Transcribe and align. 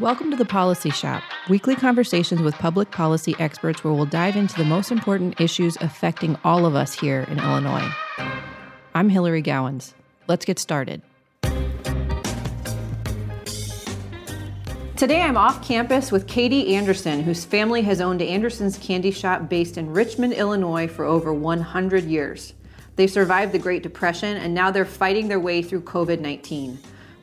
Welcome 0.00 0.30
to 0.30 0.36
the 0.36 0.44
Policy 0.44 0.90
Shop, 0.90 1.24
weekly 1.48 1.74
conversations 1.74 2.40
with 2.40 2.54
public 2.54 2.92
policy 2.92 3.34
experts 3.40 3.82
where 3.82 3.92
we'll 3.92 4.06
dive 4.06 4.36
into 4.36 4.54
the 4.54 4.64
most 4.64 4.92
important 4.92 5.40
issues 5.40 5.76
affecting 5.80 6.38
all 6.44 6.66
of 6.66 6.76
us 6.76 6.94
here 6.94 7.22
in 7.22 7.40
Illinois. 7.40 7.92
I'm 8.94 9.08
Hilary 9.08 9.42
Gowins. 9.42 9.94
Let's 10.28 10.44
get 10.44 10.60
started. 10.60 11.02
Today 14.96 15.20
I'm 15.20 15.36
off 15.36 15.66
campus 15.66 16.12
with 16.12 16.28
Katie 16.28 16.76
Anderson, 16.76 17.24
whose 17.24 17.44
family 17.44 17.82
has 17.82 18.00
owned 18.00 18.22
Anderson's 18.22 18.78
Candy 18.78 19.10
Shop 19.10 19.48
based 19.48 19.76
in 19.76 19.90
Richmond, 19.90 20.34
Illinois 20.34 20.86
for 20.86 21.06
over 21.06 21.34
100 21.34 22.04
years. 22.04 22.54
They 22.94 23.08
survived 23.08 23.50
the 23.50 23.58
Great 23.58 23.82
Depression 23.82 24.36
and 24.36 24.54
now 24.54 24.70
they're 24.70 24.84
fighting 24.84 25.26
their 25.26 25.40
way 25.40 25.60
through 25.60 25.80
COVID 25.80 26.20
19. 26.20 26.78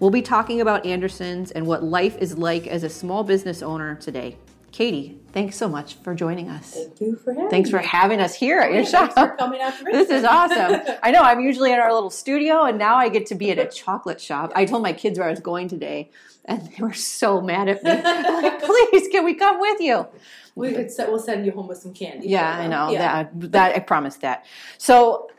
We'll 0.06 0.12
be 0.12 0.22
talking 0.22 0.62
about 0.62 0.86
Andersons 0.86 1.50
and 1.50 1.66
what 1.66 1.84
life 1.84 2.16
is 2.20 2.38
like 2.38 2.68
as 2.68 2.84
a 2.84 2.90
small 2.92 3.23
business 3.23 3.63
owner 3.63 3.96
today. 3.96 4.38
Katie, 4.72 5.18
thanks 5.32 5.58
so 5.58 5.68
much 5.68 5.96
for 5.96 6.13
joining 6.13 6.48
us. 6.48 6.76
Thank 6.76 7.02
you 7.02 7.16
for 7.16 7.34
having 7.34 7.50
Thanks 7.50 7.70
me. 7.70 7.72
for 7.72 7.80
having 7.80 8.20
us 8.20 8.36
here 8.36 8.60
at 8.60 8.70
oh, 8.70 8.73
your 8.76 8.84
Hey, 8.84 8.91
shop. 8.91 9.13
Thanks 9.13 9.32
for 9.32 9.36
coming 9.36 9.60
to 9.62 9.73
This 9.91 10.12
is 10.12 10.23
awesome. 10.23 10.80
I 11.02 11.10
know 11.10 11.22
I'm 11.23 11.40
usually 11.40 11.72
in 11.72 11.80
our 11.80 11.91
little 11.91 12.12
studio, 12.12 12.66
and 12.66 12.77
now 12.77 12.98
I 12.98 13.10
get 13.10 13.26
to 13.27 13.36
be 13.36 13.49
at 13.49 13.58
a 13.58 13.66
chocolate 13.66 14.22
shop. 14.22 14.52
I 14.54 14.66
told 14.66 14.84
my 14.84 14.94
kids 14.94 15.18
where 15.18 15.27
I 15.27 15.32
was 15.32 15.40
going 15.40 15.70
today, 15.70 16.12
and 16.46 16.62
they 16.62 16.84
were 16.84 16.94
so 16.94 17.41
mad 17.41 17.68
at 17.68 17.84
me. 17.84 17.90
like, 18.04 18.62
please, 18.62 19.08
can 19.08 19.26
we 19.26 19.34
come 19.34 19.60
with 19.60 19.82
you? 19.82 20.05
we 20.54 20.72
could 20.72 20.91
set, 20.91 21.10
we'll 21.10 21.18
send 21.18 21.48
you 21.48 21.52
home 21.52 21.68
with 21.68 21.80
some 21.80 21.96
candy. 21.96 22.27
Yeah, 22.27 22.48
I 22.48 22.68
know 22.68 22.91
Yeah. 22.91 23.24
that. 23.24 23.52
That 23.54 23.76
I 23.76 23.80
promised 23.80 24.22
that. 24.22 24.46
So, 24.77 25.32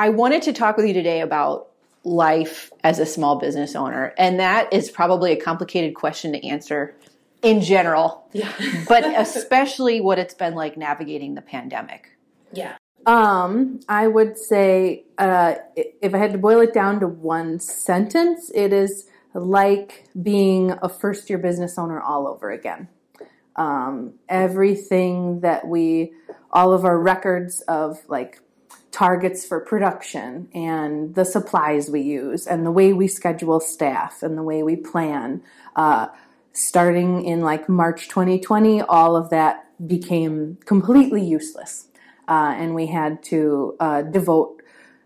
I 0.00 0.08
wanted 0.08 0.42
to 0.42 0.52
talk 0.52 0.76
with 0.76 0.86
you 0.86 0.94
today 0.94 1.20
about 1.20 1.69
life 2.04 2.70
as 2.82 2.98
a 2.98 3.06
small 3.06 3.36
business 3.36 3.74
owner, 3.76 4.14
and 4.18 4.40
that 4.40 4.72
is 4.72 4.90
probably 4.90 5.32
a 5.32 5.36
complicated 5.36 5.94
question 5.94 6.32
to 6.32 6.46
answer 6.46 6.94
in 7.42 7.60
general, 7.62 8.26
Yeah. 8.32 8.52
but 8.88 9.04
especially 9.04 10.00
what 10.00 10.18
it's 10.18 10.34
been 10.34 10.54
like 10.54 10.76
navigating 10.76 11.34
the 11.34 11.42
pandemic. 11.42 12.16
yeah. 12.52 12.76
Um, 13.06 13.80
I 13.88 14.08
would 14.08 14.36
say 14.36 15.04
uh, 15.16 15.54
if 15.74 16.14
I 16.14 16.18
had 16.18 16.32
to 16.32 16.38
boil 16.38 16.60
it 16.60 16.74
down 16.74 17.00
to 17.00 17.06
one 17.08 17.58
sentence, 17.58 18.50
it 18.54 18.74
is 18.74 19.06
like 19.32 20.04
being 20.22 20.72
a 20.82 20.88
first 20.90 21.30
year 21.30 21.38
business 21.38 21.78
owner 21.78 21.98
all 21.98 22.28
over 22.28 22.50
again. 22.50 22.88
Um, 23.56 24.14
everything 24.28 25.40
that 25.40 25.66
we, 25.66 26.12
all 26.50 26.74
of 26.74 26.84
our 26.84 26.98
records 26.98 27.62
of 27.62 28.00
like 28.06 28.42
targets 28.90 29.46
for 29.46 29.60
production 29.60 30.48
and 30.52 31.14
the 31.14 31.24
supplies 31.24 31.88
we 31.88 32.00
use 32.00 32.46
and 32.46 32.66
the 32.66 32.70
way 32.70 32.92
we 32.92 33.06
schedule 33.06 33.60
staff 33.60 34.22
and 34.22 34.36
the 34.36 34.42
way 34.42 34.62
we 34.62 34.76
plan. 34.76 35.42
Uh, 35.76 36.08
starting 36.52 37.24
in 37.24 37.40
like 37.40 37.68
March 37.68 38.08
2020, 38.08 38.82
all 38.82 39.16
of 39.16 39.30
that 39.30 39.66
became 39.86 40.58
completely 40.64 41.24
useless. 41.24 41.86
Uh, 42.28 42.54
and 42.56 42.74
we 42.74 42.86
had 42.86 43.22
to 43.22 43.76
uh, 43.80 44.02
devote 44.02 44.60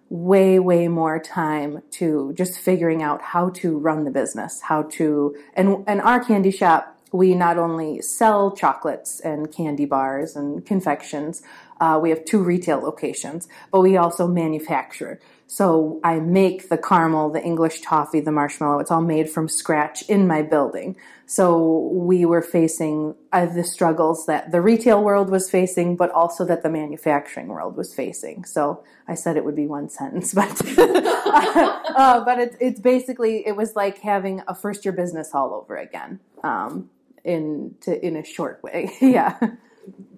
way, 0.09 0.59
way 0.59 0.89
more 0.89 1.19
time 1.19 1.83
to 1.91 2.33
just 2.37 2.59
figuring 2.59 3.03
out 3.03 3.21
how 3.23 3.51
to 3.51 3.79
run 3.79 4.05
the 4.05 4.11
business, 4.11 4.61
how 4.61 4.83
to, 4.83 5.35
and, 5.55 5.85
and 5.87 6.01
our 6.03 6.23
candy 6.23 6.51
shop, 6.51 6.99
we 7.13 7.35
not 7.35 7.59
only 7.59 8.03
sell 8.03 8.51
chocolates 8.51 9.21
and 9.21 9.53
candy 9.53 9.85
bars 9.85 10.37
and 10.37 10.67
confections, 10.67 11.43
uh, 11.81 11.99
we 12.01 12.11
have 12.11 12.25
two 12.25 12.43
retail 12.43 12.79
locations, 12.79 13.49
but 13.71 13.81
we 13.81 13.97
also 13.97 14.27
manufacture. 14.27 15.21
So 15.47 16.01
I 16.03 16.21
make 16.21 16.69
the 16.69 16.79
caramel, 16.79 17.31
the 17.31 17.43
English 17.43 17.83
toffee, 17.83 18.21
the 18.21 18.33
marshmallow. 18.33 18.81
It's 18.81 18.91
all 18.91 19.03
made 19.03 19.29
from 19.29 19.49
scratch 19.49 20.03
in 20.09 20.27
my 20.27 20.43
building. 20.43 20.97
So 21.27 21.91
we 21.93 22.25
were 22.25 22.43
facing 22.43 23.15
uh, 23.33 23.47
the 23.47 23.65
struggles 23.65 24.27
that 24.27 24.53
the 24.53 24.61
retail 24.61 25.03
world 25.03 25.31
was 25.31 25.51
facing, 25.51 25.97
but 25.97 26.11
also 26.11 26.45
that 26.47 26.63
the 26.63 26.71
manufacturing 26.71 27.49
world 27.49 27.77
was 27.77 27.95
facing. 27.95 28.45
So 28.45 28.85
I 29.07 29.15
said 29.15 29.37
it 29.37 29.45
would 29.45 29.57
be 29.57 29.67
one 29.67 29.89
sentence, 29.89 30.35
but 30.35 30.51
uh, 30.79 32.25
but 32.25 32.41
it's 32.41 32.57
it's 32.61 32.81
basically 32.81 33.47
it 33.47 33.57
was 33.57 33.77
like 33.77 33.99
having 33.99 34.43
a 34.49 34.55
first 34.55 34.85
year 34.85 34.93
business 34.93 35.31
all 35.35 35.55
over 35.55 35.77
again. 35.77 36.21
Um, 36.43 36.91
in 37.25 37.75
to, 37.81 38.07
in 38.07 38.17
a 38.17 38.25
short 38.25 38.63
way, 38.63 38.93
yeah. 39.01 39.39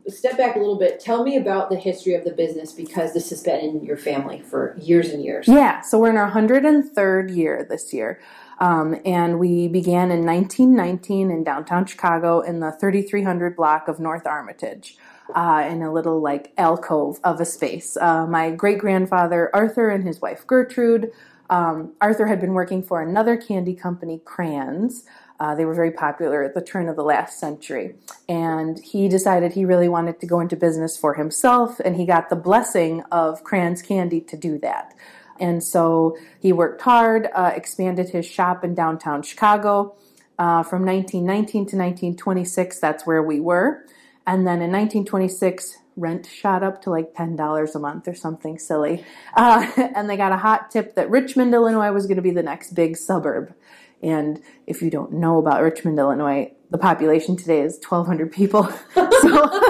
Step 0.09 0.37
back 0.37 0.57
a 0.57 0.59
little 0.59 0.79
bit. 0.79 1.01
Tell 1.01 1.25
me 1.25 1.37
about 1.37 1.71
the 1.71 1.77
history 1.77 2.15
of 2.15 2.25
the 2.25 2.33
business 2.33 2.73
because 2.73 3.13
this 3.13 3.31
has 3.31 3.43
been 3.43 3.61
in 3.61 3.85
your 3.85 3.97
family 3.97 4.41
for 4.41 4.77
years 4.79 5.11
and 5.11 5.23
years. 5.23 5.49
Yeah, 5.49 5.81
so 5.81 5.99
we're 5.99 6.11
in 6.11 6.17
our 6.17 6.31
103rd 6.31 7.35
year 7.35 7.67
this 7.69 7.93
year. 7.93 8.21
Um, 8.59 8.97
and 9.05 9.39
we 9.39 9.69
began 9.69 10.11
in 10.11 10.25
1919 10.25 11.31
in 11.31 11.45
downtown 11.45 11.85
Chicago 11.85 12.41
in 12.41 12.61
the 12.61 12.73
3300 12.73 13.55
block 13.55 13.89
of 13.89 14.01
North 14.01 14.27
Armitage. 14.27 14.97
Uh, 15.35 15.67
in 15.69 15.83
a 15.83 15.93
little 15.93 16.21
like 16.21 16.53
alcove 16.57 17.19
of 17.25 17.41
a 17.41 17.45
space. 17.45 17.97
Uh, 17.97 18.25
my 18.29 18.53
great 18.53 18.79
grandfather 18.79 19.51
Arthur 19.53 19.89
and 19.89 20.07
his 20.07 20.21
wife 20.21 20.47
Gertrude. 20.47 21.11
Um, 21.51 21.95
Arthur 22.01 22.27
had 22.29 22.41
been 22.41 22.53
working 22.53 22.81
for 22.81 23.03
another 23.03 23.37
candy 23.37 23.75
company, 23.75 24.21
Crayons. 24.25 25.05
Uh, 25.39 25.55
they 25.55 25.65
were 25.65 25.75
very 25.75 25.91
popular 25.91 26.43
at 26.43 26.55
the 26.55 26.63
turn 26.63 26.89
of 26.89 26.97
the 26.97 27.03
last 27.03 27.39
century. 27.39 27.95
And 28.29 28.79
he 28.79 29.09
decided 29.09 29.53
he 29.53 29.65
really 29.65 29.89
wanted 29.89 30.21
to 30.21 30.27
go 30.27 30.41
into 30.41 30.57
business 30.57 30.97
for 30.97 31.15
himself, 31.15 31.81
and 31.81 31.97
he 31.97 32.07
got 32.07 32.31
the 32.31 32.37
blessing 32.37 33.03
of 33.13 33.45
Crayons 33.45 33.83
Candy 33.83 34.21
to 34.23 34.37
do 34.37 34.59
that. 34.61 34.95
And 35.39 35.63
so 35.63 36.17
he 36.41 36.53
worked 36.53 36.81
hard, 36.81 37.29
uh, 37.35 37.53
expanded 37.55 38.11
his 38.11 38.27
shop 38.27 38.65
in 38.65 38.75
downtown 38.75 39.23
Chicago. 39.23 39.95
Uh, 40.39 40.63
from 40.63 40.85
1919 40.85 41.53
to 41.53 41.77
1926, 41.77 42.79
that's 42.79 43.07
where 43.07 43.23
we 43.23 43.41
were. 43.41 43.85
And 44.27 44.47
then 44.47 44.61
in 44.61 44.71
1926, 44.71 45.79
rent 45.97 46.27
shot 46.27 46.63
up 46.63 46.83
to 46.83 46.91
like 46.91 47.15
$10 47.15 47.75
a 47.75 47.79
month 47.79 48.07
or 48.07 48.15
something 48.15 48.59
silly. 48.59 49.05
Uh, 49.35 49.71
and 49.95 50.11
they 50.11 50.17
got 50.17 50.33
a 50.33 50.37
hot 50.37 50.71
tip 50.71 50.95
that 50.95 51.11
Richmond, 51.11 51.55
Illinois 51.55 51.93
was 51.93 52.07
going 52.07 52.17
to 52.17 52.23
be 52.23 52.31
the 52.31 52.43
next 52.43 52.75
big 52.75 52.97
suburb. 52.97 53.55
And 54.03 54.41
if 54.67 54.83
you 54.83 54.91
don't 54.91 55.13
know 55.13 55.39
about 55.39 55.63
Richmond, 55.63 55.99
Illinois, 55.99 56.53
the 56.71 56.79
population 56.79 57.37
today 57.37 57.61
is 57.61 57.79
1,200 57.87 58.31
people. 58.33 58.71
so 58.95 59.61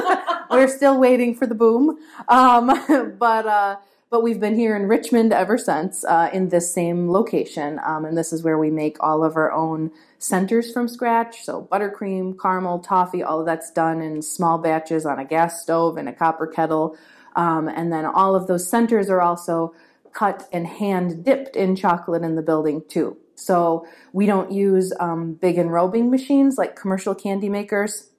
we're 0.51 0.69
still 0.69 0.99
waiting 0.99 1.35
for 1.35 1.47
the 1.47 1.55
boom. 1.55 1.99
Um, 2.29 3.17
but, 3.19 3.47
uh, 3.47 3.77
but 4.11 4.23
we've 4.23 4.41
been 4.41 4.55
here 4.55 4.77
in 4.77 4.89
Richmond 4.89 5.33
ever 5.33 5.59
since 5.59 6.05
uh, 6.05 6.31
in 6.33 6.49
this 6.49 6.73
same 6.73 7.11
location. 7.11 7.81
Um, 7.85 8.05
and 8.05 8.17
this 8.17 8.33
is 8.33 8.43
where 8.43 8.59
we 8.59 8.71
make 8.71 8.97
all 9.01 9.25
of 9.25 9.37
our 9.37 9.53
own 9.53 9.91
centers 10.19 10.73
from 10.73 10.89
scratch. 10.89 11.45
So 11.45 11.69
buttercream, 11.71 12.39
caramel, 12.41 12.81
toffee, 12.81 13.23
all 13.23 13.41
of 13.41 13.47
that's 13.47 13.71
done 13.71 14.01
in 14.01 14.23
small 14.23 14.59
batches 14.59 15.05
on 15.07 15.19
a 15.19 15.25
gas 15.25 15.63
stove 15.63 15.97
and 15.97 16.09
a 16.09 16.13
copper 16.13 16.47
kettle. 16.47 16.97
Um, 17.35 17.69
and 17.69 17.93
then 17.93 18.07
all 18.07 18.35
of 18.35 18.47
those 18.47 18.69
centers 18.69 19.11
are 19.11 19.21
also 19.21 19.75
cut 20.13 20.49
and 20.51 20.67
hand 20.67 21.25
dipped 21.25 21.55
in 21.55 21.77
chocolate 21.77 22.23
in 22.23 22.35
the 22.37 22.43
building 22.43 22.83
too. 22.89 23.19
So 23.37 23.87
we 24.13 24.27
don't 24.27 24.51
use 24.51 24.93
um, 24.99 25.35
big 25.35 25.57
enrobing 25.57 26.11
machines 26.11 26.59
like 26.59 26.75
commercial 26.75 27.15
candy 27.15 27.49
makers. 27.49 28.11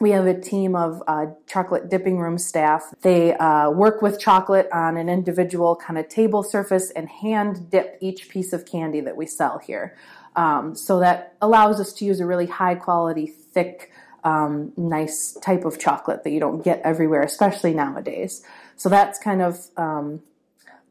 We 0.00 0.12
have 0.12 0.26
a 0.26 0.40
team 0.40 0.76
of 0.76 1.02
uh, 1.06 1.26
chocolate 1.46 1.90
dipping 1.90 2.18
room 2.18 2.38
staff. 2.38 2.94
They 3.02 3.34
uh, 3.34 3.70
work 3.70 4.00
with 4.00 4.18
chocolate 4.18 4.68
on 4.72 4.96
an 4.96 5.10
individual 5.10 5.76
kind 5.76 5.98
of 5.98 6.08
table 6.08 6.42
surface 6.42 6.90
and 6.90 7.08
hand 7.08 7.68
dip 7.70 7.98
each 8.00 8.30
piece 8.30 8.54
of 8.54 8.64
candy 8.64 9.00
that 9.00 9.16
we 9.16 9.26
sell 9.26 9.58
here. 9.58 9.96
Um, 10.36 10.74
so 10.74 11.00
that 11.00 11.34
allows 11.42 11.80
us 11.80 11.92
to 11.94 12.04
use 12.06 12.20
a 12.20 12.26
really 12.26 12.46
high 12.46 12.76
quality, 12.76 13.26
thick, 13.26 13.90
um, 14.24 14.72
nice 14.76 15.32
type 15.42 15.64
of 15.64 15.78
chocolate 15.78 16.24
that 16.24 16.30
you 16.30 16.40
don't 16.40 16.62
get 16.62 16.80
everywhere, 16.82 17.22
especially 17.22 17.74
nowadays. 17.74 18.42
So 18.76 18.88
that's 18.88 19.18
kind 19.18 19.42
of 19.42 19.66
um, 19.76 20.22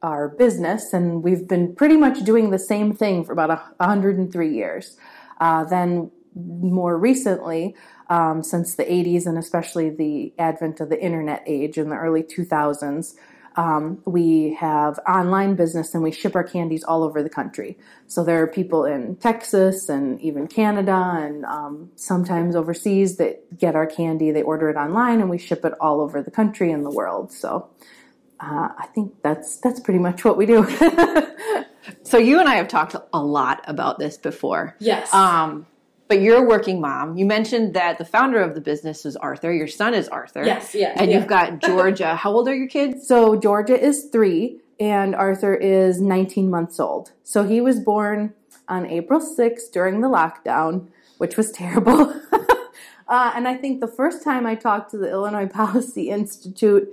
our 0.01 0.29
business, 0.29 0.93
and 0.93 1.23
we've 1.23 1.47
been 1.47 1.75
pretty 1.75 1.97
much 1.97 2.23
doing 2.23 2.51
the 2.51 2.59
same 2.59 2.93
thing 2.93 3.23
for 3.23 3.33
about 3.33 3.49
103 3.77 4.53
years. 4.53 4.97
Uh, 5.39 5.63
then, 5.63 6.11
more 6.35 6.97
recently, 6.97 7.75
um, 8.09 8.43
since 8.43 8.75
the 8.75 8.83
80s 8.83 9.25
and 9.25 9.37
especially 9.37 9.89
the 9.89 10.33
advent 10.37 10.79
of 10.79 10.89
the 10.89 11.01
internet 11.01 11.43
age 11.45 11.77
in 11.77 11.89
the 11.89 11.95
early 11.95 12.23
2000s, 12.23 13.15
um, 13.55 14.01
we 14.05 14.53
have 14.59 14.99
online 15.07 15.55
business 15.55 15.93
and 15.93 16.03
we 16.03 16.11
ship 16.11 16.35
our 16.35 16.43
candies 16.43 16.83
all 16.83 17.03
over 17.03 17.21
the 17.21 17.29
country. 17.29 17.77
So 18.07 18.23
there 18.23 18.41
are 18.41 18.47
people 18.47 18.85
in 18.85 19.17
Texas 19.17 19.89
and 19.89 20.21
even 20.21 20.47
Canada 20.47 21.17
and 21.17 21.43
um, 21.45 21.91
sometimes 21.95 22.55
overseas 22.55 23.17
that 23.17 23.57
get 23.57 23.75
our 23.75 23.85
candy. 23.85 24.31
They 24.31 24.43
order 24.43 24.69
it 24.69 24.77
online 24.77 25.19
and 25.19 25.29
we 25.29 25.37
ship 25.37 25.65
it 25.65 25.73
all 25.81 25.99
over 25.99 26.21
the 26.21 26.31
country 26.31 26.71
and 26.71 26.85
the 26.85 26.91
world. 26.91 27.33
So 27.33 27.69
uh, 28.39 28.69
I 28.77 28.87
think 28.93 29.13
that's 29.21 29.57
that's 29.57 29.79
pretty 29.79 29.99
much 29.99 30.23
what 30.25 30.37
we 30.37 30.45
do. 30.45 30.65
So 32.03 32.17
you 32.17 32.39
and 32.39 32.47
I 32.47 32.55
have 32.55 32.67
talked 32.67 32.95
a 33.13 33.23
lot 33.23 33.63
about 33.65 33.99
this 33.99 34.17
before. 34.17 34.75
Yes. 34.79 35.13
Um, 35.13 35.65
but 36.07 36.21
you're 36.21 36.43
a 36.43 36.47
working 36.47 36.81
mom. 36.81 37.17
You 37.17 37.25
mentioned 37.25 37.75
that 37.75 37.97
the 37.97 38.05
founder 38.05 38.41
of 38.41 38.55
the 38.55 38.61
business 38.61 39.05
is 39.05 39.15
Arthur. 39.15 39.53
Your 39.53 39.67
son 39.67 39.93
is 39.93 40.07
Arthur. 40.07 40.43
yes. 40.43 40.73
Yeah. 40.73 40.93
And 40.95 41.09
yeah. 41.11 41.19
you've 41.19 41.27
got 41.27 41.61
Georgia. 41.61 42.15
How 42.23 42.31
old 42.31 42.47
are 42.47 42.55
your 42.55 42.67
kids? 42.67 43.07
so 43.07 43.35
Georgia 43.39 43.79
is 43.79 44.05
three 44.11 44.59
and 44.79 45.13
Arthur 45.13 45.53
is 45.53 46.01
19 46.01 46.49
months 46.49 46.79
old. 46.79 47.11
So 47.23 47.43
he 47.43 47.61
was 47.61 47.79
born 47.79 48.33
on 48.67 48.85
April 48.85 49.19
6th 49.19 49.71
during 49.71 50.01
the 50.01 50.07
lockdown. 50.07 50.87
which 51.17 51.37
was 51.37 51.51
terrible. 51.61 52.13
uh, 53.07 53.31
and 53.35 53.47
I 53.47 53.55
think 53.55 53.81
the 53.81 53.87
first 53.87 54.23
time 54.23 54.47
I 54.47 54.55
talked 54.55 54.91
to 54.91 54.97
the 54.97 55.09
Illinois 55.09 55.47
Policy 55.47 56.09
Institute, 56.09 56.87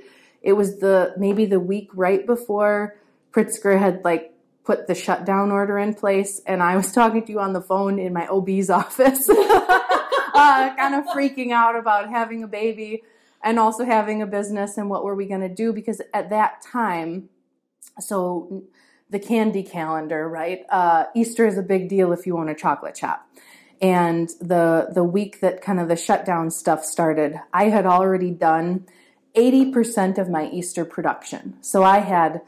it 0.47 0.53
was 0.53 0.79
the 0.79 1.13
maybe 1.19 1.45
the 1.45 1.59
week 1.59 1.91
right 1.93 2.25
before 2.25 2.97
Pritzker 3.33 3.77
had 3.77 4.05
like 4.05 4.33
put 4.65 4.87
the 4.87 4.95
shutdown 4.95 5.51
order 5.51 5.77
in 5.77 5.93
place, 5.93 6.41
and 6.47 6.63
I 6.63 6.77
was 6.77 6.93
talking 7.01 7.27
to 7.27 7.33
you 7.33 7.41
on 7.41 7.53
the 7.53 7.61
phone 7.61 7.99
in 7.99 8.13
my 8.13 8.29
OB's 8.29 8.71
office, 8.83 9.29
uh, 9.29 10.75
kind 10.77 10.95
of 10.95 11.05
freaking 11.07 11.51
out 11.51 11.75
about 11.75 12.09
having 12.09 12.45
a 12.45 12.47
baby 12.47 13.03
and 13.43 13.59
also 13.59 13.85
having 13.85 14.23
a 14.23 14.27
business 14.27 14.79
and 14.79 14.89
what 14.89 15.05
were 15.05 15.17
we 15.17 15.27
going 15.27 15.41
to 15.41 15.53
do 15.53 15.73
because 15.73 16.01
at 16.15 16.31
that 16.31 16.63
time, 16.63 17.29
so 17.99 18.65
the 19.11 19.19
candy 19.19 19.65
calendar, 19.65 20.29
right? 20.29 20.65
Uh, 20.71 21.07
Easter 21.15 21.45
is 21.45 21.59
a 21.59 21.63
big 21.63 21.89
deal 21.89 22.13
if 22.13 22.25
you 22.25 22.39
own 22.39 22.49
a 22.49 22.55
chocolate 22.55 22.97
shop. 22.97 23.29
And 23.83 24.29
the 24.41 24.89
the 24.95 25.05
week 25.05 25.41
that 25.41 25.61
kind 25.61 25.81
of 25.81 25.89
the 25.89 25.97
shutdown 25.97 26.51
stuff 26.51 26.85
started, 26.85 27.39
I 27.53 27.65
had 27.65 27.85
already 27.85 28.31
done 28.31 28.87
80% 29.37 30.19
of 30.19 30.29
my 30.29 30.49
Easter 30.51 30.85
production. 30.85 31.57
So 31.61 31.83
I 31.83 31.99
had 31.99 32.41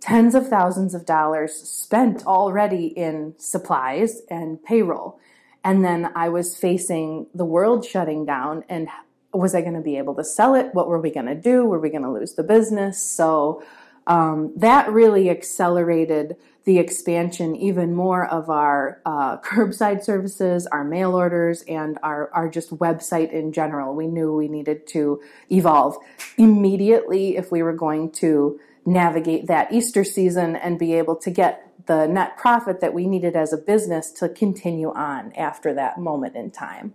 tens 0.00 0.34
of 0.34 0.48
thousands 0.48 0.94
of 0.94 1.04
dollars 1.04 1.54
spent 1.54 2.24
already 2.26 2.86
in 2.86 3.34
supplies 3.38 4.22
and 4.30 4.62
payroll. 4.62 5.18
And 5.64 5.84
then 5.84 6.12
I 6.14 6.28
was 6.28 6.56
facing 6.56 7.26
the 7.34 7.44
world 7.44 7.84
shutting 7.84 8.24
down 8.24 8.64
and 8.68 8.88
was 9.32 9.54
I 9.54 9.60
going 9.60 9.74
to 9.74 9.80
be 9.80 9.98
able 9.98 10.14
to 10.14 10.24
sell 10.24 10.54
it? 10.54 10.70
What 10.72 10.88
were 10.88 11.00
we 11.00 11.10
going 11.10 11.26
to 11.26 11.34
do? 11.34 11.64
Were 11.64 11.80
we 11.80 11.90
going 11.90 12.04
to 12.04 12.10
lose 12.10 12.34
the 12.34 12.42
business? 12.42 13.02
So 13.02 13.62
um, 14.06 14.52
that 14.56 14.90
really 14.90 15.30
accelerated 15.30 16.36
the 16.64 16.78
expansion 16.78 17.54
even 17.54 17.94
more 17.94 18.26
of 18.26 18.50
our 18.50 19.00
uh, 19.06 19.38
curbside 19.40 20.02
services, 20.04 20.66
our 20.66 20.84
mail 20.84 21.14
orders, 21.14 21.62
and 21.68 21.98
our, 22.02 22.30
our 22.32 22.48
just 22.48 22.70
website 22.70 23.32
in 23.32 23.52
general. 23.52 23.94
We 23.94 24.06
knew 24.06 24.34
we 24.34 24.48
needed 24.48 24.86
to 24.88 25.22
evolve 25.50 25.96
immediately 26.36 27.36
if 27.36 27.50
we 27.50 27.62
were 27.62 27.72
going 27.72 28.10
to 28.12 28.60
navigate 28.84 29.46
that 29.46 29.72
Easter 29.72 30.04
season 30.04 30.54
and 30.56 30.78
be 30.78 30.94
able 30.94 31.16
to 31.16 31.30
get 31.30 31.62
the 31.86 32.06
net 32.06 32.36
profit 32.36 32.80
that 32.80 32.92
we 32.92 33.06
needed 33.06 33.36
as 33.36 33.52
a 33.52 33.56
business 33.56 34.10
to 34.10 34.28
continue 34.28 34.92
on 34.92 35.32
after 35.32 35.72
that 35.74 35.98
moment 35.98 36.34
in 36.34 36.50
time. 36.50 36.94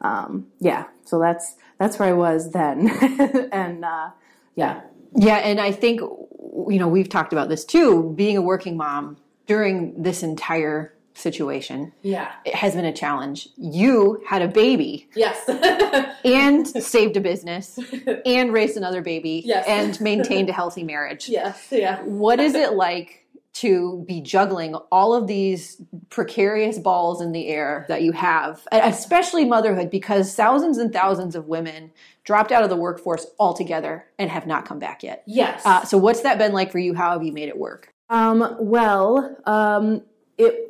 Um, 0.00 0.46
yeah, 0.58 0.86
so 1.04 1.18
that's 1.18 1.56
that's 1.78 1.98
where 1.98 2.08
I 2.08 2.12
was 2.12 2.52
then, 2.52 2.88
and 3.52 3.84
uh, 3.84 4.10
yeah, 4.54 4.80
yeah, 5.14 5.36
and 5.36 5.60
I 5.60 5.72
think 5.72 6.00
you 6.68 6.78
know 6.78 6.88
we've 6.88 7.08
talked 7.08 7.32
about 7.32 7.48
this 7.48 7.64
too. 7.64 8.12
Being 8.16 8.36
a 8.36 8.42
working 8.42 8.76
mom 8.76 9.16
during 9.46 10.02
this 10.02 10.22
entire 10.22 10.94
situation, 11.14 11.92
Yeah. 12.02 12.30
it 12.44 12.54
has 12.54 12.74
been 12.74 12.84
a 12.84 12.92
challenge. 12.92 13.48
You 13.56 14.22
had 14.26 14.42
a 14.42 14.48
baby 14.48 15.08
Yes. 15.14 15.36
and 16.24 16.66
saved 16.66 17.16
a 17.16 17.20
business 17.20 17.78
and 18.24 18.52
raised 18.52 18.76
another 18.76 19.02
baby 19.02 19.42
Yes. 19.44 19.66
and 19.68 20.00
maintained 20.10 20.48
a 20.48 20.52
healthy 20.52 20.84
marriage. 20.84 21.28
yes. 21.28 21.66
Yeah. 21.70 22.00
What 22.04 22.40
is 22.40 22.54
it 22.54 22.72
like 22.74 23.26
to 23.52 24.04
be 24.06 24.20
juggling 24.20 24.76
all 24.92 25.12
of 25.12 25.26
these 25.26 25.82
precarious 26.08 26.78
balls 26.78 27.20
in 27.20 27.32
the 27.32 27.48
air 27.48 27.84
that 27.88 28.02
you 28.02 28.12
have, 28.12 28.66
especially 28.70 29.44
motherhood, 29.44 29.90
because 29.90 30.32
thousands 30.36 30.78
and 30.78 30.92
thousands 30.92 31.34
of 31.34 31.48
women 31.48 31.90
dropped 32.30 32.52
out 32.52 32.62
of 32.62 32.70
the 32.70 32.76
workforce 32.76 33.26
altogether 33.40 34.04
and 34.16 34.30
have 34.30 34.46
not 34.46 34.64
come 34.64 34.78
back 34.78 35.02
yet. 35.02 35.24
Yes. 35.26 35.66
Uh, 35.66 35.84
so, 35.84 35.98
what's 35.98 36.20
that 36.20 36.38
been 36.38 36.52
like 36.52 36.70
for 36.70 36.78
you? 36.78 36.94
How 36.94 37.10
have 37.10 37.24
you 37.24 37.32
made 37.32 37.48
it 37.48 37.58
work? 37.58 37.92
Um, 38.08 38.56
well, 38.60 39.36
um, 39.46 40.02
it. 40.38 40.68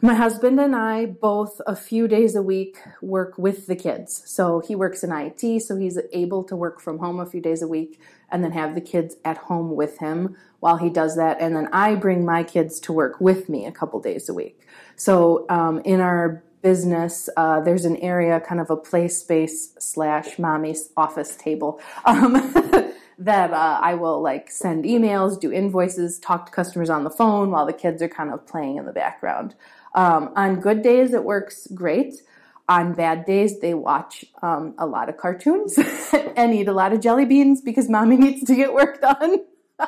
My 0.00 0.14
husband 0.14 0.60
and 0.60 0.76
I 0.76 1.06
both 1.06 1.60
a 1.66 1.74
few 1.74 2.06
days 2.06 2.36
a 2.36 2.42
week 2.42 2.78
work 3.02 3.36
with 3.36 3.66
the 3.66 3.74
kids. 3.74 4.22
So 4.26 4.60
he 4.60 4.76
works 4.76 5.02
in 5.02 5.10
IT, 5.10 5.60
so 5.62 5.74
he's 5.74 5.98
able 6.12 6.44
to 6.44 6.54
work 6.54 6.80
from 6.80 7.00
home 7.00 7.18
a 7.18 7.26
few 7.26 7.40
days 7.40 7.62
a 7.62 7.66
week 7.66 8.00
and 8.30 8.44
then 8.44 8.52
have 8.52 8.76
the 8.76 8.80
kids 8.80 9.16
at 9.24 9.36
home 9.36 9.74
with 9.74 9.98
him 9.98 10.36
while 10.60 10.76
he 10.76 10.88
does 10.88 11.16
that. 11.16 11.38
And 11.40 11.56
then 11.56 11.68
I 11.72 11.96
bring 11.96 12.24
my 12.24 12.44
kids 12.44 12.78
to 12.82 12.92
work 12.92 13.20
with 13.20 13.48
me 13.48 13.66
a 13.66 13.72
couple 13.72 14.00
days 14.00 14.28
a 14.28 14.34
week. 14.34 14.60
So 14.94 15.46
um, 15.48 15.80
in 15.80 16.00
our 16.00 16.44
business, 16.62 17.28
uh, 17.36 17.60
there's 17.60 17.84
an 17.84 17.96
area, 17.96 18.40
kind 18.40 18.60
of 18.60 18.70
a 18.70 18.76
play 18.76 19.08
space 19.08 19.74
slash 19.78 20.38
mommy's 20.38 20.90
office 20.96 21.36
table. 21.36 21.80
Um, 22.04 22.32
that 23.18 23.52
uh, 23.52 23.80
I 23.82 23.94
will 23.94 24.22
like 24.22 24.50
send 24.50 24.84
emails, 24.84 25.40
do 25.40 25.52
invoices, 25.52 26.18
talk 26.18 26.46
to 26.46 26.52
customers 26.52 26.88
on 26.88 27.04
the 27.04 27.10
phone 27.10 27.50
while 27.50 27.66
the 27.66 27.72
kids 27.72 28.00
are 28.00 28.08
kind 28.08 28.32
of 28.32 28.46
playing 28.46 28.76
in 28.76 28.86
the 28.86 28.92
background. 28.92 29.54
Um, 29.94 30.32
on 30.36 30.60
good 30.60 30.82
days, 30.82 31.12
it 31.12 31.24
works 31.24 31.66
great. 31.74 32.22
On 32.68 32.92
bad 32.92 33.24
days, 33.24 33.60
they 33.60 33.74
watch 33.74 34.24
um, 34.42 34.74
a 34.78 34.86
lot 34.86 35.08
of 35.08 35.16
cartoons 35.16 35.78
and 36.36 36.54
eat 36.54 36.68
a 36.68 36.72
lot 36.72 36.92
of 36.92 37.00
jelly 37.00 37.24
beans 37.24 37.60
because 37.60 37.88
mommy 37.88 38.16
needs 38.16 38.44
to 38.44 38.54
get 38.54 38.72
work 38.72 39.00
done. 39.00 39.38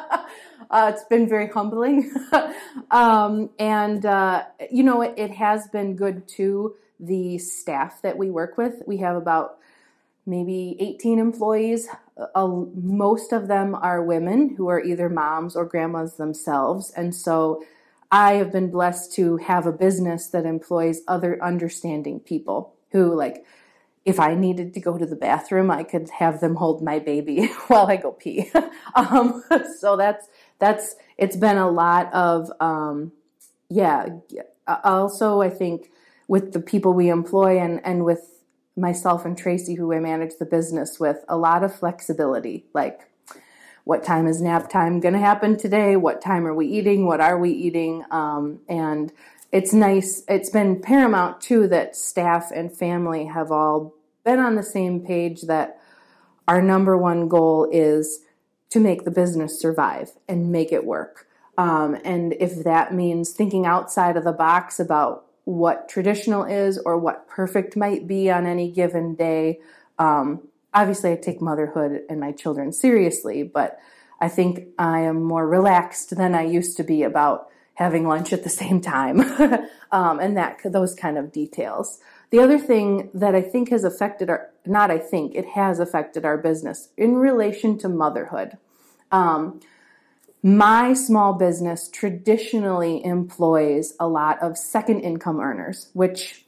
uh, 0.70 0.92
it's 0.94 1.04
been 1.04 1.28
very 1.28 1.48
humbling. 1.48 2.12
um, 2.90 3.50
and, 3.58 4.06
uh, 4.06 4.44
you 4.70 4.82
know, 4.82 5.02
it, 5.02 5.14
it 5.16 5.30
has 5.32 5.68
been 5.68 5.96
good 5.96 6.28
to 6.36 6.76
The 7.00 7.38
staff 7.38 8.02
that 8.02 8.16
we 8.16 8.30
work 8.30 8.56
with, 8.56 8.82
we 8.86 8.98
have 8.98 9.16
about 9.16 9.56
maybe 10.26 10.76
18 10.78 11.18
employees. 11.18 11.88
Uh, 12.34 12.46
most 12.46 13.32
of 13.32 13.48
them 13.48 13.74
are 13.74 14.04
women 14.04 14.54
who 14.56 14.68
are 14.68 14.80
either 14.80 15.08
moms 15.08 15.56
or 15.56 15.64
grandmas 15.64 16.14
themselves. 16.14 16.92
And 16.94 17.14
so 17.14 17.64
I 18.12 18.34
have 18.34 18.52
been 18.52 18.70
blessed 18.70 19.12
to 19.14 19.38
have 19.38 19.66
a 19.66 19.72
business 19.72 20.28
that 20.28 20.44
employs 20.44 21.00
other 21.08 21.42
understanding 21.42 22.20
people 22.20 22.74
who, 22.92 23.14
like, 23.14 23.44
if 24.04 24.18
I 24.18 24.34
needed 24.34 24.74
to 24.74 24.80
go 24.80 24.96
to 24.96 25.06
the 25.06 25.16
bathroom, 25.16 25.70
I 25.70 25.82
could 25.82 26.08
have 26.10 26.40
them 26.40 26.56
hold 26.56 26.82
my 26.82 26.98
baby 26.98 27.46
while 27.68 27.86
I 27.86 27.96
go 27.96 28.12
pee. 28.12 28.50
um, 28.94 29.44
so 29.78 29.96
that's 29.96 30.26
that's 30.60 30.96
it's 31.18 31.36
been 31.36 31.56
a 31.56 31.70
lot 31.70 32.12
of 32.14 32.50
um, 32.60 33.12
yeah. 33.68 34.06
Also, 34.84 35.40
I 35.40 35.50
think 35.50 35.90
with 36.28 36.52
the 36.52 36.60
people 36.60 36.92
we 36.92 37.08
employ 37.08 37.58
and 37.58 37.80
and 37.84 38.04
with 38.04 38.40
myself 38.76 39.24
and 39.24 39.36
Tracy, 39.36 39.74
who 39.74 39.92
I 39.92 39.98
manage 40.00 40.36
the 40.38 40.46
business 40.46 41.00
with, 41.00 41.24
a 41.28 41.36
lot 41.36 41.64
of 41.64 41.74
flexibility. 41.74 42.66
Like, 42.72 43.00
what 43.84 44.04
time 44.04 44.26
is 44.26 44.40
nap 44.40 44.70
time 44.70 45.00
going 45.00 45.14
to 45.14 45.20
happen 45.20 45.56
today? 45.56 45.96
What 45.96 46.22
time 46.22 46.46
are 46.46 46.54
we 46.54 46.66
eating? 46.66 47.06
What 47.06 47.20
are 47.20 47.38
we 47.38 47.50
eating? 47.50 48.04
Um, 48.10 48.60
and 48.68 49.12
it's 49.52 49.72
nice. 49.72 50.22
It's 50.28 50.50
been 50.50 50.80
paramount 50.80 51.40
too 51.40 51.66
that 51.68 51.96
staff 51.96 52.50
and 52.54 52.72
family 52.72 53.26
have 53.26 53.50
all 53.50 53.94
been 54.24 54.38
on 54.38 54.54
the 54.54 54.62
same 54.62 55.00
page 55.00 55.42
that 55.42 55.80
our 56.46 56.62
number 56.62 56.96
one 56.96 57.28
goal 57.28 57.68
is 57.70 58.20
to 58.70 58.80
make 58.80 59.04
the 59.04 59.10
business 59.10 59.60
survive 59.60 60.12
and 60.28 60.50
make 60.50 60.72
it 60.72 60.84
work. 60.84 61.26
Um, 61.58 61.96
and 62.04 62.34
if 62.40 62.64
that 62.64 62.94
means 62.94 63.32
thinking 63.32 63.66
outside 63.66 64.16
of 64.16 64.24
the 64.24 64.32
box 64.32 64.80
about 64.80 65.26
what 65.44 65.88
traditional 65.88 66.44
is 66.44 66.78
or 66.78 66.96
what 66.96 67.28
perfect 67.28 67.76
might 67.76 68.06
be 68.06 68.30
on 68.30 68.46
any 68.46 68.70
given 68.70 69.14
day, 69.14 69.60
um, 69.98 70.48
obviously 70.72 71.12
I 71.12 71.16
take 71.16 71.40
motherhood 71.40 72.02
and 72.08 72.20
my 72.20 72.32
children 72.32 72.72
seriously, 72.72 73.42
but 73.42 73.78
I 74.20 74.28
think 74.28 74.68
I 74.78 75.00
am 75.00 75.22
more 75.22 75.46
relaxed 75.46 76.16
than 76.16 76.34
I 76.34 76.44
used 76.44 76.76
to 76.76 76.84
be 76.84 77.02
about 77.02 77.48
having 77.74 78.06
lunch 78.06 78.32
at 78.32 78.44
the 78.44 78.50
same 78.50 78.80
time 78.80 79.20
um, 79.92 80.20
and 80.20 80.36
that 80.36 80.58
those 80.64 80.94
kind 80.94 81.16
of 81.16 81.32
details. 81.32 81.98
The 82.30 82.38
other 82.38 82.58
thing 82.58 83.10
that 83.14 83.34
I 83.34 83.42
think 83.42 83.70
has 83.70 83.84
affected 83.84 84.30
our, 84.30 84.49
not 84.66 84.90
I 84.90 84.98
think, 84.98 85.34
it 85.34 85.46
has 85.48 85.78
affected 85.78 86.24
our 86.24 86.38
business 86.38 86.90
in 86.96 87.16
relation 87.16 87.78
to 87.78 87.88
motherhood. 87.88 88.58
Um, 89.10 89.60
my 90.42 90.94
small 90.94 91.34
business 91.34 91.88
traditionally 91.88 93.04
employs 93.04 93.94
a 94.00 94.08
lot 94.08 94.42
of 94.42 94.56
second 94.56 95.00
income 95.00 95.38
earners, 95.38 95.90
which 95.92 96.46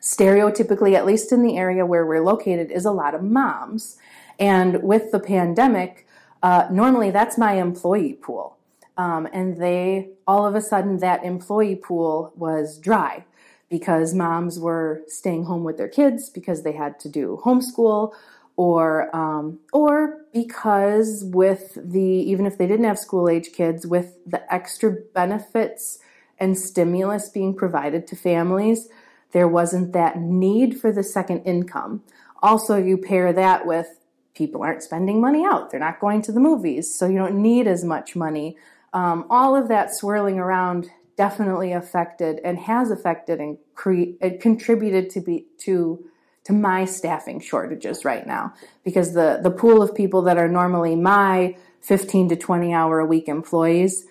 stereotypically, 0.00 0.94
at 0.94 1.06
least 1.06 1.32
in 1.32 1.42
the 1.42 1.56
area 1.56 1.84
where 1.84 2.06
we're 2.06 2.24
located, 2.24 2.70
is 2.70 2.84
a 2.84 2.92
lot 2.92 3.14
of 3.14 3.22
moms. 3.22 3.98
And 4.38 4.82
with 4.82 5.10
the 5.10 5.18
pandemic, 5.18 6.06
uh, 6.42 6.68
normally 6.70 7.10
that's 7.10 7.36
my 7.36 7.54
employee 7.54 8.12
pool. 8.12 8.56
Um, 8.96 9.28
and 9.32 9.60
they, 9.60 10.10
all 10.26 10.46
of 10.46 10.54
a 10.54 10.60
sudden, 10.60 10.98
that 10.98 11.24
employee 11.24 11.76
pool 11.76 12.32
was 12.36 12.78
dry 12.78 13.24
because 13.68 14.14
moms 14.14 14.58
were 14.58 15.02
staying 15.06 15.44
home 15.44 15.64
with 15.64 15.76
their 15.76 15.88
kids 15.88 16.30
because 16.30 16.62
they 16.62 16.72
had 16.72 16.98
to 17.00 17.08
do 17.08 17.40
homeschool 17.44 18.12
or 18.56 19.14
um, 19.14 19.60
or 19.72 20.24
because 20.32 21.22
with 21.26 21.76
the 21.76 22.00
even 22.00 22.46
if 22.46 22.58
they 22.58 22.66
didn't 22.66 22.86
have 22.86 22.98
school 22.98 23.28
age 23.28 23.52
kids 23.52 23.86
with 23.86 24.16
the 24.26 24.52
extra 24.52 24.90
benefits 25.14 25.98
and 26.38 26.58
stimulus 26.58 27.28
being 27.28 27.54
provided 27.54 28.06
to 28.06 28.16
families 28.16 28.88
there 29.32 29.48
wasn't 29.48 29.92
that 29.92 30.18
need 30.18 30.80
for 30.80 30.92
the 30.92 31.02
second 31.02 31.42
income. 31.42 32.02
Also 32.42 32.76
you 32.76 32.96
pair 32.96 33.32
that 33.32 33.66
with 33.66 34.00
people 34.34 34.62
aren't 34.62 34.82
spending 34.82 35.20
money 35.20 35.44
out. 35.44 35.70
They're 35.70 35.80
not 35.80 36.00
going 36.00 36.22
to 36.22 36.32
the 36.32 36.40
movies 36.40 36.94
so 36.94 37.06
you 37.06 37.18
don't 37.18 37.42
need 37.42 37.66
as 37.66 37.84
much 37.84 38.16
money. 38.16 38.56
Um, 38.92 39.26
all 39.28 39.54
of 39.54 39.68
that 39.68 39.94
swirling 39.94 40.38
around 40.38 40.90
definitely 41.18 41.72
affected 41.72 42.40
and 42.44 42.56
has 42.56 42.92
affected 42.92 43.40
and 43.40 43.58
cre- 43.74 44.16
contributed 44.40 45.10
to 45.10 45.20
be 45.20 45.44
to 45.58 46.08
to 46.44 46.52
my 46.54 46.84
staffing 46.84 47.40
shortages 47.40 48.04
right 48.04 48.26
now 48.26 48.54
because 48.84 49.12
the 49.12 49.40
the 49.42 49.50
pool 49.50 49.82
of 49.82 49.94
people 49.94 50.22
that 50.22 50.38
are 50.38 50.48
normally 50.48 50.94
my 50.94 51.54
15 51.82 52.30
to 52.30 52.36
20 52.36 52.72
hour 52.72 53.00
a 53.00 53.04
week 53.04 53.28
employees 53.28 54.06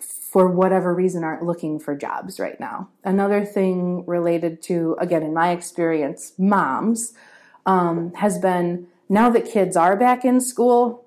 for 0.00 0.48
whatever 0.48 0.94
reason 0.94 1.24
aren't 1.24 1.44
looking 1.44 1.78
for 1.78 1.96
jobs 1.96 2.38
right 2.38 2.58
now. 2.60 2.88
Another 3.04 3.44
thing 3.44 4.04
related 4.06 4.60
to 4.62 4.96
again 5.00 5.22
in 5.22 5.32
my 5.32 5.52
experience 5.52 6.32
moms 6.36 7.14
um, 7.64 8.12
has 8.14 8.38
been 8.38 8.88
now 9.08 9.30
that 9.30 9.46
kids 9.46 9.76
are 9.76 9.96
back 9.96 10.24
in 10.24 10.40
school 10.40 11.04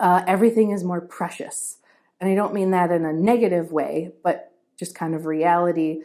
uh, 0.00 0.22
everything 0.26 0.70
is 0.70 0.82
more 0.82 1.02
precious 1.02 1.76
and 2.18 2.30
I 2.30 2.34
don't 2.34 2.54
mean 2.54 2.70
that 2.70 2.90
in 2.90 3.04
a 3.04 3.12
negative 3.12 3.70
way 3.70 4.12
but 4.22 4.53
just 4.78 4.94
kind 4.94 5.14
of 5.14 5.26
reality. 5.26 6.02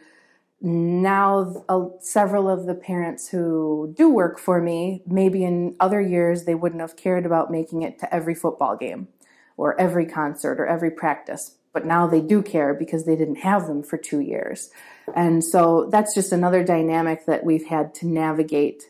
Now 0.62 1.64
uh, 1.70 1.86
several 2.00 2.50
of 2.50 2.66
the 2.66 2.76
parents 2.76 3.30
who 3.30 3.94
do 3.96 4.10
work 4.10 4.40
for 4.40 4.62
me 4.62 5.02
maybe 5.06 5.46
in 5.46 5.76
other 5.80 6.02
years 6.02 6.44
they 6.44 6.56
wouldn't 6.56 6.82
have 6.82 6.98
cared 6.98 7.26
about 7.26 7.50
making 7.50 7.82
it 7.82 7.98
to 8.00 8.14
every 8.14 8.36
football 8.36 8.76
game 8.76 9.08
or 9.56 9.80
every 9.80 10.06
concert 10.06 10.60
or 10.60 10.66
every 10.66 10.92
practice. 10.92 11.56
But 11.72 11.86
now 11.86 12.08
they 12.08 12.20
do 12.20 12.42
care 12.42 12.74
because 12.74 13.06
they 13.06 13.16
didn't 13.16 13.38
have 13.38 13.68
them 13.68 13.84
for 13.84 13.98
two 13.98 14.20
years. 14.20 14.70
And 15.16 15.44
so 15.44 15.88
that's 15.92 16.14
just 16.14 16.32
another 16.32 16.64
dynamic 16.64 17.26
that 17.26 17.46
we've 17.46 17.68
had 17.68 17.94
to 17.96 18.08
navigate 18.08 18.84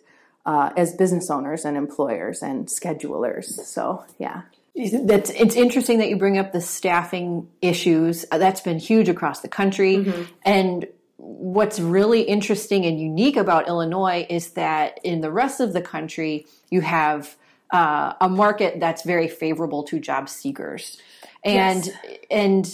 uh, 0.45 0.71
as 0.75 0.95
business 0.95 1.29
owners 1.29 1.65
and 1.65 1.77
employers 1.77 2.41
and 2.41 2.67
schedulers. 2.67 3.45
So 3.45 4.05
yeah 4.17 4.43
that's 4.75 5.29
it's 5.31 5.55
interesting 5.55 5.97
that 5.99 6.09
you 6.09 6.17
bring 6.17 6.38
up 6.38 6.51
the 6.51 6.61
staffing 6.61 7.47
issues 7.61 8.25
that's 8.31 8.61
been 8.61 8.79
huge 8.79 9.09
across 9.09 9.41
the 9.41 9.47
country 9.47 9.97
mm-hmm. 9.97 10.23
and 10.43 10.88
what's 11.19 11.79
really 11.79 12.21
interesting 12.21 12.85
and 12.85 12.99
unique 12.99 13.35
about 13.35 13.67
Illinois 13.67 14.25
is 14.29 14.51
that 14.51 14.99
in 15.03 15.21
the 15.21 15.31
rest 15.31 15.59
of 15.59 15.73
the 15.73 15.81
country, 15.81 16.47
you 16.69 16.81
have 16.81 17.35
uh, 17.71 18.13
a 18.21 18.29
market 18.29 18.79
that's 18.79 19.03
very 19.03 19.27
favorable 19.27 19.83
to 19.83 19.99
job 19.99 20.29
seekers. 20.29 20.97
And, 21.43 21.85
yes. 21.85 21.97
and 22.31 22.73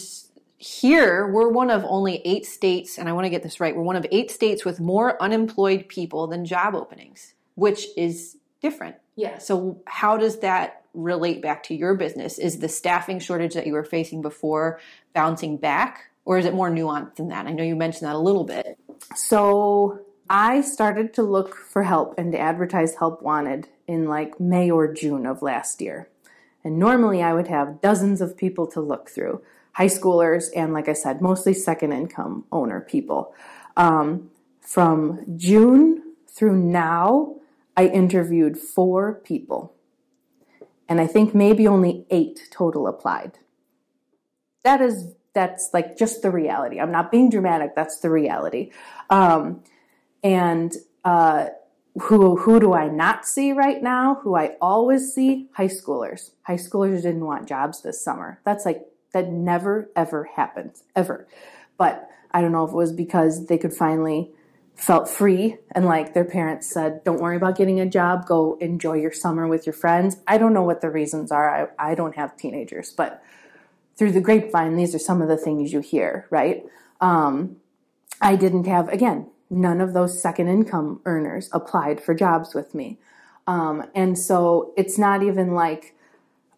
here 0.58 1.26
we're 1.26 1.48
one 1.48 1.70
of 1.70 1.84
only 1.86 2.22
eight 2.24 2.46
states, 2.46 2.98
and 2.98 3.08
I 3.08 3.12
want 3.12 3.24
to 3.26 3.30
get 3.30 3.42
this 3.42 3.60
right, 3.60 3.74
we're 3.74 3.82
one 3.82 3.96
of 3.96 4.06
eight 4.10 4.30
states 4.30 4.64
with 4.64 4.80
more 4.80 5.20
unemployed 5.20 5.88
people 5.88 6.26
than 6.28 6.44
job 6.44 6.74
openings, 6.74 7.34
which 7.56 7.86
is 7.96 8.36
different. 8.60 8.96
Yeah. 9.16 9.38
So, 9.38 9.80
how 9.86 10.16
does 10.16 10.40
that 10.40 10.84
relate 10.96 11.42
back 11.42 11.62
to 11.64 11.74
your 11.74 11.94
business? 11.94 12.38
Is 12.38 12.58
the 12.58 12.68
staffing 12.68 13.18
shortage 13.18 13.54
that 13.54 13.66
you 13.66 13.74
were 13.74 13.84
facing 13.84 14.22
before 14.22 14.80
bouncing 15.14 15.56
back? 15.56 16.10
Or 16.24 16.38
is 16.38 16.46
it 16.46 16.54
more 16.54 16.70
nuanced 16.70 17.16
than 17.16 17.28
that? 17.28 17.46
I 17.46 17.52
know 17.52 17.62
you 17.62 17.76
mentioned 17.76 18.08
that 18.08 18.16
a 18.16 18.18
little 18.18 18.44
bit. 18.44 18.78
So 19.14 20.00
I 20.28 20.60
started 20.60 21.14
to 21.14 21.22
look 21.22 21.54
for 21.54 21.84
help 21.84 22.18
and 22.18 22.32
to 22.32 22.38
advertise 22.38 22.96
help 22.96 23.22
wanted 23.22 23.68
in 23.86 24.08
like 24.08 24.40
May 24.40 24.70
or 24.70 24.92
June 24.92 25.24
of 25.24 25.42
last 25.42 25.80
year. 25.80 26.08
And 26.64 26.80
normally 26.80 27.22
I 27.22 27.32
would 27.32 27.46
have 27.46 27.80
dozens 27.80 28.20
of 28.20 28.36
people 28.36 28.66
to 28.68 28.80
look 28.80 29.08
through 29.08 29.40
high 29.72 29.86
schoolers 29.86 30.46
and, 30.56 30.72
like 30.72 30.88
I 30.88 30.94
said, 30.94 31.20
mostly 31.20 31.54
second 31.54 31.92
income 31.92 32.44
owner 32.50 32.80
people. 32.80 33.34
Um, 33.76 34.30
from 34.62 35.24
June 35.36 36.02
through 36.28 36.56
now, 36.56 37.36
I 37.76 37.86
interviewed 37.86 38.58
four 38.58 39.14
people. 39.14 39.75
And 40.88 41.00
I 41.00 41.06
think 41.06 41.34
maybe 41.34 41.66
only 41.66 42.06
eight 42.10 42.48
total 42.50 42.86
applied. 42.86 43.38
That 44.62 44.80
is 44.80 45.14
that's 45.32 45.70
like 45.74 45.98
just 45.98 46.22
the 46.22 46.30
reality. 46.30 46.80
I'm 46.80 46.90
not 46.90 47.10
being 47.10 47.28
dramatic. 47.28 47.74
That's 47.74 48.00
the 48.00 48.10
reality. 48.10 48.70
Um, 49.10 49.62
and 50.22 50.74
uh, 51.04 51.48
who 52.02 52.36
who 52.36 52.60
do 52.60 52.72
I 52.72 52.88
not 52.88 53.26
see 53.26 53.52
right 53.52 53.82
now? 53.82 54.16
Who 54.22 54.34
I 54.34 54.56
always 54.60 55.12
see? 55.12 55.48
High 55.52 55.68
schoolers. 55.68 56.30
High 56.42 56.56
schoolers 56.56 57.02
didn't 57.02 57.24
want 57.24 57.48
jobs 57.48 57.82
this 57.82 58.02
summer. 58.02 58.40
That's 58.44 58.64
like 58.64 58.86
that 59.12 59.30
never 59.30 59.90
ever 59.96 60.24
happens 60.36 60.84
ever. 60.94 61.26
But 61.78 62.08
I 62.30 62.40
don't 62.40 62.52
know 62.52 62.64
if 62.64 62.70
it 62.70 62.76
was 62.76 62.92
because 62.92 63.46
they 63.46 63.58
could 63.58 63.74
finally 63.74 64.30
felt 64.76 65.08
free 65.08 65.56
and 65.72 65.86
like 65.86 66.14
their 66.14 66.24
parents 66.24 66.66
said, 66.66 67.02
"Don't 67.04 67.20
worry 67.20 67.36
about 67.36 67.56
getting 67.56 67.80
a 67.80 67.86
job. 67.86 68.26
Go 68.26 68.56
enjoy 68.60 68.94
your 68.94 69.12
summer 69.12 69.48
with 69.48 69.66
your 69.66 69.72
friends." 69.72 70.18
I 70.26 70.38
don't 70.38 70.52
know 70.52 70.62
what 70.62 70.80
the 70.80 70.90
reasons 70.90 71.32
are. 71.32 71.68
I 71.78 71.90
I 71.90 71.94
don't 71.94 72.16
have 72.16 72.36
teenagers, 72.36 72.92
but 72.92 73.22
through 73.96 74.12
the 74.12 74.20
grapevine, 74.20 74.76
these 74.76 74.94
are 74.94 74.98
some 74.98 75.22
of 75.22 75.28
the 75.28 75.36
things 75.36 75.72
you 75.72 75.80
hear, 75.80 76.26
right? 76.30 76.64
Um, 77.00 77.56
I 78.20 78.36
didn't 78.36 78.66
have, 78.66 78.88
again, 78.88 79.30
none 79.48 79.80
of 79.80 79.94
those 79.94 80.20
second 80.20 80.48
income 80.48 81.00
earners 81.04 81.48
applied 81.52 82.00
for 82.00 82.14
jobs 82.14 82.54
with 82.54 82.74
me. 82.74 82.98
Um, 83.46 83.84
and 83.94 84.18
so 84.18 84.72
it's 84.76 84.98
not 84.98 85.22
even 85.22 85.54
like 85.54 85.94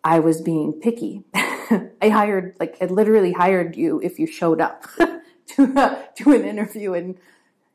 I 0.02 0.18
was 0.18 0.40
being 0.40 0.72
picky. 0.72 1.24
I 1.34 2.08
hired, 2.08 2.56
like, 2.58 2.76
I 2.80 2.86
literally 2.86 3.32
hired 3.32 3.76
you 3.76 4.00
if 4.02 4.18
you 4.18 4.26
showed 4.26 4.60
up 4.60 4.86
to, 5.48 6.08
to 6.16 6.32
an 6.32 6.44
interview 6.44 6.94
and, 6.94 7.18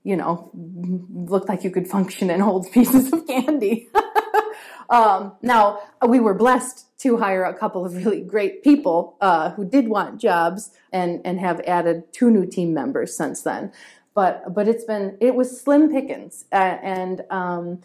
you 0.04 0.16
know, 0.16 0.52
looked 0.54 1.48
like 1.48 1.64
you 1.64 1.72
could 1.72 1.88
function 1.88 2.30
and 2.30 2.42
hold 2.42 2.72
pieces 2.72 3.12
of 3.14 3.26
candy. 3.26 3.90
um, 4.90 5.34
now, 5.42 5.80
we 6.08 6.20
were 6.20 6.34
blessed 6.34 6.86
to 7.00 7.18
hire 7.18 7.44
a 7.44 7.54
couple 7.54 7.86
of 7.86 7.96
really 7.96 8.22
great 8.22 8.64
people 8.64 9.18
uh, 9.22 9.52
who 9.52 9.66
did 9.66 9.88
want 9.88 10.20
jobs 10.20 10.72
and 10.92 11.22
and 11.26 11.40
have 11.40 11.60
added 11.62 12.12
two 12.14 12.30
new 12.30 12.46
team 12.46 12.74
members 12.74 13.16
since 13.16 13.42
then. 13.42 13.72
But 14.14 14.54
but 14.54 14.68
it's 14.68 14.84
been 14.84 15.18
it 15.22 15.36
was 15.36 15.60
slim 15.60 15.92
pickings 15.92 16.46
uh, 16.52 16.78
and. 16.82 17.22
Um, 17.30 17.82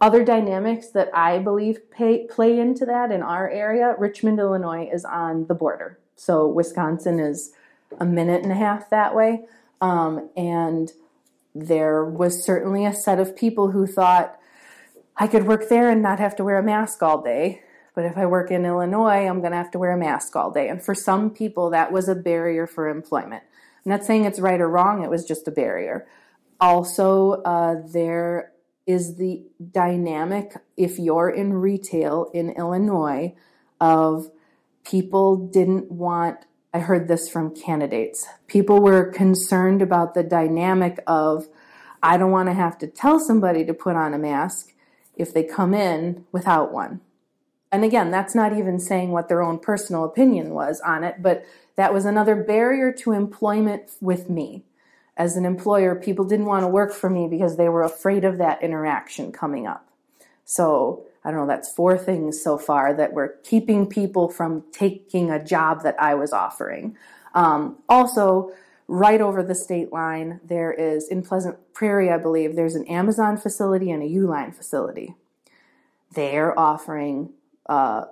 other 0.00 0.24
dynamics 0.24 0.90
that 0.90 1.10
I 1.12 1.40
believe 1.40 1.90
pay, 1.90 2.24
play 2.28 2.60
into 2.60 2.86
that 2.86 3.10
in 3.10 3.20
our 3.20 3.50
area, 3.50 3.96
Richmond, 3.98 4.38
Illinois 4.38 4.88
is 4.92 5.04
on 5.04 5.48
the 5.48 5.54
border. 5.54 5.98
So 6.14 6.46
Wisconsin 6.46 7.18
is 7.18 7.52
a 7.98 8.04
minute 8.04 8.44
and 8.44 8.52
a 8.52 8.54
half 8.54 8.90
that 8.90 9.14
way. 9.14 9.44
Um, 9.80 10.30
and 10.36 10.92
there 11.66 12.04
was 12.04 12.44
certainly 12.44 12.84
a 12.84 12.94
set 12.94 13.18
of 13.18 13.36
people 13.36 13.70
who 13.70 13.86
thought 13.86 14.38
I 15.16 15.26
could 15.26 15.46
work 15.46 15.68
there 15.68 15.90
and 15.90 16.02
not 16.02 16.18
have 16.18 16.36
to 16.36 16.44
wear 16.44 16.58
a 16.58 16.62
mask 16.62 17.02
all 17.02 17.22
day. 17.22 17.62
But 17.94 18.04
if 18.04 18.16
I 18.16 18.26
work 18.26 18.52
in 18.52 18.64
Illinois, 18.64 19.26
I'm 19.26 19.40
going 19.40 19.50
to 19.50 19.56
have 19.56 19.72
to 19.72 19.78
wear 19.78 19.90
a 19.90 19.98
mask 19.98 20.36
all 20.36 20.52
day. 20.52 20.68
And 20.68 20.80
for 20.80 20.94
some 20.94 21.30
people, 21.30 21.70
that 21.70 21.90
was 21.90 22.08
a 22.08 22.14
barrier 22.14 22.66
for 22.66 22.88
employment. 22.88 23.42
I'm 23.84 23.90
not 23.90 24.04
saying 24.04 24.24
it's 24.24 24.38
right 24.38 24.60
or 24.60 24.68
wrong, 24.68 25.02
it 25.02 25.10
was 25.10 25.24
just 25.24 25.48
a 25.48 25.50
barrier. 25.50 26.06
Also, 26.60 27.42
uh, 27.42 27.76
there 27.84 28.52
is 28.86 29.16
the 29.16 29.44
dynamic, 29.72 30.54
if 30.76 30.98
you're 30.98 31.28
in 31.28 31.54
retail 31.54 32.30
in 32.32 32.50
Illinois, 32.50 33.34
of 33.80 34.30
people 34.84 35.36
didn't 35.36 35.90
want, 35.90 36.38
I 36.72 36.80
heard 36.80 37.08
this 37.08 37.28
from 37.28 37.54
candidates, 37.54 38.26
people 38.46 38.80
were 38.80 39.10
concerned 39.10 39.82
about 39.82 40.14
the 40.14 40.22
dynamic 40.22 41.02
of, 41.06 41.48
I 42.02 42.16
don't 42.18 42.30
want 42.30 42.48
to 42.48 42.54
have 42.54 42.78
to 42.78 42.86
tell 42.86 43.18
somebody 43.18 43.64
to 43.64 43.74
put 43.74 43.96
on 43.96 44.14
a 44.14 44.18
mask 44.18 44.74
if 45.16 45.32
they 45.32 45.42
come 45.42 45.74
in 45.74 46.26
without 46.30 46.72
one 46.72 47.00
and 47.70 47.84
again, 47.84 48.10
that's 48.10 48.34
not 48.34 48.56
even 48.56 48.80
saying 48.80 49.10
what 49.10 49.28
their 49.28 49.42
own 49.42 49.58
personal 49.58 50.04
opinion 50.04 50.50
was 50.50 50.80
on 50.80 51.04
it, 51.04 51.16
but 51.22 51.44
that 51.76 51.92
was 51.92 52.04
another 52.04 52.34
barrier 52.34 52.92
to 52.92 53.12
employment 53.12 53.90
with 54.00 54.30
me. 54.30 54.64
As 55.16 55.36
an 55.36 55.44
employer, 55.44 55.94
people 55.94 56.24
didn't 56.24 56.46
want 56.46 56.62
to 56.62 56.68
work 56.68 56.92
for 56.92 57.10
me 57.10 57.28
because 57.28 57.56
they 57.56 57.68
were 57.68 57.82
afraid 57.82 58.24
of 58.24 58.38
that 58.38 58.62
interaction 58.62 59.32
coming 59.32 59.66
up. 59.66 59.86
So, 60.44 61.04
I 61.28 61.30
don't 61.30 61.40
know, 61.40 61.46
that's 61.46 61.70
four 61.72 61.98
things 61.98 62.40
so 62.40 62.56
far 62.56 62.94
that 62.94 63.12
were 63.12 63.36
keeping 63.44 63.86
people 63.86 64.30
from 64.30 64.64
taking 64.72 65.30
a 65.30 65.44
job 65.44 65.82
that 65.82 66.00
I 66.00 66.14
was 66.14 66.32
offering. 66.32 66.96
Um, 67.34 67.76
also, 67.88 68.50
right 68.86 69.20
over 69.20 69.42
the 69.42 69.54
state 69.54 69.92
line, 69.92 70.40
there 70.42 70.72
is 70.72 71.06
in 71.08 71.22
Pleasant 71.22 71.58
Prairie, 71.74 72.10
I 72.10 72.16
believe, 72.16 72.56
there's 72.56 72.74
an 72.74 72.86
Amazon 72.86 73.36
facility 73.36 73.90
and 73.90 74.02
a 74.02 74.06
Uline 74.06 74.54
facility. 74.54 75.14
They're 76.14 76.58
offering 76.58 77.34
uh, 77.68 78.06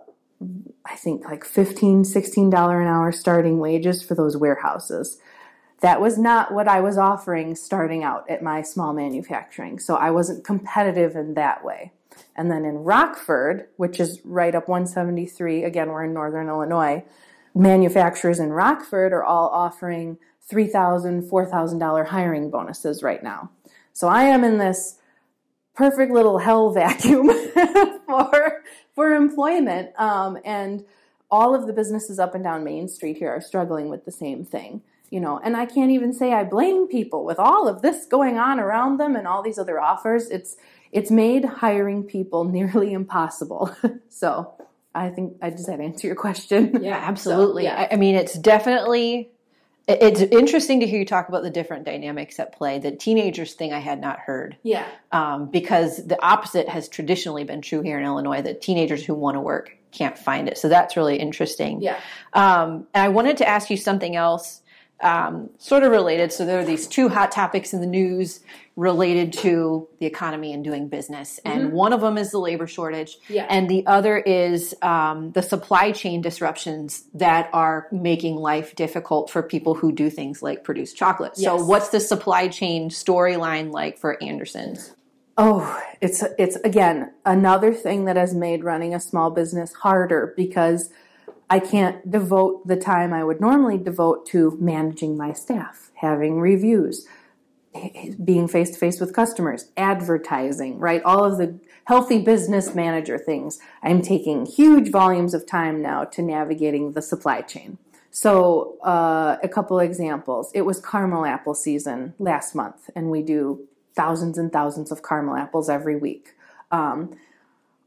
I 0.85 0.97
think 0.97 1.25
like 1.25 1.45
$15, 1.45 2.01
$16 2.01 2.83
an 2.83 2.87
hour 2.87 3.11
starting 3.11 3.59
wages 3.59 4.03
for 4.03 4.15
those 4.15 4.37
warehouses. 4.37 5.19
That 5.81 6.01
was 6.01 6.19
not 6.19 6.53
what 6.53 6.69
I 6.69 6.81
was 6.81 6.99
offering 6.99 7.55
starting 7.55 8.03
out 8.03 8.29
at 8.29 8.43
my 8.43 8.63
small 8.63 8.93
manufacturing. 8.93 9.79
So 9.79 9.95
I 9.97 10.11
wasn't 10.11 10.45
competitive 10.45 11.17
in 11.17 11.35
that 11.35 11.65
way. 11.65 11.93
And 12.35 12.51
then 12.51 12.65
in 12.65 12.79
Rockford, 12.79 13.69
which 13.77 14.01
is 14.01 14.21
right 14.25 14.55
up 14.55 14.69
173, 14.69 15.65
again, 15.65 15.89
we're 15.89 16.05
in 16.05 16.15
northern 16.15 16.49
Illinois, 16.49 17.05
manufacturers 17.55 18.39
in 18.39 18.53
Rockford 18.53 19.13
are 19.13 19.25
all 19.25 19.49
offering 19.49 20.19
$3,000, 20.51 21.29
$4,000 21.29 22.07
hiring 22.07 22.51
bonuses 22.51 23.03
right 23.03 23.23
now. 23.23 23.51
So 23.93 24.09
I 24.09 24.25
am 24.25 24.45
in 24.45 24.59
this 24.59 24.99
perfect 25.75 26.13
little 26.13 26.39
hell 26.39 26.71
vacuum 26.75 27.31
for 28.07 28.63
for 28.95 29.15
employment. 29.15 29.91
Um, 29.99 30.39
and 30.45 30.85
all 31.31 31.55
of 31.55 31.67
the 31.67 31.73
businesses 31.73 32.19
up 32.19 32.35
and 32.35 32.43
down 32.43 32.65
Main 32.65 32.89
Street 32.89 33.19
here 33.19 33.31
are 33.31 33.41
struggling 33.41 33.89
with 33.89 34.05
the 34.05 34.13
same 34.13 34.45
thing. 34.45 34.83
You 35.11 35.21
know, 35.21 35.39
and 35.45 35.57
I 35.57 35.67
can't 35.67 35.93
even 35.93 36.13
say 36.13 36.33
I 36.33 36.43
blame 36.43 36.89
people 36.89 37.25
with 37.25 37.39
all 37.39 37.69
of 37.69 37.81
this 37.81 38.07
going 38.07 38.39
on 38.39 38.59
around 38.59 38.99
them 38.99 39.15
and 39.15 39.27
all 39.27 39.41
these 39.41 39.59
other 39.59 39.81
offers. 39.81 40.29
It's 40.31 40.57
it's 40.93 41.11
made 41.11 41.45
hiring 41.45 42.05
people 42.05 42.45
nearly 42.59 42.93
impossible. 42.93 43.75
so 44.09 44.55
I 44.95 45.11
think 45.11 45.37
I 45.43 45.51
just 45.51 45.69
had 45.69 45.79
to 45.79 45.85
answer 45.85 46.07
your 46.07 46.17
question. 46.17 46.83
Yeah, 46.83 46.97
absolutely. 47.03 47.65
So, 47.65 47.69
yeah. 47.69 47.89
I, 47.91 47.95
I 47.95 47.97
mean, 47.97 48.15
it's 48.15 48.35
definitely 48.35 49.31
it's 49.89 50.21
interesting 50.21 50.81
to 50.81 50.87
hear 50.87 50.99
you 50.99 51.05
talk 51.05 51.29
about 51.29 51.45
the 51.45 51.51
different 51.51 51.85
dynamics 51.85 52.41
at 52.41 52.53
play. 52.53 52.81
The 52.81 52.91
teenagers 52.91 53.55
thing 53.55 53.73
I 53.73 53.79
had 53.79 54.01
not 54.01 54.19
heard. 54.19 54.57
Yeah. 54.65 54.85
Um, 55.13 55.49
because 55.49 56.05
the 56.05 56.21
opposite 56.25 56.69
has 56.69 56.89
traditionally 56.89 57.45
been 57.45 57.63
true 57.63 57.83
here 57.83 57.97
in 57.97 58.05
Illinois 58.05 58.43
that 58.43 58.61
teenagers 58.61 59.05
who 59.05 59.15
want 59.15 59.37
to 59.37 59.41
work 59.41 59.77
can't 59.93 60.19
find 60.19 60.49
it. 60.49 60.59
So 60.59 60.69
that's 60.69 60.97
really 60.97 61.19
interesting. 61.19 61.83
Yeah. 61.83 62.01
Um, 62.33 62.89
and 62.95 63.05
I 63.05 63.09
wanted 63.09 63.37
to 63.39 63.49
ask 63.49 63.71
you 63.71 63.77
something 63.77 64.17
else 64.17 64.61
um, 65.01 65.51
sort 65.59 65.83
of 65.83 65.91
related. 65.91 66.33
So 66.33 66.47
there 66.47 66.59
are 66.59 66.65
these 66.65 66.87
two 66.87 67.09
hot 67.09 67.31
topics 67.31 67.73
in 67.73 67.81
the 67.81 67.87
news 67.87 68.41
related 68.77 69.33
to 69.33 69.89
the 70.01 70.07
economy 70.07 70.53
and 70.53 70.63
doing 70.63 70.89
business, 70.89 71.41
and 71.45 71.65
mm-hmm. 71.65 71.77
one 71.77 71.93
of 71.95 72.03
them 72.03 72.19
is 72.19 72.31
the 72.31 72.39
labor 72.39 72.67
shortage, 72.67 73.17
yeah. 73.29 73.47
and 73.49 73.71
the 73.71 73.87
other 73.87 74.19
is 74.19 74.75
um, 74.83 75.33
the 75.33 75.43
supply 75.43 75.93
chain 75.93 76.21
disruptions 76.21 77.05
that 77.15 77.49
are 77.55 77.89
making 77.91 78.37
life 78.37 78.75
difficult 78.75 79.31
for 79.31 79.43
people 79.43 79.75
who 79.75 79.93
do 79.93 80.11
things 80.11 80.43
like 80.43 80.63
produce 80.63 80.93
chocolate. 80.93 81.33
Yes. 81.37 81.45
So, 81.45 81.65
what's 81.65 81.89
the 81.89 82.01
supply 82.01 82.49
chain 82.49 82.91
storyline 82.91 83.73
like 83.73 83.99
for 83.99 84.23
Andersons? 84.23 84.95
Oh, 85.39 85.83
it's 86.01 86.23
it's 86.39 86.57
again 86.57 87.13
another 87.25 87.73
thing 87.73 88.07
that 88.07 88.17
has 88.17 88.35
made 88.35 88.65
running 88.65 88.95
a 88.95 89.01
small 89.01 89.31
business 89.31 89.73
harder 89.73 90.33
because 90.37 90.91
I 91.49 91.61
can't 91.61 92.11
devote 92.11 92.67
the 92.67 92.77
time 92.77 93.13
I 93.13 93.23
would 93.23 93.41
normally 93.41 93.79
devote 93.79 94.27
to 94.27 94.57
managing 94.61 95.17
my 95.17 95.33
staff, 95.33 95.91
having 95.95 96.41
reviews, 96.41 97.07
being 98.25 98.49
face 98.49 98.71
to 98.71 98.79
face 98.79 99.01
with 99.01 99.15
customers, 99.15 99.71
advertising, 99.77 100.79
right? 100.79 101.03
All 101.05 101.25
of 101.25 101.39
the 101.39 101.59
healthy 101.85 102.21
business 102.21 102.75
manager 102.75 103.19
things. 103.19 103.59
I'm 103.83 104.03
taking 104.03 104.47
huge 104.47 104.91
volumes 104.91 105.35
of 105.35 105.47
time 105.47 105.83
now 105.83 106.05
to 106.05 106.23
navigating 106.23 106.93
the 106.93 107.03
supply 107.03 107.43
chain. 107.43 107.79
So, 108.11 108.79
uh, 108.83 109.37
a 109.43 109.49
couple 109.49 109.79
examples. 109.79 110.51
It 110.55 110.63
was 110.63 110.81
caramel 110.81 111.27
apple 111.27 111.55
season 111.55 112.15
last 112.19 112.55
month, 112.55 112.89
and 112.97 113.11
we 113.11 113.23
do 113.23 113.69
thousands 113.95 114.39
and 114.39 114.51
thousands 114.53 114.91
of 114.91 115.03
caramel 115.03 115.37
apples 115.37 115.69
every 115.69 115.97
week. 115.97 116.35
Um, 116.71 117.17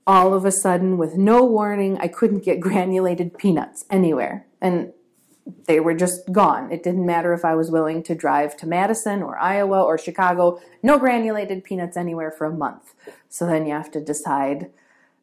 all 0.10 0.34
of 0.34 0.44
a 0.44 0.52
sudden, 0.52 0.98
with 0.98 1.16
no 1.18 1.46
warning, 1.46 1.96
I 2.00 2.08
couldn't 2.08 2.44
get 2.44 2.60
granulated 2.68 3.38
peanuts 3.38 3.86
anywhere. 3.92 4.48
And 4.60 4.92
they 5.66 5.80
were 5.80 5.94
just 5.94 6.32
gone. 6.32 6.72
It 6.72 6.82
didn't 6.82 7.06
matter 7.06 7.32
if 7.32 7.46
I 7.46 7.54
was 7.54 7.70
willing 7.70 8.02
to 8.04 8.16
drive 8.16 8.58
to 8.58 8.68
Madison 8.68 9.22
or 9.22 9.38
Iowa 9.38 9.84
or 9.84 10.00
Chicago, 10.00 10.60
no 10.82 10.98
granulated 10.98 11.64
peanuts 11.64 11.96
anywhere 11.96 12.32
for 12.32 12.46
a 12.46 12.52
month. 12.52 12.96
So 13.30 13.46
then 13.46 13.68
you 13.68 13.74
have 13.74 13.92
to 13.92 14.02
decide 14.04 14.72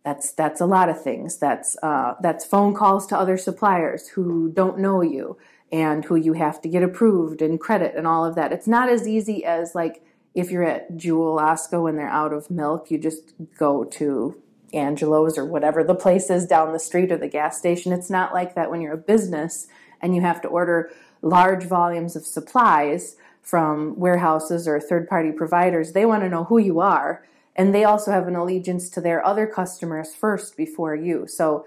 that's 0.04 0.30
that's 0.30 0.60
a 0.60 0.66
lot 0.66 0.88
of 0.88 1.02
things. 1.02 1.36
That's 1.38 1.76
uh, 1.82 2.14
that's 2.20 2.44
phone 2.44 2.74
calls 2.74 3.08
to 3.08 3.18
other 3.18 3.36
suppliers 3.36 4.08
who 4.10 4.52
don't 4.52 4.78
know 4.78 5.02
you 5.02 5.36
and 5.72 6.04
who 6.04 6.14
you 6.14 6.34
have 6.34 6.60
to 6.62 6.68
get 6.68 6.84
approved 6.84 7.42
and 7.42 7.58
credit 7.58 7.94
and 7.96 8.06
all 8.06 8.24
of 8.24 8.36
that. 8.36 8.52
It's 8.52 8.68
not 8.68 8.88
as 8.88 9.08
easy 9.08 9.44
as 9.44 9.74
like 9.74 10.04
if 10.32 10.50
you're 10.50 10.62
at 10.62 10.96
Jewel 10.96 11.38
Osco 11.38 11.88
and 11.88 11.98
they're 11.98 12.08
out 12.08 12.32
of 12.32 12.50
milk, 12.50 12.88
you 12.90 12.98
just 12.98 13.32
go 13.58 13.82
to 13.84 14.40
Angelo's 14.76 15.38
or 15.38 15.45
whatever 15.45 15.83
the 15.83 15.95
place 15.95 16.30
is 16.30 16.47
down 16.47 16.73
the 16.73 16.78
street 16.78 17.11
or 17.11 17.16
the 17.16 17.28
gas 17.28 17.59
station. 17.59 17.92
It's 17.92 18.11
not 18.11 18.35
like 18.35 18.54
that 18.54 18.71
when 18.71 18.80
you're 18.80 18.92
a 18.92 18.99
business 18.99 19.66
and 20.00 20.14
you 20.14 20.21
have 20.21 20.40
to 20.42 20.49
order 20.49 20.90
large 21.23 21.64
volumes 21.64 22.14
of 22.14 22.26
supplies 22.26 23.16
from 23.42 23.99
warehouses 23.99 24.68
or 24.68 24.80
third 24.80 25.09
party 25.09 25.33
providers. 25.33 25.92
They 25.92 26.04
want 26.04 26.23
to 26.23 26.28
know 26.28 26.45
who 26.45 26.59
you 26.59 26.80
are. 26.80 27.25
And 27.54 27.75
they 27.75 27.85
also 27.85 28.11
have 28.11 28.28
an 28.28 28.37
allegiance 28.37 28.90
to 28.90 29.00
their 29.00 29.25
other 29.25 29.47
customers 29.47 30.15
first 30.15 30.56
before 30.56 30.95
you. 30.95 31.26
So 31.26 31.65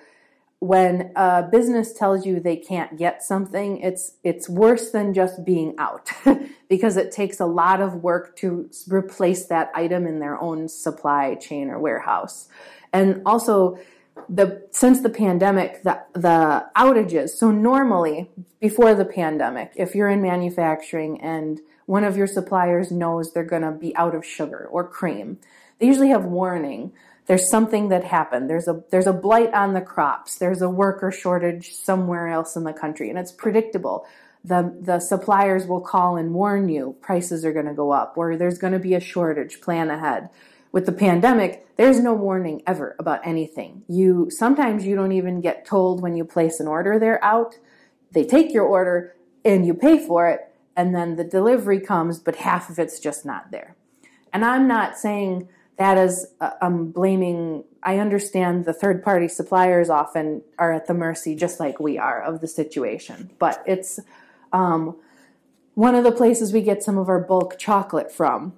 when 0.59 1.13
a 1.15 1.47
business 1.49 1.93
tells 1.93 2.25
you 2.25 2.39
they 2.39 2.57
can't 2.57 2.97
get 2.97 3.23
something, 3.23 3.79
it's 3.79 4.15
it's 4.23 4.49
worse 4.49 4.91
than 4.91 5.13
just 5.13 5.45
being 5.45 5.73
out 5.77 6.11
because 6.69 6.97
it 6.97 7.11
takes 7.11 7.39
a 7.39 7.45
lot 7.45 7.81
of 7.81 8.03
work 8.03 8.35
to 8.37 8.69
replace 8.89 9.45
that 9.45 9.71
item 9.73 10.05
in 10.05 10.19
their 10.19 10.39
own 10.39 10.67
supply 10.67 11.35
chain 11.35 11.69
or 11.69 11.79
warehouse. 11.79 12.49
And 12.93 13.21
also 13.25 13.79
the 14.27 14.67
since 14.71 15.01
the 15.01 15.09
pandemic 15.09 15.81
the 15.83 15.99
the 16.13 16.65
outages 16.75 17.29
so 17.29 17.49
normally 17.49 18.29
before 18.59 18.93
the 18.93 19.05
pandemic 19.05 19.71
if 19.75 19.95
you're 19.95 20.09
in 20.09 20.21
manufacturing 20.21 21.19
and 21.21 21.61
one 21.87 22.03
of 22.03 22.15
your 22.15 22.27
suppliers 22.27 22.91
knows 22.91 23.31
they're 23.31 23.43
going 23.43 23.63
to 23.63 23.71
be 23.71 23.95
out 23.95 24.13
of 24.13 24.23
sugar 24.23 24.67
or 24.71 24.87
cream 24.87 25.39
they 25.79 25.87
usually 25.87 26.09
have 26.09 26.25
warning. 26.25 26.91
There's 27.25 27.49
something 27.49 27.89
that 27.89 28.03
happened. 28.03 28.49
There's 28.49 28.67
a 28.67 28.83
there's 28.91 29.07
a 29.07 29.13
blight 29.13 29.53
on 29.53 29.73
the 29.73 29.81
crops. 29.81 30.37
There's 30.37 30.61
a 30.61 30.69
worker 30.69 31.11
shortage 31.11 31.73
somewhere 31.73 32.27
else 32.27 32.55
in 32.55 32.63
the 32.63 32.73
country 32.73 33.09
and 33.09 33.17
it's 33.17 33.31
predictable. 33.31 34.05
The 34.43 34.75
the 34.79 34.99
suppliers 34.99 35.67
will 35.67 35.81
call 35.81 36.17
and 36.17 36.33
warn 36.33 36.69
you 36.69 36.95
prices 37.01 37.45
are 37.45 37.53
going 37.53 37.65
to 37.65 37.73
go 37.73 37.91
up 37.91 38.17
or 38.17 38.35
there's 38.35 38.57
going 38.57 38.73
to 38.73 38.79
be 38.79 38.93
a 38.93 38.99
shortage 38.99 39.61
plan 39.61 39.89
ahead 39.89 40.29
with 40.71 40.85
the 40.85 40.91
pandemic, 40.91 41.65
there's 41.77 41.99
no 41.99 42.13
warning 42.13 42.61
ever 42.67 42.95
about 42.99 43.25
anything. 43.25 43.83
You 43.87 44.29
sometimes 44.29 44.85
you 44.85 44.95
don't 44.95 45.11
even 45.11 45.41
get 45.41 45.65
told 45.65 46.01
when 46.01 46.15
you 46.15 46.25
place 46.25 46.59
an 46.59 46.67
order 46.67 46.99
they're 46.99 47.23
out. 47.23 47.57
They 48.11 48.25
take 48.25 48.53
your 48.53 48.65
order 48.65 49.15
and 49.45 49.65
you 49.65 49.73
pay 49.73 50.05
for 50.05 50.27
it 50.27 50.53
and 50.75 50.93
then 50.93 51.15
the 51.15 51.23
delivery 51.23 51.79
comes 51.79 52.19
but 52.19 52.37
half 52.37 52.69
of 52.69 52.79
it's 52.79 52.99
just 52.99 53.25
not 53.25 53.51
there. 53.51 53.75
And 54.31 54.45
I'm 54.45 54.67
not 54.67 54.97
saying 54.97 55.47
that 55.77 55.97
is 55.97 56.27
uh, 56.41 56.51
I'm 56.61 56.91
blaming 56.91 57.63
I 57.81 57.97
understand 57.97 58.65
the 58.65 58.73
third 58.73 59.01
party 59.01 59.27
suppliers 59.27 59.89
often 59.89 60.43
are 60.59 60.73
at 60.73 60.87
the 60.87 60.93
mercy 60.93 61.35
just 61.35 61.59
like 61.59 61.79
we 61.79 61.97
are 61.97 62.21
of 62.21 62.41
the 62.41 62.47
situation, 62.47 63.31
but 63.39 63.63
it's 63.65 63.99
um, 64.51 64.97
one 65.75 65.95
of 65.95 66.03
the 66.03 66.11
places 66.11 66.51
we 66.51 66.61
get 66.61 66.83
some 66.83 66.97
of 66.97 67.07
our 67.07 67.21
bulk 67.21 67.57
chocolate 67.57 68.11
from 68.11 68.53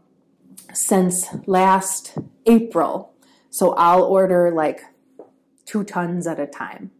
since 0.74 1.28
last 1.46 2.18
April. 2.46 3.14
So 3.50 3.74
I'll 3.74 4.04
order 4.04 4.52
like 4.52 4.82
two 5.66 5.84
tons 5.84 6.28
at 6.28 6.40
a 6.40 6.48
time. 6.48 6.92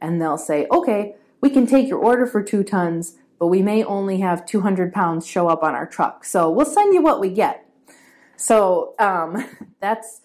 And 0.00 0.20
they'll 0.20 0.38
say, 0.38 0.66
okay, 0.70 1.14
we 1.40 1.50
can 1.50 1.66
take 1.66 1.88
your 1.88 1.98
order 1.98 2.26
for 2.26 2.42
two 2.42 2.62
tons, 2.62 3.16
but 3.38 3.48
we 3.48 3.62
may 3.62 3.84
only 3.84 4.20
have 4.20 4.46
200 4.46 4.92
pounds 4.92 5.26
show 5.26 5.48
up 5.48 5.62
on 5.62 5.74
our 5.74 5.86
truck. 5.86 6.24
So 6.24 6.50
we'll 6.50 6.66
send 6.66 6.94
you 6.94 7.02
what 7.02 7.20
we 7.20 7.30
get. 7.30 7.66
So 8.36 8.94
um, 8.98 9.44
that's 9.80 10.20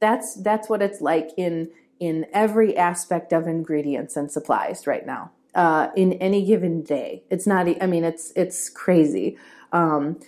that's 0.00 0.34
that's 0.34 0.68
what 0.68 0.82
it's 0.82 1.00
like 1.00 1.30
in 1.36 1.70
in 2.00 2.26
every 2.32 2.76
aspect 2.76 3.32
of 3.32 3.46
ingredients 3.46 4.16
and 4.16 4.30
supplies 4.30 4.86
right 4.86 5.06
now. 5.06 5.30
Uh, 5.54 5.88
in 5.94 6.14
any 6.14 6.44
given 6.44 6.82
day, 6.82 7.22
it's 7.30 7.46
not. 7.46 7.68
I 7.80 7.86
mean, 7.86 8.04
it's 8.04 8.32
it's 8.34 8.68
crazy. 8.68 9.36
Um, 9.70 10.18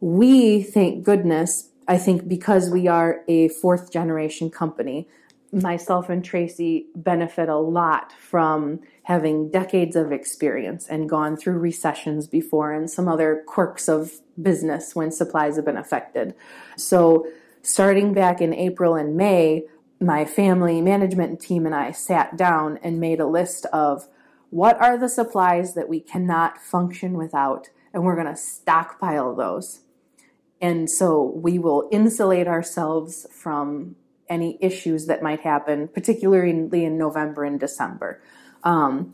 we, 0.00 0.62
thank 0.62 1.04
goodness, 1.04 1.70
I 1.86 1.98
think 1.98 2.28
because 2.28 2.70
we 2.70 2.86
are 2.86 3.22
a 3.28 3.48
fourth 3.48 3.90
generation 3.90 4.50
company, 4.50 5.08
myself 5.52 6.08
and 6.10 6.24
Tracy 6.24 6.86
benefit 6.94 7.48
a 7.48 7.56
lot 7.56 8.12
from 8.20 8.80
having 9.04 9.50
decades 9.50 9.96
of 9.96 10.12
experience 10.12 10.86
and 10.86 11.08
gone 11.08 11.36
through 11.36 11.58
recessions 11.58 12.26
before 12.26 12.72
and 12.72 12.90
some 12.90 13.08
other 13.08 13.42
quirks 13.46 13.88
of 13.88 14.12
business 14.40 14.94
when 14.94 15.10
supplies 15.10 15.56
have 15.56 15.64
been 15.64 15.78
affected. 15.78 16.34
So, 16.76 17.26
starting 17.62 18.12
back 18.12 18.40
in 18.40 18.52
April 18.52 18.94
and 18.94 19.16
May, 19.16 19.64
my 20.00 20.24
family 20.24 20.80
management 20.80 21.40
team 21.40 21.66
and 21.66 21.74
I 21.74 21.90
sat 21.92 22.36
down 22.36 22.78
and 22.82 23.00
made 23.00 23.18
a 23.18 23.26
list 23.26 23.66
of 23.72 24.06
what 24.50 24.80
are 24.80 24.96
the 24.96 25.08
supplies 25.08 25.74
that 25.74 25.88
we 25.88 26.00
cannot 26.00 26.58
function 26.58 27.14
without, 27.14 27.68
and 27.92 28.04
we're 28.04 28.14
going 28.14 28.26
to 28.26 28.36
stockpile 28.36 29.34
those. 29.34 29.80
And 30.60 30.90
so 30.90 31.22
we 31.22 31.58
will 31.58 31.88
insulate 31.92 32.48
ourselves 32.48 33.26
from 33.30 33.96
any 34.28 34.58
issues 34.60 35.06
that 35.06 35.22
might 35.22 35.40
happen, 35.40 35.88
particularly 35.88 36.84
in 36.84 36.98
November 36.98 37.44
and 37.44 37.58
December. 37.58 38.20
Um, 38.64 39.12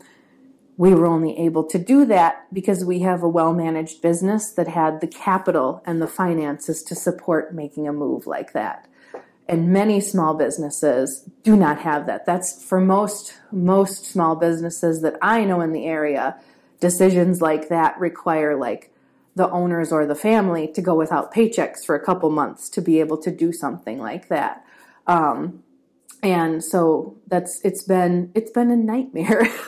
we 0.77 0.93
were 0.93 1.05
only 1.05 1.37
able 1.39 1.63
to 1.65 1.79
do 1.79 2.05
that 2.05 2.47
because 2.53 2.83
we 2.83 2.99
have 2.99 3.23
a 3.23 3.29
well 3.29 3.53
managed 3.53 4.01
business 4.01 4.51
that 4.53 4.67
had 4.67 4.99
the 4.99 5.07
capital 5.07 5.81
and 5.85 6.01
the 6.01 6.07
finances 6.07 6.83
to 6.83 6.95
support 6.95 7.53
making 7.53 7.87
a 7.87 7.93
move 7.93 8.27
like 8.27 8.53
that. 8.53 8.87
And 9.47 9.71
many 9.71 10.01
small 10.01 10.33
businesses 10.33 11.29
do 11.43 11.55
not 11.55 11.79
have 11.81 12.07
that. 12.07 12.25
That's 12.25 12.63
for 12.63 12.81
most 12.81 13.33
most 13.51 14.05
small 14.05 14.35
businesses 14.35 15.01
that 15.01 15.17
I 15.21 15.45
know 15.45 15.61
in 15.61 15.71
the 15.71 15.85
area. 15.85 16.37
Decisions 16.81 17.41
like 17.41 17.69
that 17.69 17.97
require 17.99 18.57
like 18.57 18.91
the 19.35 19.49
owners 19.49 19.91
or 19.91 20.05
the 20.05 20.15
family 20.15 20.67
to 20.73 20.81
go 20.81 20.95
without 20.95 21.33
paychecks 21.33 21.85
for 21.85 21.95
a 21.95 22.03
couple 22.03 22.29
months 22.29 22.69
to 22.69 22.81
be 22.81 22.99
able 22.99 23.17
to 23.17 23.31
do 23.31 23.51
something 23.51 23.99
like 23.99 24.29
that. 24.29 24.65
Um, 25.07 25.63
and 26.23 26.63
so 26.63 27.17
that's 27.27 27.61
it's 27.63 27.83
been 27.83 28.31
it's 28.33 28.49
been 28.49 28.71
a 28.71 28.75
nightmare 28.75 29.47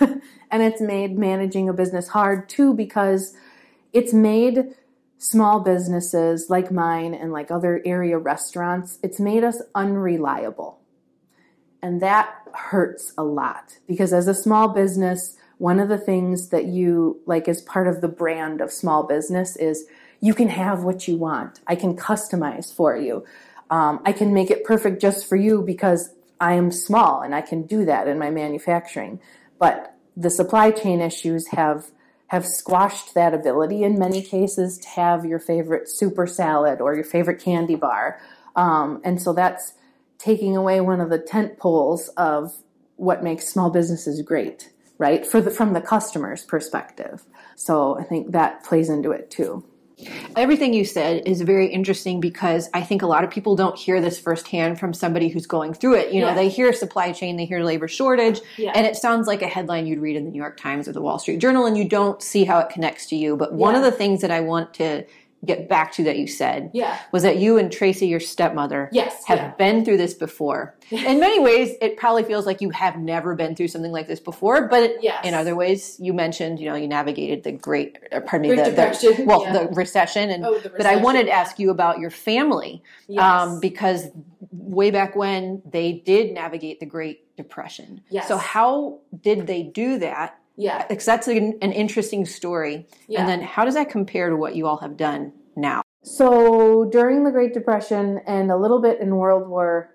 and 0.52 0.64
it's 0.64 0.82
made 0.82 1.18
managing 1.18 1.70
a 1.70 1.74
business 1.74 2.08
hard 2.08 2.50
too 2.50 2.74
because 2.74 3.36
it's 3.94 4.14
made 4.14 4.74
small 5.18 5.60
businesses 5.60 6.50
like 6.50 6.72
mine 6.72 7.14
and 7.14 7.32
like 7.32 7.52
other 7.52 7.82
area 7.86 8.18
restaurants, 8.18 9.00
it's 9.04 9.20
made 9.20 9.44
us 9.44 9.62
unreliable. 9.76 10.80
And 11.82 12.02
that 12.02 12.36
hurts 12.54 13.14
a 13.18 13.24
lot 13.24 13.78
because 13.88 14.14
as 14.14 14.28
a 14.28 14.34
small 14.34 14.70
business, 14.70 15.36
one 15.58 15.80
of 15.80 15.89
the 15.89 15.98
things 15.98 16.50
that 16.50 16.65
you 16.65 17.20
like 17.26 17.48
as 17.48 17.62
part 17.62 17.88
of 17.88 18.02
the 18.02 18.08
brand 18.08 18.62
of 18.62 18.72
small 18.72 19.04
business 19.04 19.56
is 19.56 19.86
you 20.20 20.34
can 20.34 20.50
have 20.50 20.84
what 20.84 21.08
you 21.08 21.17
want. 21.17 21.60
I 21.67 21.76
can 21.76 21.96
customize 21.96 22.74
for 22.74 22.96
you. 22.96 23.26
Um, 23.70 24.02
I 24.06 24.12
can 24.13 24.34
make 24.34 24.50
it 24.50 24.63
perfect 24.63 25.02
just 25.02 25.28
for 25.28 25.36
you 25.36 25.62
because 25.62 26.13
I 26.39 26.54
am 26.54 26.72
small 26.72 27.22
and 27.22 27.34
I 27.36 27.41
can 27.41 27.63
do 27.63 27.86
that 27.86 28.08
in 28.08 28.17
my 28.17 28.30
manufacturing. 28.30 29.20
But 29.60 29.96
the 30.15 30.30
supply 30.30 30.72
chain 30.72 31.02
issues 31.02 31.48
have 31.50 31.91
have 32.28 32.46
squashed 32.46 33.13
that 33.13 33.34
ability 33.34 33.84
in 33.84 33.98
many 33.98 34.22
cases 34.22 34.78
to 34.78 34.89
have 34.89 35.24
your 35.24 35.39
favorite 35.39 35.88
super 35.89 36.28
salad 36.28 36.82
or 36.82 36.93
your 36.93 37.06
favorite 37.06 37.41
candy 37.41 37.76
bar. 37.76 38.20
Um, 38.54 39.00
and 39.06 39.22
so 39.22 39.32
that's 39.32 39.76
taking 40.17 40.58
away 40.58 40.82
one 40.82 41.00
of 41.00 41.10
the 41.10 41.20
tent 41.20 41.58
poles 41.58 42.10
of 42.17 42.54
what 42.98 43.24
makes 43.24 43.48
small 43.48 43.70
businesses 43.70 44.22
great, 44.22 44.72
right? 44.98 45.26
For 45.26 45.42
the, 45.42 45.52
from 45.52 45.74
the 45.74 45.82
customer's 45.82 46.44
perspective. 46.44 47.24
So 47.56 47.98
I 48.00 48.04
think 48.04 48.32
that 48.32 48.64
plays 48.64 48.90
into 48.90 49.12
it 49.12 49.30
too. 49.30 49.64
Everything 50.36 50.76
you 50.76 50.86
said 50.86 51.24
is 51.28 51.42
very 51.42 51.66
interesting 51.68 52.20
because 52.20 52.70
I 52.72 52.82
think 52.84 53.02
a 53.02 53.08
lot 53.08 53.24
of 53.24 53.32
people 53.32 53.56
don't 53.56 53.76
hear 53.76 54.00
this 54.00 54.20
firsthand 54.20 54.80
from 54.80 54.94
somebody 54.94 55.28
who's 55.28 55.48
going 55.48 55.74
through 55.74 55.96
it. 55.96 56.14
You 56.14 56.22
know, 56.22 56.28
Yeah. 56.28 56.36
they 56.36 56.50
hear 56.50 56.72
supply 56.72 57.12
chain, 57.14 57.36
they 57.36 57.46
hear 57.46 57.64
labor 57.64 57.88
shortage, 57.88 58.40
Yeah. 58.58 58.74
and 58.76 58.86
it 58.86 58.96
sounds 58.96 59.26
like 59.26 59.42
a 59.42 59.48
headline 59.48 59.88
you'd 59.88 59.98
read 60.00 60.16
in 60.16 60.26
the 60.26 60.30
New 60.32 60.38
York 60.40 60.58
Times 60.58 60.88
or 60.88 60.92
the 60.92 61.02
Wall 61.02 61.18
Street 61.18 61.40
Journal, 61.40 61.66
and 61.66 61.76
you 61.76 61.84
don't 61.86 62.22
see 62.22 62.44
how 62.44 62.60
it 62.60 62.70
connects 62.70 63.08
to 63.08 63.16
you. 63.16 63.36
But 63.36 63.54
one 63.54 63.74
Yeah. 63.74 63.80
of 63.80 63.86
the 63.86 63.92
things 63.92 64.22
that 64.22 64.30
I 64.30 64.42
want 64.42 64.76
to 64.76 65.04
get 65.45 65.69
back 65.69 65.91
to 65.93 66.04
that 66.04 66.17
you 66.17 66.26
said 66.28 66.71
Yeah. 66.73 66.97
was 67.12 67.23
that 67.23 67.38
you 67.38 67.58
and 67.58 67.71
Tracy, 67.71 68.08
your 68.08 68.19
stepmother, 68.19 68.89
Yes, 68.91 69.23
have 69.28 69.38
yeah. 69.38 69.52
been 69.58 69.86
through 69.86 69.97
this 69.97 70.13
before. 70.15 70.76
In 70.89 71.19
many 71.19 71.39
ways, 71.39 71.76
it 71.82 71.95
probably 71.95 72.23
feels 72.23 72.45
like 72.45 72.60
you 72.60 72.71
have 72.71 72.97
never 72.97 73.36
been 73.36 73.56
through 73.56 73.67
something 73.67 73.91
like 73.91 74.08
this 74.08 74.19
before. 74.19 74.67
But 74.67 75.02
Yes. 75.04 75.23
in 75.26 75.34
other 75.36 75.56
ways, 75.56 75.97
you 76.00 76.12
mentioned, 76.13 76.60
you 76.60 76.67
know, 76.69 76.76
you 76.76 76.88
navigated 76.88 77.43
the 77.43 77.52
great, 77.52 77.97
uh, 78.12 78.19
pardon 78.21 78.50
me, 78.50 78.56
Great 78.56 78.65
the, 78.65 78.71
Depression, 78.71 79.13
the 79.15 79.23
well, 79.28 79.43
yeah. 79.43 79.54
the 79.54 79.67
recession, 79.69 80.30
and 80.32 80.43
Oh, 80.45 80.50
the 80.52 80.56
recession, 80.56 80.73
but 80.78 80.86
I 80.88 80.95
wanted 80.95 81.26
to 81.26 81.32
ask 81.32 81.60
you 81.60 81.69
about 81.69 82.00
your 82.00 82.10
family 82.12 82.82
Yes. 83.08 83.21
um, 83.23 83.60
because 83.60 84.08
way 84.52 84.89
back 84.91 85.15
when 85.15 85.62
they 85.69 85.93
did 85.93 86.34
navigate 86.34 86.80
the 86.80 86.86
Great 86.88 87.36
Depression. 87.38 88.02
Yes. 88.10 88.28
So 88.28 88.38
how 88.38 89.00
did 89.21 89.45
they 89.45 89.62
do 89.63 90.00
that? 90.00 90.39
Yeah. 90.58 90.86
Because 90.88 91.06
that's 91.06 91.28
an, 91.28 91.58
an 91.62 91.72
interesting 91.72 92.26
story. 92.26 92.88
Yeah. 93.08 93.22
And 93.22 93.30
then 93.30 93.41
how 93.41 93.63
does 93.63 93.76
that 93.76 93.89
compare 93.89 94.30
to 94.30 94.36
what 94.36 94.56
you 94.56 94.67
all 94.67 94.78
have 94.78 94.98
done 94.98 95.32
now? 95.56 95.84
So 96.04 96.86
during 96.86 97.24
the 97.24 97.32
Great 97.32 97.54
Depression 97.54 98.20
and 98.26 98.52
a 98.52 98.58
little 98.58 98.82
bit 98.82 99.00
in 99.00 99.15
World 99.15 99.48
War 99.48 99.93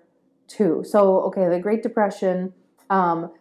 II. 0.59 0.83
So, 0.83 1.21
okay, 1.23 1.49
the 1.49 1.59
Great 1.59 1.83
Depression, 1.83 2.53
um, 2.89 3.31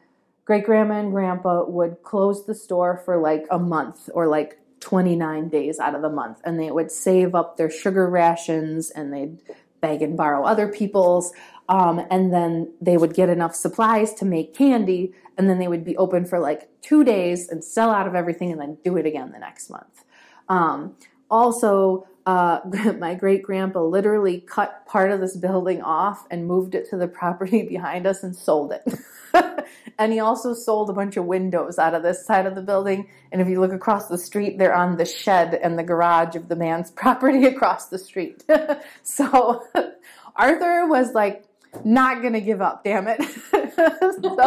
great 0.45 0.65
grandma 0.65 0.99
and 0.99 1.13
grandpa 1.13 1.65
would 1.65 2.03
close 2.03 2.47
the 2.47 2.55
store 2.55 3.01
for 3.05 3.19
like 3.19 3.47
a 3.51 3.59
month 3.59 4.09
or 4.15 4.27
like 4.27 4.59
29 4.81 5.49
days 5.49 5.79
out 5.79 5.95
of 5.95 6.03
the 6.03 6.09
month. 6.09 6.41
And 6.45 6.59
they 6.59 6.71
would 6.71 6.91
save 6.91 7.35
up 7.35 7.57
their 7.57 7.71
sugar 7.71 8.09
rations 8.09 8.91
and 8.91 9.13
they'd 9.13 9.39
beg 9.81 10.03
and 10.03 10.17
borrow 10.17 10.45
other 10.45 10.67
people's. 10.67 11.33
Um, 11.69 12.05
and 12.11 12.33
then 12.33 12.73
they 12.81 12.97
would 12.97 13.15
get 13.15 13.29
enough 13.29 13.55
supplies 13.55 14.13
to 14.15 14.25
make 14.25 14.55
candy. 14.57 15.15
And 15.39 15.49
then 15.49 15.59
they 15.59 15.69
would 15.69 15.85
be 15.85 15.97
open 15.97 16.25
for 16.25 16.39
like 16.39 16.69
two 16.83 17.05
days 17.05 17.49
and 17.49 17.65
sell 17.65 17.91
out 17.91 18.07
of 18.07 18.15
everything 18.15 18.53
and 18.53 18.61
then 18.61 18.79
do 18.85 18.97
it 18.97 19.07
again 19.07 19.33
the 19.33 19.39
next 19.39 19.71
month. 19.71 20.05
Um, 20.49 20.97
also, 21.31 22.07
uh, 22.27 22.61
my 22.99 23.15
great 23.15 23.43
grandpa 23.43 23.83
literally 23.83 24.41
cut 24.41 24.87
part 24.87 25.11
of 25.11 25.21
this 25.21 25.37
building 25.37 25.83
off 25.83 26.27
and 26.31 26.47
moved 26.47 26.75
it 26.75 26.89
to 26.91 26.97
the 26.97 27.09
property 27.09 27.63
behind 27.69 28.07
us 28.07 28.23
and 28.23 28.37
sold 28.37 28.73
it. 28.73 28.85
and 29.99 30.13
he 30.13 30.21
also 30.21 30.55
sold 30.55 30.91
a 30.91 30.93
bunch 30.93 31.17
of 31.17 31.25
windows 31.25 31.79
out 31.79 31.95
of 31.95 32.03
this 32.03 32.25
side 32.25 32.47
of 32.47 32.55
the 32.55 32.63
building. 32.63 33.09
And 33.31 33.41
if 33.41 33.49
you 33.49 33.61
look 33.61 33.73
across 33.73 34.09
the 34.09 34.19
street, 34.19 34.59
they're 34.59 34.75
on 34.75 34.97
the 34.97 35.07
shed 35.07 35.55
and 35.55 35.79
the 35.79 35.83
garage 35.83 36.37
of 36.37 36.49
the 36.49 36.57
man's 36.57 36.91
property 36.91 37.47
across 37.47 37.87
the 37.89 37.99
street. 37.99 38.45
so 39.03 39.65
Arthur 40.37 40.87
was 40.87 41.13
like, 41.13 41.45
not 41.85 42.23
gonna 42.23 42.41
give 42.41 42.61
up, 42.61 42.85
damn 42.85 43.07
it. 43.09 43.23
so 43.53 44.39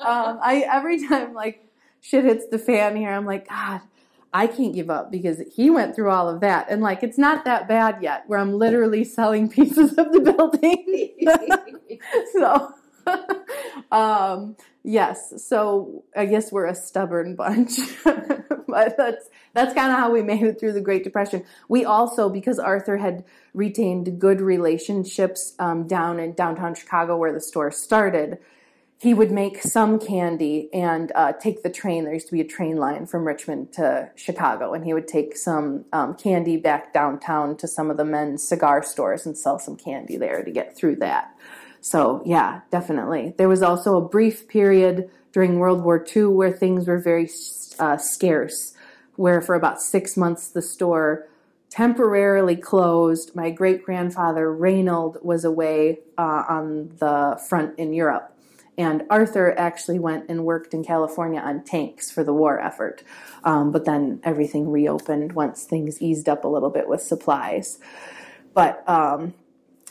um, 0.00 0.38
I 0.42 0.66
every 0.70 1.06
time 1.06 1.34
like 1.34 1.66
shit 2.00 2.24
hits 2.24 2.46
the 2.50 2.58
fan 2.58 2.96
here, 2.96 3.10
I'm 3.10 3.26
like, 3.26 3.48
God, 3.48 3.80
I 4.32 4.46
can't 4.46 4.74
give 4.74 4.90
up 4.90 5.10
because 5.10 5.42
he 5.52 5.70
went 5.70 5.96
through 5.96 6.10
all 6.10 6.28
of 6.28 6.40
that. 6.40 6.70
And 6.70 6.82
like, 6.82 7.02
it's 7.02 7.18
not 7.18 7.44
that 7.44 7.66
bad 7.66 7.98
yet 8.00 8.24
where 8.26 8.38
I'm 8.38 8.52
literally 8.52 9.04
selling 9.04 9.48
pieces 9.50 9.94
of 9.98 10.12
the 10.12 10.20
building. 10.20 12.00
so, 12.32 12.74
um, 13.90 14.56
yes. 14.84 15.44
So 15.44 16.04
I 16.16 16.26
guess 16.26 16.52
we're 16.52 16.66
a 16.66 16.74
stubborn 16.74 17.34
bunch, 17.34 17.78
but 18.74 18.96
that's, 18.96 19.28
that's 19.52 19.74
kind 19.74 19.92
of 19.92 19.98
how 19.98 20.10
we 20.10 20.22
made 20.30 20.42
it 20.42 20.58
through 20.58 20.72
the 20.72 20.80
Great 20.80 21.04
Depression. 21.04 21.44
We 21.68 21.84
also, 21.84 22.28
because 22.28 22.58
Arthur 22.58 22.98
had 22.98 23.24
retained 23.54 24.20
good 24.20 24.40
relationships 24.40 25.54
um, 25.58 25.86
down 25.86 26.20
in 26.20 26.32
downtown 26.32 26.74
Chicago 26.74 27.16
where 27.16 27.32
the 27.32 27.40
store 27.40 27.70
started, 27.70 28.38
he 29.00 29.14
would 29.14 29.30
make 29.30 29.62
some 29.62 29.98
candy 29.98 30.68
and 30.74 31.10
uh, 31.14 31.32
take 31.32 31.62
the 31.62 31.70
train. 31.70 32.04
There 32.04 32.12
used 32.12 32.26
to 32.26 32.34
be 32.34 32.42
a 32.42 32.46
train 32.46 32.76
line 32.76 33.06
from 33.06 33.26
Richmond 33.26 33.72
to 33.72 34.10
Chicago, 34.14 34.74
and 34.74 34.84
he 34.84 34.92
would 34.92 35.08
take 35.08 35.38
some 35.38 35.86
um, 35.94 36.14
candy 36.14 36.58
back 36.58 36.92
downtown 36.92 37.56
to 37.58 37.66
some 37.66 37.90
of 37.90 37.96
the 37.96 38.04
men's 38.04 38.46
cigar 38.46 38.82
stores 38.82 39.24
and 39.24 39.38
sell 39.38 39.58
some 39.58 39.76
candy 39.76 40.18
there 40.18 40.44
to 40.44 40.50
get 40.50 40.76
through 40.76 40.96
that. 40.96 41.34
So, 41.80 42.22
yeah, 42.26 42.60
definitely. 42.70 43.32
There 43.38 43.48
was 43.48 43.62
also 43.62 43.96
a 43.96 44.06
brief 44.06 44.48
period 44.48 45.10
during 45.32 45.58
World 45.58 45.82
War 45.82 46.04
II 46.14 46.26
where 46.26 46.52
things 46.52 46.86
were 46.86 46.98
very 46.98 47.28
uh, 47.78 47.96
scarce, 47.96 48.74
where 49.16 49.40
for 49.40 49.54
about 49.54 49.80
six 49.80 50.16
months 50.16 50.48
the 50.48 50.62
store 50.62 51.26
temporarily 51.70 52.56
closed. 52.56 53.34
My 53.34 53.50
great 53.50 53.84
grandfather, 53.84 54.52
Reynold, 54.52 55.18
was 55.22 55.44
away 55.44 56.00
uh, 56.18 56.44
on 56.48 56.96
the 56.98 57.40
front 57.48 57.78
in 57.78 57.92
Europe. 57.94 58.36
And 58.76 59.02
Arthur 59.10 59.56
actually 59.58 59.98
went 59.98 60.28
and 60.28 60.44
worked 60.44 60.72
in 60.74 60.82
California 60.82 61.40
on 61.40 61.64
tanks 61.64 62.10
for 62.10 62.24
the 62.24 62.32
war 62.32 62.58
effort. 62.58 63.02
Um, 63.44 63.72
but 63.72 63.84
then 63.84 64.20
everything 64.24 64.70
reopened 64.70 65.32
once 65.32 65.64
things 65.64 66.00
eased 66.00 66.28
up 66.28 66.44
a 66.44 66.48
little 66.48 66.70
bit 66.70 66.88
with 66.88 67.02
supplies. 67.02 67.78
But 68.54 68.88
um, 68.88 69.34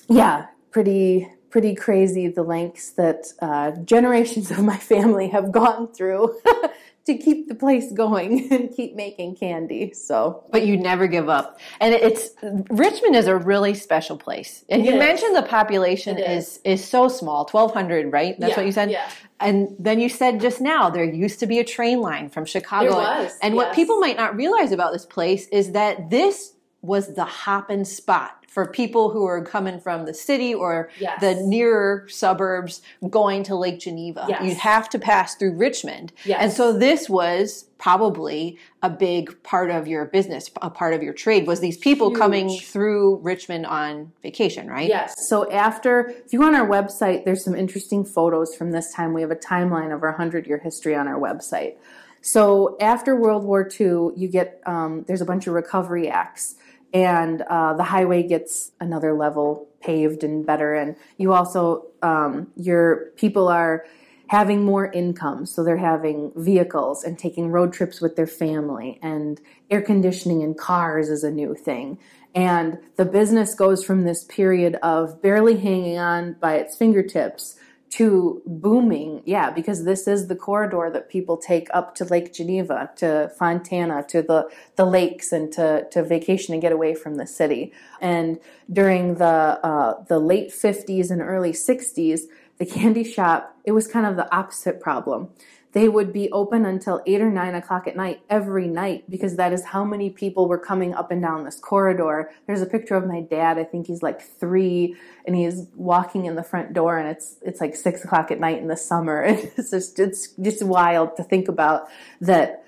yeah, 0.07 0.47
pretty 0.71 1.31
pretty 1.49 1.75
crazy 1.75 2.27
the 2.27 2.43
lengths 2.43 2.91
that 2.91 3.25
uh, 3.41 3.71
generations 3.83 4.51
of 4.51 4.63
my 4.63 4.77
family 4.77 5.29
have 5.29 5.51
gone 5.51 5.91
through 5.93 6.39
to 7.05 7.17
keep 7.17 7.47
the 7.47 7.55
place 7.55 7.91
going 7.91 8.47
and 8.53 8.75
keep 8.75 8.95
making 8.95 9.35
candy. 9.35 9.91
So 9.93 10.43
But 10.51 10.65
you 10.65 10.77
never 10.77 11.07
give 11.07 11.27
up. 11.29 11.59
And 11.79 11.93
it's 11.93 12.29
Richmond 12.69 13.15
is 13.15 13.27
a 13.27 13.35
really 13.35 13.73
special 13.73 14.17
place. 14.17 14.63
And 14.69 14.85
you 14.85 14.91
It 14.91 14.95
is. 14.95 14.99
mentioned 14.99 15.35
the 15.35 15.43
population 15.43 16.17
is. 16.19 16.59
is 16.63 16.83
so 16.85 17.07
small, 17.07 17.47
1200, 17.51 18.11
right? 18.11 18.39
That's 18.39 18.51
Yeah, 18.51 18.57
what 18.57 18.65
you 18.65 18.71
said? 18.71 18.91
yeah. 18.91 19.09
And 19.39 19.75
then 19.79 19.99
you 20.01 20.09
said 20.09 20.41
just 20.41 20.59
now 20.59 20.89
there 20.89 21.03
used 21.05 21.39
to 21.39 21.47
be 21.47 21.59
a 21.59 21.63
train 21.63 22.01
line 22.01 22.29
from 22.29 22.45
Chicago. 22.45 22.89
There 22.89 23.23
was, 23.23 23.37
and 23.41 23.55
what 23.55 23.73
people 23.73 23.97
might 23.99 24.17
not 24.17 24.35
realize 24.35 24.71
about 24.73 24.91
this 24.91 25.05
place 25.05 25.47
is 25.47 25.71
that 25.71 26.09
this 26.09 26.53
was 26.81 27.15
the 27.15 27.25
hopping 27.25 27.85
spot 27.85 28.39
for 28.49 28.65
people 28.65 29.11
who 29.11 29.25
are 29.25 29.43
coming 29.43 29.79
from 29.79 30.05
the 30.05 30.13
city 30.13 30.53
or 30.55 30.89
Yes. 30.99 31.21
the 31.21 31.35
nearer 31.35 32.07
suburbs 32.09 32.81
going 33.09 33.43
to 33.43 33.55
Lake 33.55 33.79
Geneva. 33.79 34.25
Yes. 34.27 34.41
You'd 34.43 34.57
have 34.57 34.89
to 34.89 34.99
pass 34.99 35.35
through 35.35 35.55
Richmond. 35.55 36.11
Yes. 36.25 36.39
And 36.41 36.51
so 36.51 36.73
this 36.73 37.07
was 37.07 37.65
probably 37.77 38.57
a 38.81 38.89
big 38.89 39.41
part 39.43 39.69
of 39.69 39.87
your 39.87 40.05
business, 40.05 40.49
a 40.61 40.69
part 40.69 40.93
of 40.93 41.03
your 41.03 41.13
trade 41.13 41.45
was 41.47 41.59
these 41.59 41.77
people 41.77 42.11
coming 42.11 42.49
through 42.59 43.17
Richmond 43.17 43.65
on 43.67 44.11
vacation, 44.23 44.67
right? 44.67 44.89
Yes. 44.89 45.27
So 45.29 45.49
after, 45.51 46.09
if 46.25 46.33
you 46.33 46.39
go 46.39 46.45
on 46.45 46.55
our 46.55 46.67
website, 46.67 47.25
there's 47.25 47.43
some 47.43 47.55
interesting 47.55 48.03
photos 48.03 48.55
from 48.55 48.71
this 48.71 48.91
time. 48.93 49.13
We 49.13 49.21
have 49.21 49.31
a 49.31 49.35
timeline 49.35 49.93
of 49.93 50.01
our 50.03 50.09
100 50.09 50.47
year 50.47 50.57
history 50.57 50.95
on 50.95 51.07
our 51.07 51.19
website. 51.19 51.75
So 52.21 52.75
after 52.81 53.15
World 53.15 53.43
War 53.45 53.69
II, 53.79 54.09
you 54.17 54.27
get, 54.27 54.61
um, 54.65 55.05
there's 55.07 55.21
a 55.21 55.25
bunch 55.25 55.47
of 55.47 55.53
recovery 55.53 56.09
acts 56.09 56.55
and 56.93 57.41
uh, 57.43 57.73
the 57.73 57.83
highway 57.83 58.23
gets 58.23 58.71
another 58.79 59.13
level 59.13 59.67
paved 59.81 60.23
and 60.23 60.45
better. 60.45 60.73
And 60.73 60.95
you 61.17 61.33
also, 61.33 61.87
um, 62.01 62.47
your 62.55 63.11
people 63.15 63.47
are 63.47 63.85
having 64.27 64.63
more 64.63 64.91
income. 64.91 65.45
So 65.45 65.63
they're 65.63 65.77
having 65.77 66.31
vehicles 66.35 67.03
and 67.03 67.17
taking 67.17 67.49
road 67.49 67.73
trips 67.73 67.99
with 67.99 68.15
their 68.15 68.27
family, 68.27 68.99
and 69.01 69.41
air 69.71 69.81
conditioning 69.81 70.41
in 70.41 70.53
cars 70.53 71.09
is 71.09 71.23
a 71.23 71.31
new 71.31 71.55
thing. 71.55 71.97
And 72.35 72.77
the 72.95 73.05
business 73.05 73.55
goes 73.55 73.83
from 73.83 74.03
this 74.03 74.23
period 74.25 74.75
of 74.83 75.19
barely 75.21 75.57
hanging 75.57 75.97
on 75.97 76.33
by 76.33 76.57
its 76.57 76.77
fingertips 76.77 77.55
to 77.91 78.41
booming. 78.45 79.21
Yeah, 79.25 79.49
because 79.49 79.83
this 79.83 80.07
is 80.07 80.27
the 80.27 80.35
corridor 80.35 80.89
that 80.93 81.09
people 81.09 81.37
take 81.37 81.67
up 81.73 81.95
to 81.95 82.05
Lake 82.05 82.33
Geneva, 82.33 82.91
to 82.97 83.31
Fontana, 83.37 84.05
to 84.09 84.21
the, 84.21 84.49
the 84.75 84.85
lakes, 84.85 85.31
and 85.31 85.51
to, 85.53 85.87
to 85.91 86.03
vacation 86.03 86.53
and 86.53 86.61
get 86.61 86.71
away 86.71 86.93
from 86.93 87.15
the 87.15 87.25
city. 87.25 87.73
And 87.99 88.39
during 88.71 89.15
the 89.15 89.25
uh, 89.25 90.03
the 90.03 90.19
late 90.19 90.49
50s 90.49 91.09
and 91.09 91.21
early 91.21 91.51
60s, 91.51 92.21
the 92.57 92.65
candy 92.65 93.03
shop, 93.03 93.55
it 93.63 93.71
was 93.71 93.87
kind 93.87 94.05
of 94.05 94.15
the 94.15 94.33
opposite 94.35 94.79
problem 94.79 95.29
they 95.71 95.87
would 95.87 96.11
be 96.11 96.31
open 96.31 96.65
until 96.65 97.01
eight 97.05 97.21
or 97.21 97.29
nine 97.29 97.53
o'clock 97.53 97.87
at 97.87 97.95
night 97.95 98.21
every 98.29 98.67
night 98.67 99.09
because 99.09 99.35
that 99.35 99.53
is 99.53 99.65
how 99.65 99.83
many 99.83 100.09
people 100.09 100.47
were 100.47 100.57
coming 100.57 100.95
up 100.95 101.11
and 101.11 101.21
down 101.21 101.43
this 101.43 101.59
corridor. 101.59 102.31
There's 102.47 102.61
a 102.61 102.65
picture 102.65 102.95
of 102.95 103.05
my 103.05 103.21
dad. 103.21 103.59
I 103.59 103.63
think 103.63 103.85
he's 103.85 104.01
like 104.01 104.21
three 104.21 104.95
and 105.27 105.35
he's 105.35 105.67
walking 105.75 106.25
in 106.25 106.35
the 106.35 106.43
front 106.43 106.73
door 106.73 106.97
and 106.97 107.07
it's 107.07 107.37
it's 107.43 107.61
like 107.61 107.75
six 107.75 108.03
o'clock 108.03 108.31
at 108.31 108.39
night 108.39 108.59
in 108.59 108.67
the 108.67 108.77
summer. 108.77 109.25
It's 109.59 109.71
just 109.71 109.99
it's 109.99 110.29
just 110.41 110.63
wild 110.63 111.15
to 111.17 111.23
think 111.23 111.47
about 111.47 111.87
that 112.21 112.63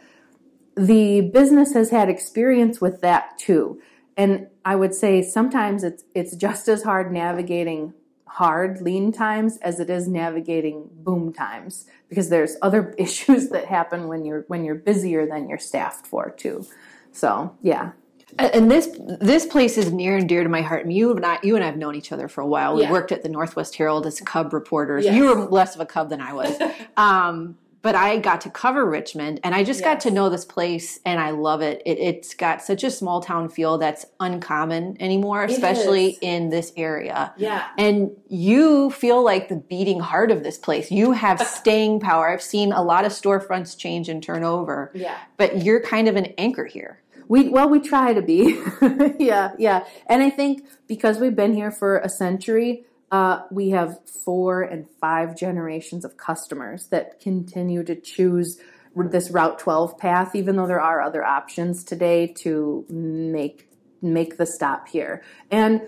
the 0.75 1.21
business 1.21 1.73
has 1.73 1.89
had 1.89 2.09
experience 2.09 2.79
with 2.81 3.01
that 3.01 3.37
too. 3.37 3.81
And 4.17 4.47
I 4.65 4.75
would 4.75 4.93
say 4.93 5.21
sometimes 5.21 5.83
it's 5.83 6.03
it's 6.13 6.35
just 6.35 6.67
as 6.67 6.83
hard 6.83 7.11
navigating 7.11 7.93
hard 8.35 8.81
lean 8.81 9.11
times 9.11 9.57
as 9.61 9.79
it 9.79 9.89
is 9.89 10.07
navigating 10.07 10.89
boom 10.93 11.33
times 11.33 11.85
because 12.09 12.29
there's 12.29 12.55
other 12.61 12.95
issues 12.97 13.49
that 13.49 13.65
happen 13.65 14.07
when 14.07 14.23
you're 14.25 14.45
when 14.47 14.63
you're 14.63 14.75
busier 14.75 15.25
than 15.27 15.49
you're 15.49 15.57
staffed 15.59 16.07
for 16.07 16.29
too. 16.31 16.65
So 17.11 17.55
yeah. 17.61 17.91
And 18.39 18.71
this 18.71 18.87
this 19.19 19.45
place 19.45 19.77
is 19.77 19.91
near 19.91 20.15
and 20.15 20.29
dear 20.29 20.43
to 20.43 20.49
my 20.49 20.61
heart. 20.61 20.85
And 20.85 20.93
You 20.93 21.11
and 21.13 21.25
I, 21.25 21.39
you 21.43 21.55
and 21.55 21.63
I 21.63 21.67
have 21.67 21.75
known 21.77 21.95
each 21.95 22.13
other 22.13 22.29
for 22.29 22.39
a 22.39 22.47
while. 22.47 22.75
We 22.75 22.83
Yeah. 22.83 22.91
worked 22.91 23.11
at 23.11 23.23
the 23.23 23.29
Northwest 23.29 23.75
Herald 23.75 24.05
as 24.07 24.21
Cub 24.21 24.53
reporters. 24.53 25.03
Yes. 25.03 25.13
You 25.15 25.25
were 25.25 25.45
less 25.45 25.75
of 25.75 25.81
a 25.81 25.85
Cub 25.85 26.09
than 26.09 26.21
I 26.21 26.31
was, 26.31 26.57
um, 26.97 27.57
but 27.81 27.95
I 27.95 28.17
got 28.17 28.41
to 28.41 28.49
cover 28.49 28.85
Richmond, 28.87 29.39
and 29.43 29.55
I 29.55 29.63
just 29.63 29.83
got 29.83 30.01
to 30.01 30.11
know 30.11 30.29
this 30.29 30.45
place, 30.45 30.99
and 31.05 31.19
I 31.19 31.31
love 31.31 31.61
it. 31.61 31.81
it. 31.85 31.97
It's 31.99 32.33
got 32.35 32.61
such 32.61 32.83
a 32.83 32.91
small 32.91 33.21
town 33.21 33.49
feel 33.49 33.77
that's 33.77 34.05
uncommon 34.19 34.97
anymore, 34.99 35.43
It 35.45 35.51
especially 35.51 36.09
is. 36.11 36.19
in 36.21 36.49
this 36.49 36.71
area. 36.77 37.33
Yeah. 37.37 37.67
And 37.77 38.11
you 38.27 38.91
feel 38.91 39.23
like 39.23 39.49
the 39.49 39.55
beating 39.55 39.99
heart 39.99 40.29
of 40.31 40.43
this 40.43 40.57
place. 40.57 40.91
You 40.91 41.13
have 41.13 41.41
staying 41.47 41.99
power. 42.01 42.29
I've 42.29 42.41
seen 42.41 42.71
a 42.71 42.83
lot 42.83 43.05
of 43.05 43.11
storefronts 43.11 43.77
change 43.77 44.09
and 44.09 44.21
turn 44.21 44.43
over, 44.43 44.91
Yeah. 44.93 45.17
but 45.37 45.63
you're 45.63 45.81
kind 45.81 46.07
of 46.07 46.15
an 46.15 46.27
anchor 46.37 46.65
here. 46.65 46.99
We 47.27 47.47
well, 47.49 47.69
we 47.69 47.79
try 47.79 48.13
to 48.13 48.21
be. 48.21 48.61
yeah, 49.19 49.51
yeah. 49.57 49.85
And 50.07 50.21
I 50.21 50.29
think 50.29 50.65
because 50.87 51.17
we've 51.17 51.35
been 51.35 51.53
here 51.53 51.71
for 51.71 51.97
a 51.99 52.09
century, 52.09 52.83
uh, 53.11 53.43
we 53.51 53.69
have 53.69 53.99
four 54.07 54.61
and 54.61 54.87
five 55.01 55.35
generations 55.37 56.05
of 56.05 56.15
customers 56.17 56.87
that 56.87 57.19
continue 57.19 57.83
to 57.83 57.95
choose 57.95 58.57
this 58.95 59.29
Route 59.31 59.59
12 59.59 59.97
path, 59.97 60.35
even 60.35 60.55
though 60.55 60.67
there 60.67 60.81
are 60.81 61.01
other 61.01 61.23
options 61.23 61.83
today 61.83 62.27
to 62.27 62.85
make 62.89 63.67
make 64.01 64.37
the 64.37 64.45
stop 64.45 64.87
here. 64.87 65.23
And 65.51 65.81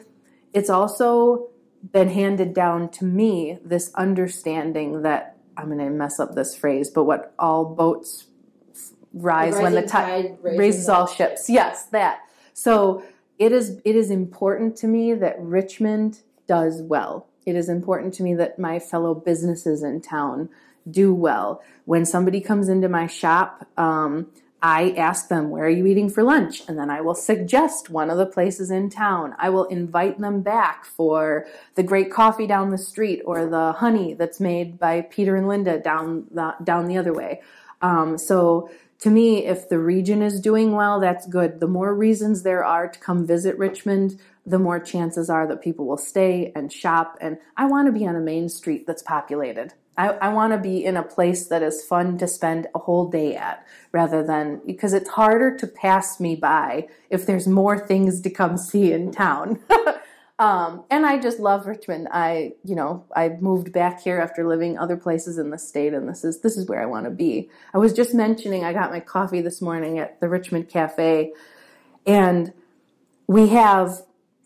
it's 0.53 0.69
also 0.69 1.49
been 1.91 2.09
handed 2.09 2.53
down 2.53 2.89
to 2.89 3.05
me 3.05 3.57
this 3.63 3.91
understanding 3.95 5.01
that 5.01 5.37
I'm 5.57 5.65
going 5.65 5.79
to 5.79 5.89
mess 5.89 6.19
up 6.19 6.35
this 6.35 6.55
phrase, 6.55 6.89
but 6.89 7.05
what 7.05 7.33
all 7.39 7.65
boats 7.65 8.27
rise 9.13 9.55
when 9.55 9.73
the 9.73 9.81
tide 9.81 10.37
tide 10.43 10.57
raises 10.57 10.89
all 10.89 11.07
ships. 11.07 11.49
Yes, 11.49 11.85
that. 11.87 12.19
So 12.53 13.03
it 13.39 13.51
is 13.51 13.81
it 13.83 13.95
is 13.95 14.11
important 14.11 14.75
to 14.77 14.87
me 14.87 15.13
that 15.13 15.35
Richmond 15.39 16.21
does 16.47 16.81
well. 16.81 17.27
It 17.45 17.55
is 17.55 17.69
important 17.69 18.13
to 18.15 18.23
me 18.23 18.33
that 18.35 18.59
my 18.59 18.79
fellow 18.79 19.13
businesses 19.13 19.83
in 19.83 20.01
town 20.01 20.49
do 20.89 21.13
well. 21.13 21.61
When 21.85 22.05
somebody 22.05 22.41
comes 22.41 22.69
into 22.69 22.89
my 22.89 23.07
shop, 23.07 23.67
um, 23.77 24.27
I 24.61 24.91
ask 24.91 25.27
them, 25.27 25.49
Where 25.49 25.65
are 25.65 25.69
you 25.69 25.85
eating 25.85 26.09
for 26.09 26.23
lunch? 26.23 26.63
And 26.69 26.79
then 26.79 26.89
I 26.89 27.01
will 27.01 27.15
suggest 27.15 27.89
one 27.89 28.09
of 28.09 28.17
the 28.17 28.25
places 28.25 28.71
in 28.71 28.89
town. 28.89 29.35
I 29.37 29.49
will 29.49 29.65
invite 29.65 30.19
them 30.19 30.41
back 30.41 30.85
for 30.85 31.45
the 31.75 31.83
great 31.83 32.11
coffee 32.11 32.47
down 32.47 32.71
the 32.71 32.77
street 32.77 33.21
or 33.25 33.45
the 33.45 33.73
honey 33.73 34.13
that's 34.13 34.39
made 34.39 34.79
by 34.79 35.01
Peter 35.01 35.35
and 35.35 35.49
Linda 35.49 35.79
down 35.79 36.27
the, 36.31 36.55
down 36.63 36.87
the 36.87 36.97
other 36.97 37.13
way. 37.13 37.41
Um, 37.81 38.17
so 38.17 38.69
to 38.99 39.09
me, 39.09 39.45
if 39.45 39.67
the 39.67 39.79
region 39.79 40.21
is 40.21 40.39
doing 40.39 40.71
well, 40.71 41.01
that's 41.01 41.27
good. 41.27 41.59
The 41.59 41.67
more 41.67 41.93
reasons 41.93 42.43
there 42.43 42.63
are 42.63 42.87
to 42.87 42.99
come 42.99 43.27
visit 43.27 43.57
Richmond, 43.57 44.17
the 44.45 44.59
more 44.59 44.79
chances 44.79 45.29
are 45.29 45.47
that 45.47 45.61
people 45.61 45.85
will 45.85 45.97
stay 45.97 46.51
and 46.55 46.71
shop. 46.71 47.17
And 47.21 47.37
I 47.55 47.65
want 47.65 47.87
to 47.87 47.91
be 47.91 48.05
on 48.05 48.15
a 48.15 48.19
main 48.19 48.49
street 48.49 48.85
that's 48.85 49.01
populated. 49.01 49.73
I, 49.95 50.09
I 50.09 50.29
want 50.29 50.53
to 50.53 50.59
be 50.59 50.83
in 50.83 50.97
a 50.97 51.03
place 51.03 51.47
that 51.47 51.61
is 51.61 51.85
fun 51.85 52.17
to 52.17 52.27
spend 52.27 52.67
a 52.73 52.79
whole 52.79 53.09
day 53.09 53.35
at 53.35 53.65
rather 53.91 54.23
than 54.23 54.61
because 54.65 54.93
it's 54.93 55.09
harder 55.09 55.55
to 55.57 55.67
pass 55.67 56.19
me 56.19 56.35
by 56.35 56.87
if 57.09 57.25
there's 57.25 57.47
more 57.47 57.79
things 57.79 58.19
to 58.21 58.29
come 58.29 58.57
see 58.57 58.91
in 58.91 59.11
town. 59.11 59.59
Um, 60.39 60.83
and 60.89 61.05
I 61.05 61.19
just 61.19 61.39
love 61.39 61.67
Richmond. 61.67 62.07
I, 62.11 62.53
you 62.65 62.75
know, 62.75 63.05
I 63.15 63.29
moved 63.29 63.71
back 63.71 64.01
here 64.01 64.19
after 64.19 64.47
living 64.47 64.77
other 64.77 64.97
places 64.97 65.37
in 65.37 65.51
the 65.51 65.59
state, 65.59 65.93
and 65.93 66.09
this 66.09 66.23
is 66.23 66.41
this 66.41 66.57
is 66.57 66.67
where 66.67 66.81
I 66.81 66.87
want 66.87 67.05
to 67.05 67.11
be. 67.11 67.49
I 67.73 67.77
was 67.77 67.93
just 67.93 68.15
mentioning 68.15 68.65
I 68.65 68.73
got 68.73 68.91
my 68.91 68.99
coffee 68.99 69.41
this 69.41 69.61
morning 69.61 69.99
at 69.99 70.19
the 70.19 70.27
Richmond 70.27 70.69
Cafe, 70.69 71.31
and 72.05 72.51
we 73.27 73.49
have 73.49 74.01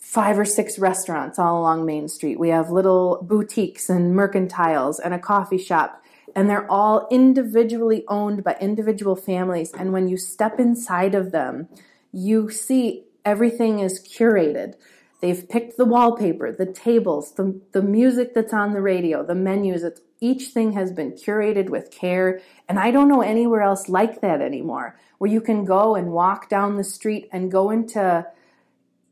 five 0.08 0.40
or 0.40 0.46
six 0.46 0.80
restaurants 0.80 1.38
all 1.38 1.60
along 1.60 1.86
Main 1.86 2.08
Street. 2.08 2.40
We 2.40 2.48
have 2.48 2.70
little 2.70 3.20
boutiques 3.22 3.90
and 3.90 4.16
mercantiles 4.16 5.02
and 5.04 5.14
a 5.14 5.20
coffee 5.20 5.58
shop, 5.58 6.02
and 6.34 6.50
they're 6.50 6.72
all 6.72 7.10
individually 7.12 8.06
owned 8.08 8.42
by 8.42 8.56
individual 8.62 9.18
families. 9.18 9.74
And 9.74 9.92
when 9.92 10.08
you 10.08 10.16
step 10.16 10.62
inside 10.62 11.14
of 11.14 11.34
them, 11.34 11.68
you 12.14 12.50
see 12.50 13.04
everything 13.26 13.80
is 13.80 14.00
curated. 14.00 14.76
They've 15.20 15.48
picked 15.50 15.76
the 15.76 15.84
wallpaper, 15.84 16.54
the 16.54 16.72
tables, 16.72 17.34
the, 17.34 17.60
the 17.74 17.82
music 17.82 18.34
that's 18.34 18.54
on 18.54 18.72
the 18.72 18.82
radio, 18.82 19.26
the 19.26 19.36
menus. 19.36 19.84
It's, 19.84 20.00
each 20.22 20.52
thing 20.54 20.72
has 20.72 20.94
been 20.94 21.12
curated 21.12 21.70
with 21.70 21.92
care. 21.92 22.40
And 22.70 22.80
I 22.80 22.92
don't 22.92 23.10
know 23.10 23.22
anywhere 23.22 23.62
else 23.62 23.90
like 23.90 24.22
that 24.22 24.42
anymore, 24.42 24.98
where 25.18 25.30
you 25.30 25.42
can 25.42 25.66
go 25.66 25.96
and 25.96 26.14
walk 26.14 26.48
down 26.48 26.78
the 26.78 26.86
street 26.86 27.28
and 27.34 27.52
go 27.52 27.72
into, 27.72 28.26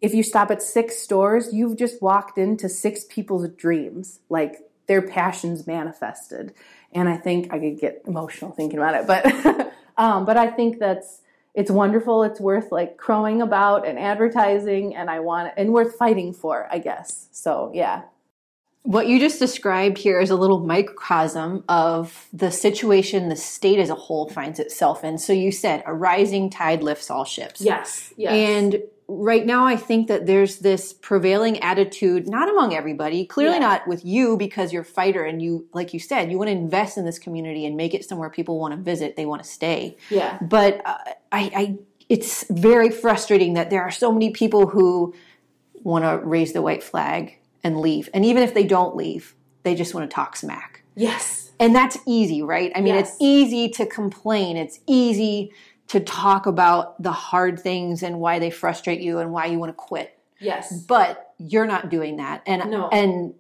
if 0.02 0.14
you 0.14 0.24
stop 0.24 0.52
at 0.52 0.62
six 0.62 0.98
stores, 0.98 1.54
you've 1.54 1.78
just 1.78 2.02
walked 2.02 2.38
into 2.38 2.70
six 2.70 3.06
people's 3.06 3.48
dreams, 3.50 4.20
like 4.30 4.58
their 4.88 5.02
passions 5.02 5.66
manifested. 5.66 6.54
And 6.94 7.10
I 7.10 7.18
think 7.18 7.52
I 7.54 7.60
could 7.60 7.80
get 7.80 8.04
emotional 8.06 8.52
thinking 8.52 8.80
about 8.80 8.96
it, 8.96 9.08
but, 9.08 9.74
um, 9.98 10.26
but 10.26 10.38
I 10.38 10.48
think 10.48 10.80
that's, 10.80 11.22
it's 11.54 11.72
wonderful. 11.72 12.24
It's 12.24 12.40
worth 12.40 12.72
like 12.72 12.98
crowing 12.98 13.42
about 13.42 13.88
and 13.88 13.98
advertising, 13.98 14.94
and 14.96 15.10
I 15.10 15.22
want 15.22 15.54
and 15.56 15.72
worth 15.72 15.96
fighting 15.96 16.34
for, 16.34 16.68
I 16.70 16.80
guess. 16.80 17.30
So 17.32 17.72
yeah, 17.74 18.04
What 18.84 19.08
you 19.08 19.20
just 19.20 19.40
described 19.40 19.98
here 19.98 20.20
is 20.20 20.30
a 20.30 20.36
little 20.36 20.60
microcosm 20.60 21.64
of 21.68 22.28
the 22.34 22.52
situation 22.52 23.30
the 23.30 23.36
state 23.36 23.80
as 23.80 23.90
a 23.90 23.96
whole 23.96 24.30
finds 24.30 24.60
itself 24.60 25.04
in. 25.04 25.18
So 25.18 25.34
you 25.34 25.52
said 25.52 25.82
a 25.88 25.94
rising 25.94 26.52
tide 26.52 26.84
lifts 26.84 27.10
all 27.10 27.26
ships. 27.26 27.62
Yes. 27.62 28.14
Yes. 28.16 28.34
And 28.34 28.84
right 29.08 29.46
now, 29.46 29.66
I 29.66 29.76
think 29.76 30.08
that 30.08 30.26
there's 30.26 30.60
this 30.60 30.92
prevailing 30.94 31.60
attitude, 31.60 32.28
not 32.28 32.50
among 32.50 32.74
everybody, 32.76 33.26
clearly 33.26 33.56
Yeah. 33.56 33.60
not 33.60 33.88
with 33.88 34.04
you 34.04 34.36
because 34.38 34.74
you're 34.74 34.82
a 34.82 34.86
fighter 34.86 35.24
and 35.24 35.42
you, 35.42 35.68
like 35.74 35.94
you 35.94 36.00
said, 36.00 36.32
you 36.32 36.38
want 36.38 36.48
to 36.48 36.54
invest 36.54 36.98
in 36.98 37.06
this 37.06 37.20
community 37.20 37.66
and 37.66 37.78
make 37.78 37.94
it 37.94 38.04
somewhere 38.06 38.30
people 38.30 38.60
want 38.60 38.74
to 38.74 38.80
visit, 38.80 39.16
they 39.16 39.26
want 39.26 39.44
to 39.44 39.50
stay. 39.50 39.96
yeah. 40.10 40.38
But 40.42 40.82
uh, 40.86 40.98
I, 41.32 41.52
I, 41.56 41.78
it's 42.10 42.46
very 42.50 42.90
frustrating 42.90 43.54
that 43.56 43.70
there 43.70 43.82
are 43.84 43.92
so 43.92 44.12
many 44.12 44.32
people 44.32 44.68
who 44.68 45.14
want 45.84 46.04
to 46.06 46.18
raise 46.28 46.54
the 46.54 46.62
white 46.62 46.84
flag 46.84 47.38
and 47.64 47.80
leave. 47.80 48.10
And 48.14 48.26
even 48.26 48.42
if 48.44 48.54
they 48.54 48.64
don't 48.66 48.96
leave, 48.96 49.36
they 49.64 49.76
just 49.76 49.94
want 49.94 50.10
to 50.10 50.14
talk 50.14 50.36
smack. 50.36 50.84
Yes. 50.96 51.52
And 51.60 51.76
that's 51.76 51.98
easy, 52.06 52.42
right? 52.42 52.72
I 52.76 52.82
mean, 52.82 52.96
Yes. 52.96 53.10
it's 53.10 53.18
easy 53.22 53.70
to 53.70 53.86
complain. 53.86 54.58
It's 54.58 54.80
easy 54.88 55.52
to 55.88 56.00
talk 56.00 56.46
about 56.46 57.02
the 57.02 57.12
hard 57.12 57.60
things 57.60 58.04
and 58.04 58.20
why 58.20 58.40
they 58.40 58.50
frustrate 58.50 59.02
you 59.02 59.20
and 59.20 59.32
why 59.32 59.46
you 59.46 59.60
want 59.60 59.70
to 59.70 59.74
quit. 59.74 60.18
Yes. 60.40 60.74
But 60.84 61.34
you're 61.38 61.68
not 61.68 61.90
doing 61.90 62.18
that. 62.18 62.42
And 62.46 62.70
No. 62.70 62.90
and 62.90 63.34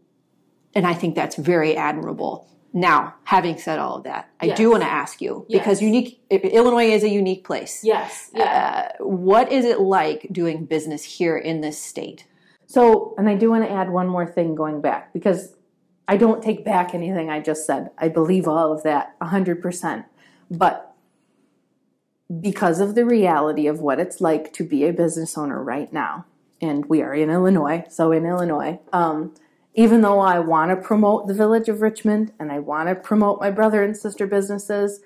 and 0.73 0.85
I 0.85 0.93
think 0.93 1.15
that's 1.15 1.35
very 1.37 1.75
admirable. 1.77 2.49
Now, 2.73 3.15
having 3.23 3.57
said 3.57 3.79
all 3.79 3.95
of 3.95 4.03
that, 4.03 4.29
I 4.41 4.49
do 4.49 4.69
want 4.71 4.83
to 4.83 4.89
ask 4.89 5.21
you 5.21 5.45
because 5.49 5.81
unique 5.81 6.19
Illinois 6.29 6.89
is 6.91 7.03
a 7.03 7.09
unique 7.09 7.45
place. 7.45 7.79
Yes. 7.83 8.29
Yeah. 8.33 8.91
Uh, 8.99 9.03
what 9.05 9.49
is 9.49 9.63
it 9.63 9.79
like 9.79 10.27
doing 10.29 10.65
business 10.65 11.01
here 11.03 11.37
in 11.37 11.61
this 11.61 11.81
state? 11.81 12.25
So, 12.67 13.15
and 13.17 13.29
I 13.29 13.35
do 13.35 13.49
want 13.49 13.63
to 13.63 13.71
add 13.71 13.89
one 13.89 14.07
more 14.09 14.25
thing 14.25 14.55
going 14.55 14.81
back 14.81 15.13
because 15.13 15.55
I 16.09 16.17
don't 16.17 16.43
take 16.43 16.65
back 16.65 16.93
anything 16.93 17.29
I 17.29 17.39
just 17.39 17.65
said. 17.65 17.91
I 17.97 18.09
believe 18.09 18.45
all 18.47 18.73
of 18.73 18.83
that 18.83 19.17
100%. 19.21 20.03
But 20.51 20.94
because 22.41 22.79
of 22.79 22.95
the 22.95 23.05
reality 23.05 23.67
of 23.67 23.79
what 23.79 23.99
it's 23.99 24.19
like 24.19 24.51
to 24.53 24.63
be 24.63 24.85
a 24.85 24.93
business 24.93 25.37
owner 25.37 25.61
right 25.63 25.91
now, 25.91 26.25
and 26.61 26.85
we 26.87 27.01
are 27.01 27.13
in 27.13 27.29
Illinois, 27.29 27.83
so 27.89 28.11
in 28.11 28.25
Illinois, 28.25 28.79
um, 28.91 29.33
even 29.75 30.01
though 30.01 30.19
I 30.19 30.39
want 30.39 30.71
to 30.71 30.87
promote 30.87 31.27
the 31.27 31.33
village 31.33 31.67
of 31.67 31.81
Richmond 31.81 32.31
and 32.39 32.51
I 32.51 32.59
want 32.59 32.89
to 32.89 32.95
promote 32.95 33.41
my 33.41 33.51
brother 33.51 33.83
and 33.83 33.95
sister 33.95 34.25
businesses, 34.25 35.01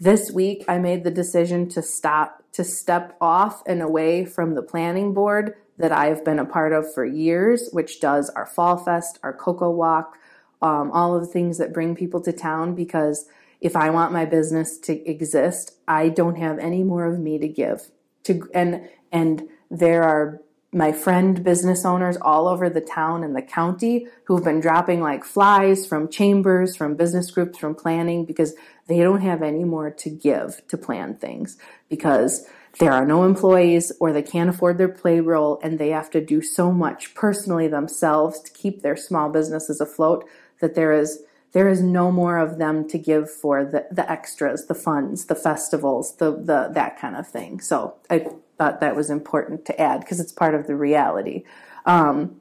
this 0.00 0.30
week 0.30 0.64
I 0.68 0.78
made 0.78 1.04
the 1.04 1.10
decision 1.10 1.68
to 1.70 1.82
stop, 1.82 2.42
to 2.52 2.64
step 2.64 3.16
off 3.20 3.62
and 3.66 3.80
away 3.80 4.24
from 4.24 4.54
the 4.54 4.62
planning 4.62 5.14
board 5.14 5.54
that 5.78 5.92
I've 5.92 6.24
been 6.24 6.40
a 6.40 6.44
part 6.44 6.72
of 6.72 6.92
for 6.92 7.04
years, 7.04 7.68
which 7.72 8.00
does 8.00 8.28
our 8.30 8.46
Fall 8.46 8.76
Fest, 8.76 9.18
our 9.22 9.32
Cocoa 9.32 9.70
Walk, 9.70 10.18
um, 10.60 10.90
all 10.90 11.14
of 11.14 11.20
the 11.20 11.32
things 11.32 11.58
that 11.58 11.72
bring 11.72 11.94
people 11.94 12.20
to 12.22 12.32
town 12.32 12.74
because 12.74 13.26
if 13.60 13.76
I 13.76 13.90
want 13.90 14.12
my 14.12 14.24
business 14.24 14.78
to 14.80 15.08
exist, 15.08 15.72
I 15.86 16.08
don't 16.08 16.36
have 16.36 16.58
any 16.58 16.82
more 16.82 17.06
of 17.06 17.18
me 17.18 17.38
to 17.38 17.48
give. 17.48 17.90
To 18.24 18.48
and 18.54 18.88
and 19.10 19.48
there 19.70 20.02
are 20.04 20.40
my 20.72 20.92
friend 20.92 21.42
business 21.42 21.86
owners 21.86 22.18
all 22.20 22.46
over 22.46 22.68
the 22.68 22.80
town 22.80 23.24
and 23.24 23.34
the 23.34 23.42
county 23.42 24.06
who've 24.24 24.44
been 24.44 24.60
dropping 24.60 25.00
like 25.00 25.24
flies 25.24 25.86
from 25.86 26.08
chambers, 26.08 26.76
from 26.76 26.94
business 26.94 27.30
groups, 27.30 27.58
from 27.58 27.74
planning 27.74 28.26
because 28.26 28.54
they 28.86 28.98
don't 28.98 29.22
have 29.22 29.42
any 29.42 29.64
more 29.64 29.90
to 29.90 30.10
give 30.10 30.60
to 30.68 30.76
plan 30.76 31.14
things 31.14 31.56
because 31.88 32.46
there 32.78 32.92
are 32.92 33.06
no 33.06 33.24
employees 33.24 33.92
or 33.98 34.12
they 34.12 34.22
can't 34.22 34.50
afford 34.50 34.76
their 34.76 34.90
payroll 34.90 35.58
and 35.62 35.78
they 35.78 35.88
have 35.88 36.10
to 36.10 36.20
do 36.20 36.42
so 36.42 36.70
much 36.70 37.14
personally 37.14 37.66
themselves 37.66 38.40
to 38.40 38.52
keep 38.52 38.82
their 38.82 38.96
small 38.96 39.30
businesses 39.30 39.80
afloat 39.80 40.24
that 40.60 40.74
there 40.74 40.92
is 40.92 41.22
there 41.52 41.68
is 41.68 41.80
no 41.80 42.12
more 42.12 42.38
of 42.38 42.58
them 42.58 42.86
to 42.88 42.98
give 42.98 43.30
for 43.30 43.64
the, 43.64 43.86
the 43.90 44.10
extras, 44.10 44.66
the 44.66 44.74
funds, 44.74 45.26
the 45.26 45.34
festivals, 45.34 46.16
the, 46.16 46.32
the 46.32 46.70
that 46.72 46.98
kind 46.98 47.16
of 47.16 47.26
thing. 47.26 47.60
So 47.60 47.94
I 48.10 48.26
thought 48.58 48.80
that 48.80 48.94
was 48.94 49.10
important 49.10 49.64
to 49.66 49.80
add 49.80 50.00
because 50.00 50.20
it's 50.20 50.32
part 50.32 50.54
of 50.54 50.66
the 50.66 50.76
reality. 50.76 51.44
Um, 51.86 52.40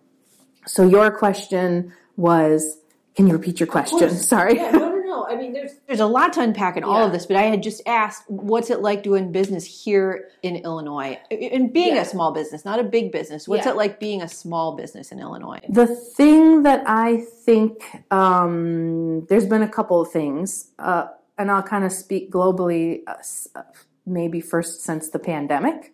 so 0.66 0.84
your 0.84 1.12
question 1.12 1.94
was, 2.18 2.80
can 3.16 3.28
you 3.28 3.34
repeat 3.34 3.60
your 3.60 3.68
question? 3.68 4.10
Sorry. 4.10 4.56
Yeah, 4.56 4.94
no. 5.18 5.28
I 5.28 5.36
mean, 5.36 5.54
there's 5.54 5.72
There's 5.88 6.00
a 6.00 6.06
lot 6.06 6.34
to 6.34 6.42
unpack 6.42 6.78
in 6.78 6.84
all 6.84 7.04
of 7.06 7.12
this, 7.12 7.26
but 7.26 7.36
I 7.36 7.44
had 7.44 7.64
just 7.64 7.82
asked, 7.86 8.24
what's 8.30 8.70
it 8.70 8.82
like 8.82 9.04
doing 9.04 9.32
business 9.32 9.66
here 9.84 10.30
in 10.44 10.56
Illinois? 10.58 11.20
And 11.32 11.72
being 11.74 11.96
Yeah. 11.96 12.02
a 12.02 12.06
small 12.06 12.32
business, 12.32 12.66
not 12.66 12.80
a 12.80 12.84
big 12.84 13.12
business. 13.12 13.48
What's 13.48 13.66
Yeah. 13.66 13.72
it 13.72 13.78
like 13.78 14.00
being 14.00 14.22
a 14.22 14.28
small 14.28 14.76
business 14.76 15.12
in 15.12 15.20
Illinois? 15.20 15.60
The 15.70 15.88
thing 15.88 16.64
that 16.64 16.84
I 16.86 17.18
think 17.18 17.84
um, 18.12 19.26
there's 19.28 19.46
been 19.46 19.64
a 19.64 19.70
couple 19.70 20.02
of 20.02 20.12
things, 20.12 20.72
uh, 20.80 21.08
and 21.38 21.52
I'll 21.52 21.64
kind 21.64 21.84
of 21.84 21.92
speak 21.92 22.32
globally, 22.32 23.02
uh, 23.08 23.16
uh, 23.56 23.64
maybe 24.06 24.40
first 24.42 24.82
since 24.82 25.10
the 25.10 25.20
pandemic. 25.20 25.94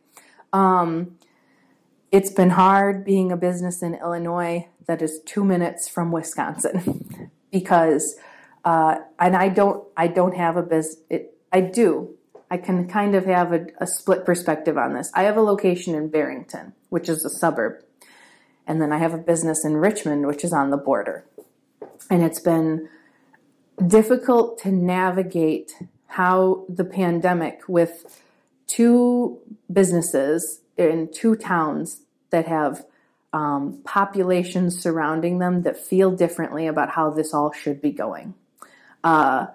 Um, 0.51 1.17
it's 2.11 2.29
been 2.29 2.51
hard 2.51 3.03
being 3.03 3.31
a 3.31 3.37
business 3.37 3.81
in 3.81 3.95
Illinois 3.95 4.67
that 4.85 5.01
is 5.01 5.19
two 5.25 5.43
minutes 5.43 5.87
from 5.89 6.11
Wisconsin 6.11 7.29
because, 7.51 8.15
uh, 8.63 8.97
and 9.19 9.35
I 9.35 9.49
don't, 9.49 9.85
I 9.97 10.07
don't 10.07 10.35
have 10.35 10.57
a 10.57 10.63
business. 10.63 11.01
I 11.51 11.61
do. 11.61 12.17
I 12.49 12.57
can 12.57 12.87
kind 12.87 13.15
of 13.15 13.25
have 13.25 13.51
a, 13.51 13.67
a 13.79 13.87
split 13.87 14.25
perspective 14.25 14.77
on 14.77 14.93
this. 14.93 15.11
I 15.13 15.23
have 15.23 15.37
a 15.37 15.41
location 15.41 15.95
in 15.95 16.09
Barrington, 16.09 16.73
which 16.89 17.09
is 17.09 17.25
a 17.25 17.29
suburb. 17.29 17.83
And 18.65 18.81
then 18.81 18.93
I 18.93 18.97
have 18.97 19.13
a 19.13 19.17
business 19.17 19.65
in 19.65 19.77
Richmond, 19.77 20.27
which 20.27 20.43
is 20.43 20.53
on 20.53 20.69
the 20.69 20.77
border. 20.77 21.25
And 22.09 22.23
it's 22.23 22.39
been 22.39 22.89
difficult 23.85 24.59
to 24.59 24.71
navigate 24.71 25.73
how 26.07 26.65
the 26.69 26.85
pandemic 26.85 27.61
with 27.67 28.21
two 28.67 29.39
businesses 29.71 30.61
in 30.77 31.09
two 31.11 31.35
towns 31.35 32.01
that 32.29 32.47
have 32.47 32.85
um, 33.33 33.81
populations 33.83 34.79
surrounding 34.79 35.39
them 35.39 35.63
that 35.63 35.75
feel 35.75 36.11
differently 36.11 36.67
about 36.67 36.91
how 36.91 37.09
this 37.09 37.33
all 37.33 37.51
should 37.51 37.81
be 37.81 37.91
going. 37.91 38.35
Uh, 39.03 39.47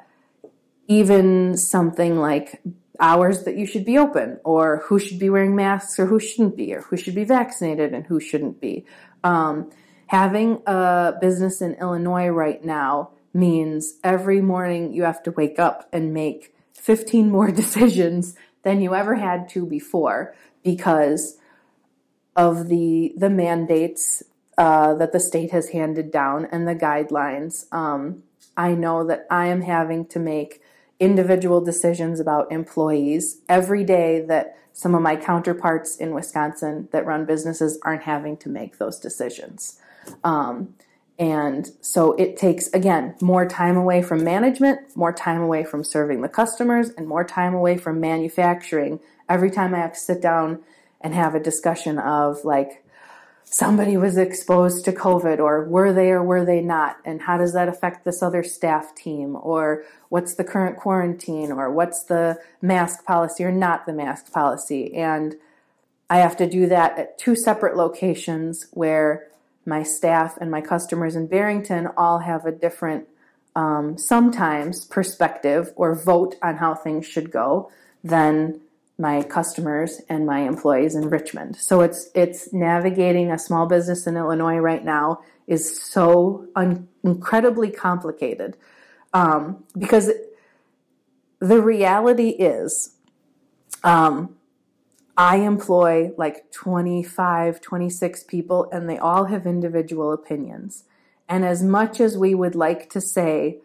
even 0.86 1.56
something 1.56 2.18
like 2.18 2.62
hours 3.00 3.44
that 3.44 3.56
you 3.56 3.66
should 3.66 3.84
be 3.84 3.98
open, 3.98 4.40
or 4.44 4.82
who 4.86 4.98
should 4.98 5.18
be 5.18 5.30
wearing 5.30 5.54
masks 5.54 5.98
or 5.98 6.06
who 6.06 6.18
shouldn't 6.18 6.56
be, 6.56 6.74
or 6.74 6.82
who 6.82 6.96
should 6.96 7.14
be 7.14 7.24
vaccinated 7.24 7.92
and 7.94 8.06
who 8.06 8.18
shouldn't 8.18 8.60
be. 8.60 8.84
Um, 9.22 9.70
having 10.06 10.62
a 10.66 11.14
business 11.20 11.60
in 11.60 11.74
Illinois 11.74 12.28
right 12.28 12.64
now 12.64 13.10
means 13.32 13.94
every 14.02 14.40
morning 14.40 14.92
you 14.92 15.04
have 15.04 15.22
to 15.22 15.30
wake 15.32 15.58
up 15.58 15.88
and 15.92 16.12
make 16.12 16.54
15 16.72 17.30
more 17.36 17.50
decisions 17.50 18.34
than 18.62 18.80
you 18.80 18.94
ever 18.94 19.14
had 19.14 19.48
to 19.50 19.64
before 19.64 20.34
because 20.62 21.36
of 22.36 22.68
the 22.68 23.12
the 23.16 23.30
mandates 23.30 24.22
uh, 24.56 24.94
that 24.94 25.12
the 25.12 25.20
state 25.20 25.50
has 25.50 25.70
handed 25.70 26.10
down 26.10 26.46
and 26.50 26.66
the 26.66 26.74
guidelines. 26.74 27.72
Um, 27.72 28.22
I 28.58 28.74
know 28.74 29.06
that 29.06 29.26
I 29.30 29.46
am 29.46 29.62
having 29.62 30.04
to 30.06 30.18
make 30.18 30.60
individual 31.00 31.60
decisions 31.60 32.18
about 32.18 32.50
employees 32.50 33.40
every 33.48 33.84
day 33.84 34.20
that 34.26 34.58
some 34.72 34.94
of 34.94 35.00
my 35.00 35.16
counterparts 35.16 35.96
in 35.96 36.12
Wisconsin 36.12 36.88
that 36.92 37.06
run 37.06 37.24
businesses 37.24 37.78
aren't 37.82 38.02
having 38.02 38.36
to 38.38 38.48
make 38.48 38.78
those 38.78 38.98
decisions. 38.98 39.80
Um, 40.24 40.74
and 41.18 41.70
so 41.80 42.12
it 42.12 42.36
takes, 42.36 42.68
again, 42.68 43.14
more 43.20 43.46
time 43.46 43.76
away 43.76 44.02
from 44.02 44.22
management, 44.22 44.96
more 44.96 45.12
time 45.12 45.40
away 45.40 45.64
from 45.64 45.82
serving 45.82 46.22
the 46.22 46.28
customers, 46.28 46.90
and 46.90 47.08
more 47.08 47.24
time 47.24 47.54
away 47.54 47.76
from 47.76 48.00
manufacturing 48.00 49.00
every 49.28 49.50
time 49.50 49.74
I 49.74 49.78
have 49.78 49.94
to 49.94 49.98
sit 49.98 50.20
down 50.20 50.62
and 51.00 51.14
have 51.14 51.34
a 51.34 51.40
discussion 51.40 51.98
of 51.98 52.44
like, 52.44 52.84
somebody 53.50 53.96
was 53.96 54.16
exposed 54.16 54.84
to 54.84 54.92
COVID, 54.92 55.38
or 55.38 55.64
were 55.64 55.92
they 55.92 56.10
or 56.10 56.22
were 56.22 56.44
they 56.44 56.60
not? 56.60 56.98
And 57.04 57.22
how 57.22 57.38
does 57.38 57.52
that 57.54 57.68
affect 57.68 58.04
this 58.04 58.22
other 58.22 58.42
staff 58.42 58.94
team? 58.94 59.36
Or 59.40 59.84
what's 60.08 60.34
the 60.34 60.44
current 60.44 60.76
quarantine? 60.76 61.52
Or 61.52 61.70
what's 61.70 62.04
the 62.04 62.38
mask 62.60 63.04
policy 63.04 63.44
or 63.44 63.52
not 63.52 63.86
the 63.86 63.92
mask 63.92 64.32
policy? 64.32 64.94
And 64.94 65.36
I 66.10 66.18
have 66.18 66.36
to 66.38 66.48
do 66.48 66.66
that 66.66 66.98
at 66.98 67.18
two 67.18 67.36
separate 67.36 67.76
locations 67.76 68.66
where 68.72 69.28
my 69.66 69.82
staff 69.82 70.38
and 70.40 70.50
my 70.50 70.60
customers 70.60 71.16
in 71.16 71.26
Barrington 71.26 71.88
all 71.96 72.20
have 72.20 72.46
a 72.46 72.52
different, 72.52 73.08
um, 73.54 73.98
sometimes 73.98 74.84
perspective 74.84 75.72
or 75.76 75.94
vote 75.94 76.36
on 76.42 76.56
how 76.56 76.74
things 76.74 77.06
should 77.06 77.30
go 77.30 77.70
than 78.02 78.60
my 78.98 79.22
customers 79.22 80.00
and 80.08 80.26
my 80.26 80.40
employees 80.40 80.94
in 80.94 81.08
Richmond. 81.08 81.56
So 81.56 81.80
it's 81.82 82.10
it's 82.14 82.52
navigating 82.52 83.30
a 83.30 83.38
small 83.38 83.66
business 83.66 84.06
in 84.06 84.16
Illinois 84.16 84.56
right 84.56 84.84
now 84.84 85.20
is 85.46 85.80
so 85.80 86.46
un- 86.56 86.88
incredibly 87.04 87.70
complicated 87.70 88.56
um, 89.14 89.64
because 89.76 90.10
the 91.38 91.62
reality 91.62 92.30
is 92.30 92.96
um, 93.84 94.36
I 95.16 95.36
employ 95.36 96.12
like 96.16 96.50
25, 96.52 97.60
26 97.60 98.24
people, 98.24 98.68
and 98.72 98.88
they 98.88 98.98
all 98.98 99.26
have 99.26 99.46
individual 99.46 100.12
opinions. 100.12 100.84
And 101.28 101.44
as 101.44 101.62
much 101.62 102.00
as 102.00 102.16
we 102.16 102.34
would 102.34 102.54
like 102.54 102.90
to 102.90 103.00
say, 103.00 103.58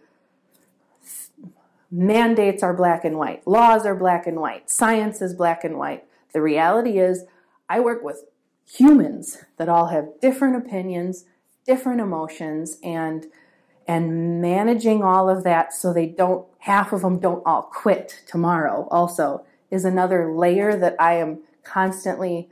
mandates 1.93 2.63
are 2.63 2.73
black 2.73 3.05
and 3.05 3.17
white, 3.17 3.45
laws 3.45 3.85
are 3.85 3.95
black 3.95 4.25
and 4.25 4.39
white, 4.39 4.69
science 4.69 5.21
is 5.21 5.35
black 5.35 5.63
and 5.63 5.77
white, 5.77 6.03
the 6.33 6.41
reality 6.41 6.97
is 6.97 7.25
I 7.69 7.79
work 7.79 8.03
with 8.03 8.25
humans 8.65 9.37
that 9.57 9.69
all 9.69 9.87
have 9.87 10.19
different 10.19 10.55
opinions, 10.55 11.25
different 11.65 12.01
emotions, 12.01 12.77
and 12.83 13.27
and 13.85 14.41
managing 14.41 15.03
all 15.03 15.29
of 15.29 15.43
that 15.43 15.73
so 15.73 15.91
they 15.91 16.05
don't 16.05 16.47
half 16.59 16.93
of 16.93 17.01
them 17.01 17.19
don't 17.19 17.43
all 17.45 17.63
quit 17.63 18.21
tomorrow 18.25 18.87
also 18.89 19.45
is 19.69 19.83
another 19.83 20.33
layer 20.33 20.77
that 20.77 20.95
I 20.99 21.15
am 21.15 21.41
constantly 21.63 22.49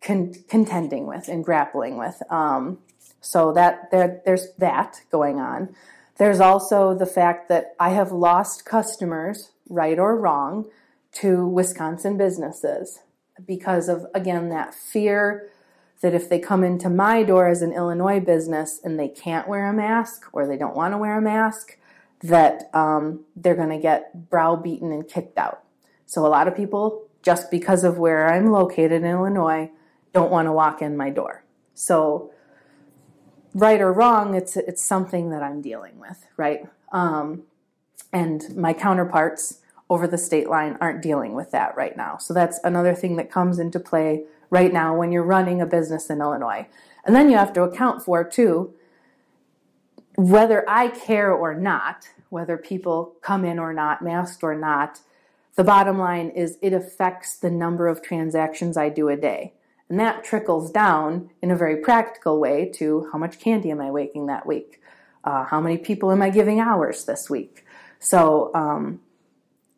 con- 0.00 0.34
contending 0.48 1.06
with 1.06 1.28
and 1.28 1.44
grappling 1.44 1.96
with. 1.96 2.22
Um, 2.30 2.78
so 3.20 3.52
that 3.52 3.90
there, 3.90 4.20
there's 4.24 4.48
that 4.58 5.02
going 5.10 5.38
on. 5.38 5.74
There's 6.18 6.40
also 6.40 6.94
the 6.94 7.06
fact 7.06 7.48
that 7.48 7.74
I 7.78 7.90
have 7.90 8.12
lost 8.12 8.64
customers, 8.64 9.52
right 9.68 9.98
or 9.98 10.18
wrong, 10.18 10.66
to 11.12 11.46
Wisconsin 11.46 12.16
businesses 12.16 13.00
because 13.46 13.88
of 13.88 14.04
again 14.14 14.48
that 14.50 14.74
fear 14.74 15.48
that 16.00 16.14
if 16.14 16.28
they 16.28 16.38
come 16.38 16.62
into 16.62 16.88
my 16.88 17.22
door 17.22 17.48
as 17.48 17.62
an 17.62 17.72
Illinois 17.72 18.20
business 18.20 18.80
and 18.84 18.98
they 18.98 19.08
can't 19.08 19.48
wear 19.48 19.68
a 19.68 19.72
mask 19.72 20.26
or 20.32 20.46
they 20.46 20.56
don't 20.56 20.76
want 20.76 20.94
to 20.94 20.98
wear 20.98 21.18
a 21.18 21.22
mask, 21.22 21.76
that 22.22 22.70
um, 22.74 23.24
they're 23.34 23.56
going 23.56 23.68
to 23.70 23.78
get 23.78 24.30
browbeaten 24.30 24.92
and 24.92 25.08
kicked 25.08 25.38
out. 25.38 25.62
So 26.06 26.24
a 26.24 26.28
lot 26.28 26.46
of 26.46 26.56
people, 26.56 27.08
just 27.22 27.50
because 27.50 27.84
of 27.84 27.98
where 27.98 28.32
I'm 28.32 28.50
located 28.52 29.02
in 29.02 29.04
Illinois, 29.04 29.70
don't 30.12 30.30
want 30.30 30.46
to 30.46 30.52
walk 30.52 30.82
in 30.82 30.96
my 30.96 31.10
door. 31.10 31.44
So, 31.74 32.32
right 33.58 33.80
or 33.80 33.92
wrong, 33.92 34.34
it's 34.34 34.56
it's 34.56 34.82
something 34.82 35.30
that 35.30 35.42
I'm 35.42 35.60
dealing 35.60 35.98
with, 35.98 36.26
right? 36.36 36.68
Um, 36.92 37.42
and 38.12 38.56
my 38.56 38.72
counterparts 38.72 39.60
over 39.90 40.06
the 40.06 40.18
state 40.18 40.48
line 40.48 40.76
aren't 40.80 41.02
dealing 41.02 41.34
with 41.34 41.50
that 41.50 41.76
right 41.76 41.96
now. 41.96 42.18
So 42.18 42.34
that's 42.34 42.60
another 42.62 42.94
thing 42.94 43.16
that 43.16 43.30
comes 43.30 43.58
into 43.58 43.80
play 43.80 44.24
right 44.50 44.72
now 44.72 44.96
when 44.96 45.12
you're 45.12 45.22
running 45.22 45.60
a 45.60 45.66
business 45.66 46.10
in 46.10 46.20
Illinois. 46.20 46.66
And 47.04 47.14
then 47.14 47.30
you 47.30 47.36
have 47.36 47.52
to 47.54 47.62
account 47.62 48.02
for 48.02 48.24
too 48.24 48.74
whether 50.18 50.68
I 50.68 50.88
care 50.88 51.32
or 51.32 51.54
not, 51.54 52.08
whether 52.28 52.56
people 52.56 53.14
come 53.22 53.44
in 53.44 53.56
or 53.60 53.72
not, 53.72 54.02
masked 54.02 54.42
or 54.42 54.56
not, 54.56 54.98
the 55.54 55.62
bottom 55.62 55.96
line 55.96 56.30
is 56.30 56.58
it 56.60 56.72
affects 56.72 57.36
the 57.36 57.50
number 57.50 57.86
of 57.86 58.02
transactions 58.02 58.76
I 58.76 58.88
do 58.88 59.08
a 59.08 59.16
day. 59.16 59.54
And 59.88 59.98
that 59.98 60.24
trickles 60.24 60.70
down 60.70 61.30
in 61.40 61.50
a 61.50 61.56
very 61.56 61.76
practical 61.76 62.38
way 62.38 62.70
to 62.76 63.08
how 63.12 63.18
much 63.18 63.40
candy 63.40 63.70
am 63.70 63.80
I 63.80 63.90
waking 63.90 64.26
that 64.26 64.46
week? 64.46 64.80
Uh, 65.24 65.44
how 65.44 65.60
many 65.60 65.78
people 65.78 66.10
am 66.12 66.22
I 66.22 66.30
giving 66.30 66.60
hours 66.60 67.04
this 67.04 67.28
week? 67.30 67.64
So, 67.98 68.50
um, 68.54 69.00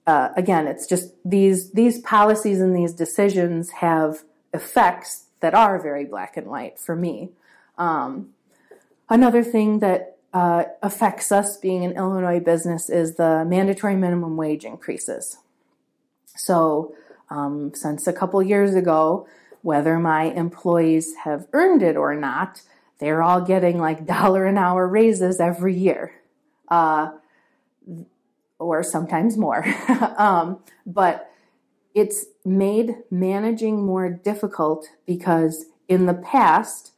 uh, 0.07 0.31
again, 0.37 0.67
it's 0.67 0.87
just 0.87 1.13
these 1.25 1.71
these 1.73 2.01
policies 2.01 2.61
and 2.61 2.75
these 2.75 2.93
decisions 2.93 3.71
have 3.71 4.25
effects 4.53 5.27
that 5.41 5.55
are 5.55 5.81
very 5.81 6.05
black 6.05 6.37
and 6.37 6.47
white 6.47 6.79
for 6.79 6.97
me. 6.97 7.31
Um, 7.79 8.31
another 9.09 9.43
thing 9.43 9.79
that 9.79 10.17
uh, 10.33 10.65
affects 10.83 11.33
us 11.33 11.57
being 11.57 11.85
an 11.85 11.93
Illinois 11.93 12.41
business 12.41 12.91
is 12.91 13.17
the 13.17 13.45
mandatory 13.45 13.97
minimum 13.97 14.37
wage 14.37 14.65
increases. 14.65 15.39
So, 16.27 16.95
um, 17.31 17.73
since 17.75 18.07
a 18.07 18.13
couple 18.13 18.43
years 18.43 18.75
ago, 18.75 19.27
whether 19.63 19.99
my 19.99 20.25
employees 20.25 21.15
have 21.25 21.47
earned 21.53 21.83
it 21.83 21.97
or 21.97 22.15
not, 22.15 22.63
they're 22.99 23.23
all 23.23 23.41
getting 23.41 23.79
like 23.79 24.07
dollar 24.07 24.47
an 24.47 24.59
hour 24.59 24.87
raises 24.87 25.41
every 25.41 25.75
year. 25.75 26.13
Uh, 26.69 27.11
or 28.61 28.83
sometimes 28.83 29.37
more. 29.37 29.65
um, 30.19 30.61
but 30.87 31.31
it's 31.95 32.27
made 32.45 32.95
managing 33.11 33.85
more 33.85 34.11
difficult 34.11 34.87
because 35.07 35.67
in 35.89 36.07
the 36.07 36.15
past, 36.15 36.93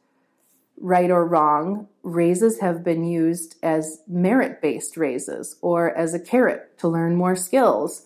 right 0.77 1.09
or 1.09 1.25
wrong, 1.25 1.87
raises 2.03 2.59
have 2.59 2.83
been 2.83 3.03
used 3.03 3.55
as 3.63 4.01
merit 4.07 4.61
based 4.61 4.97
raises 4.97 5.55
or 5.61 5.95
as 5.95 6.13
a 6.13 6.19
carrot 6.19 6.77
to 6.77 6.87
learn 6.87 7.15
more 7.15 7.35
skills 7.35 8.03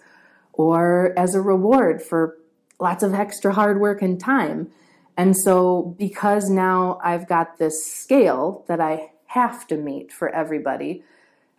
or 0.53 1.13
as 1.17 1.35
a 1.35 1.41
reward 1.41 2.01
for 2.01 2.36
lots 2.79 3.03
of 3.03 3.13
extra 3.13 3.53
hard 3.53 3.79
work 3.79 4.01
and 4.01 4.19
time. 4.19 4.71
And 5.15 5.35
so, 5.35 5.95
because 5.97 6.49
now 6.49 6.99
I've 7.03 7.27
got 7.27 7.57
this 7.57 7.85
scale 7.85 8.63
that 8.67 8.79
I 8.79 9.11
have 9.27 9.65
to 9.67 9.77
meet 9.77 10.11
for 10.11 10.29
everybody, 10.29 11.03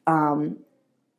um, 0.07 0.59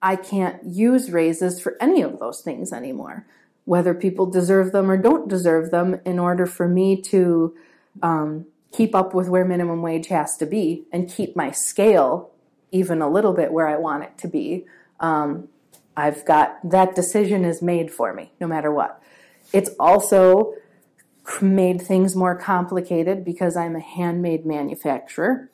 I 0.01 0.15
can't 0.15 0.63
use 0.63 1.11
raises 1.11 1.61
for 1.61 1.75
any 1.81 2.01
of 2.01 2.19
those 2.19 2.41
things 2.41 2.71
anymore, 2.71 3.25
whether 3.65 3.93
people 3.93 4.25
deserve 4.25 4.71
them 4.71 4.89
or 4.89 4.97
don't 4.97 5.27
deserve 5.27 5.71
them, 5.71 5.99
in 6.05 6.17
order 6.17 6.45
for 6.45 6.67
me 6.67 7.01
to 7.01 7.53
um, 8.01 8.45
keep 8.71 8.95
up 8.95 9.13
with 9.13 9.27
where 9.27 9.45
minimum 9.45 9.81
wage 9.81 10.07
has 10.07 10.37
to 10.37 10.45
be 10.45 10.85
and 10.91 11.09
keep 11.09 11.35
my 11.35 11.51
scale 11.51 12.31
even 12.71 13.01
a 13.01 13.09
little 13.09 13.33
bit 13.33 13.51
where 13.51 13.67
I 13.67 13.77
want 13.77 14.03
it 14.03 14.17
to 14.19 14.27
be. 14.27 14.65
Um, 14.99 15.49
I've 15.97 16.23
got 16.23 16.57
that 16.63 16.95
decision 16.95 17.43
is 17.43 17.61
made 17.61 17.91
for 17.91 18.13
me 18.13 18.31
no 18.39 18.47
matter 18.47 18.71
what. 18.71 18.98
It's 19.51 19.71
also 19.79 20.53
made 21.41 21.81
things 21.81 22.15
more 22.15 22.35
complicated 22.35 23.23
because 23.23 23.55
I'm 23.55 23.75
a 23.75 23.81
handmade 23.81 24.45
manufacturer, 24.45 25.49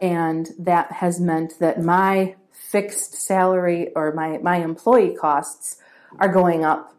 and 0.00 0.50
that 0.58 0.92
has 0.92 1.20
meant 1.20 1.58
that 1.58 1.82
my 1.82 2.36
fixed 2.52 3.14
salary 3.14 3.90
or 3.94 4.12
my, 4.12 4.38
my 4.38 4.56
employee 4.56 5.14
costs 5.14 5.78
are 6.18 6.32
going 6.32 6.64
up 6.64 6.94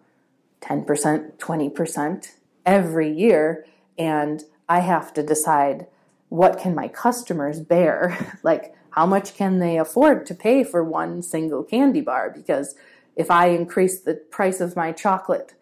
10%, 0.62 1.38
20% 1.38 2.28
every 2.66 3.12
year. 3.12 3.66
And 3.98 4.44
I 4.70 4.80
have 4.80 5.14
to 5.14 5.24
decide 5.24 5.88
what 6.30 6.60
can 6.60 6.76
my 6.76 6.88
customers 6.88 7.60
bear? 7.60 8.40
like, 8.44 8.76
how 8.92 9.06
much 9.06 9.36
can 9.36 9.60
they 9.60 9.78
afford 9.78 10.26
to 10.26 10.34
pay 10.34 10.64
for 10.64 10.84
one 10.84 11.22
single 11.22 11.64
candy 11.64 12.02
bar? 12.02 12.32
Because 12.36 12.76
if 13.16 13.30
I 13.30 13.50
increase 13.50 14.00
the 14.00 14.16
price 14.16 14.60
of 14.60 14.76
my 14.76 14.92
chocolate 14.92 15.54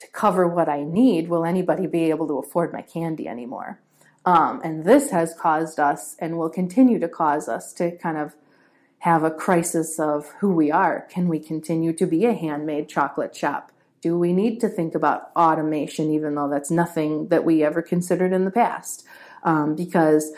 to 0.00 0.06
cover 0.08 0.48
what 0.48 0.68
I 0.68 0.82
need, 0.82 1.28
will 1.28 1.44
anybody 1.44 1.86
be 1.86 2.10
able 2.10 2.26
to 2.28 2.38
afford 2.38 2.72
my 2.72 2.82
candy 2.82 3.28
anymore? 3.28 3.80
Um, 4.24 4.60
and 4.64 4.84
this 4.84 5.10
has 5.10 5.34
caused 5.34 5.78
us 5.78 6.16
and 6.18 6.36
will 6.36 6.50
continue 6.50 6.98
to 6.98 7.08
cause 7.08 7.48
us 7.48 7.72
to 7.74 7.96
kind 7.96 8.16
of 8.16 8.34
have 9.00 9.22
a 9.22 9.30
crisis 9.30 9.98
of 9.98 10.28
who 10.40 10.52
we 10.52 10.70
are. 10.70 11.06
Can 11.10 11.28
we 11.28 11.38
continue 11.38 11.92
to 11.94 12.06
be 12.06 12.26
a 12.26 12.34
handmade 12.34 12.88
chocolate 12.88 13.34
shop? 13.34 13.72
Do 14.02 14.18
we 14.18 14.32
need 14.32 14.60
to 14.60 14.68
think 14.68 14.94
about 14.94 15.30
automation, 15.36 16.10
even 16.10 16.34
though 16.34 16.48
that's 16.48 16.70
nothing 16.70 17.28
that 17.28 17.44
we 17.44 17.62
ever 17.62 17.82
considered 17.82 18.32
in 18.32 18.44
the 18.44 18.50
past? 18.50 19.04
Um, 19.42 19.74
because 19.74 20.32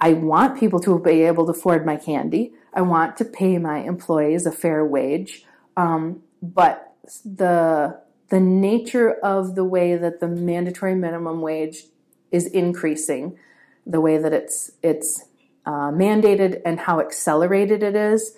I 0.00 0.12
want 0.12 0.58
people 0.58 0.80
to 0.80 0.98
be 0.98 1.22
able 1.22 1.46
to 1.46 1.52
afford 1.52 1.86
my 1.86 1.96
candy. 1.96 2.52
I 2.74 2.82
want 2.82 3.16
to 3.18 3.24
pay 3.24 3.56
my 3.58 3.78
employees 3.78 4.44
a 4.44 4.52
fair 4.52 4.84
wage. 4.84 5.44
Um, 5.76 6.22
but 6.42 6.94
the 7.24 8.00
the 8.28 8.40
nature 8.40 9.12
of 9.22 9.54
the 9.54 9.64
way 9.64 9.96
that 9.96 10.20
the 10.20 10.28
mandatory 10.28 10.94
minimum 10.94 11.40
wage 11.40 11.84
is 12.30 12.46
increasing, 12.46 13.38
the 13.86 14.00
way 14.00 14.18
that 14.18 14.32
it's 14.32 14.72
it's 14.82 15.24
uh, 15.64 15.90
mandated 15.90 16.60
and 16.64 16.80
how 16.80 17.00
accelerated 17.00 17.82
it 17.82 17.94
is 17.94 18.36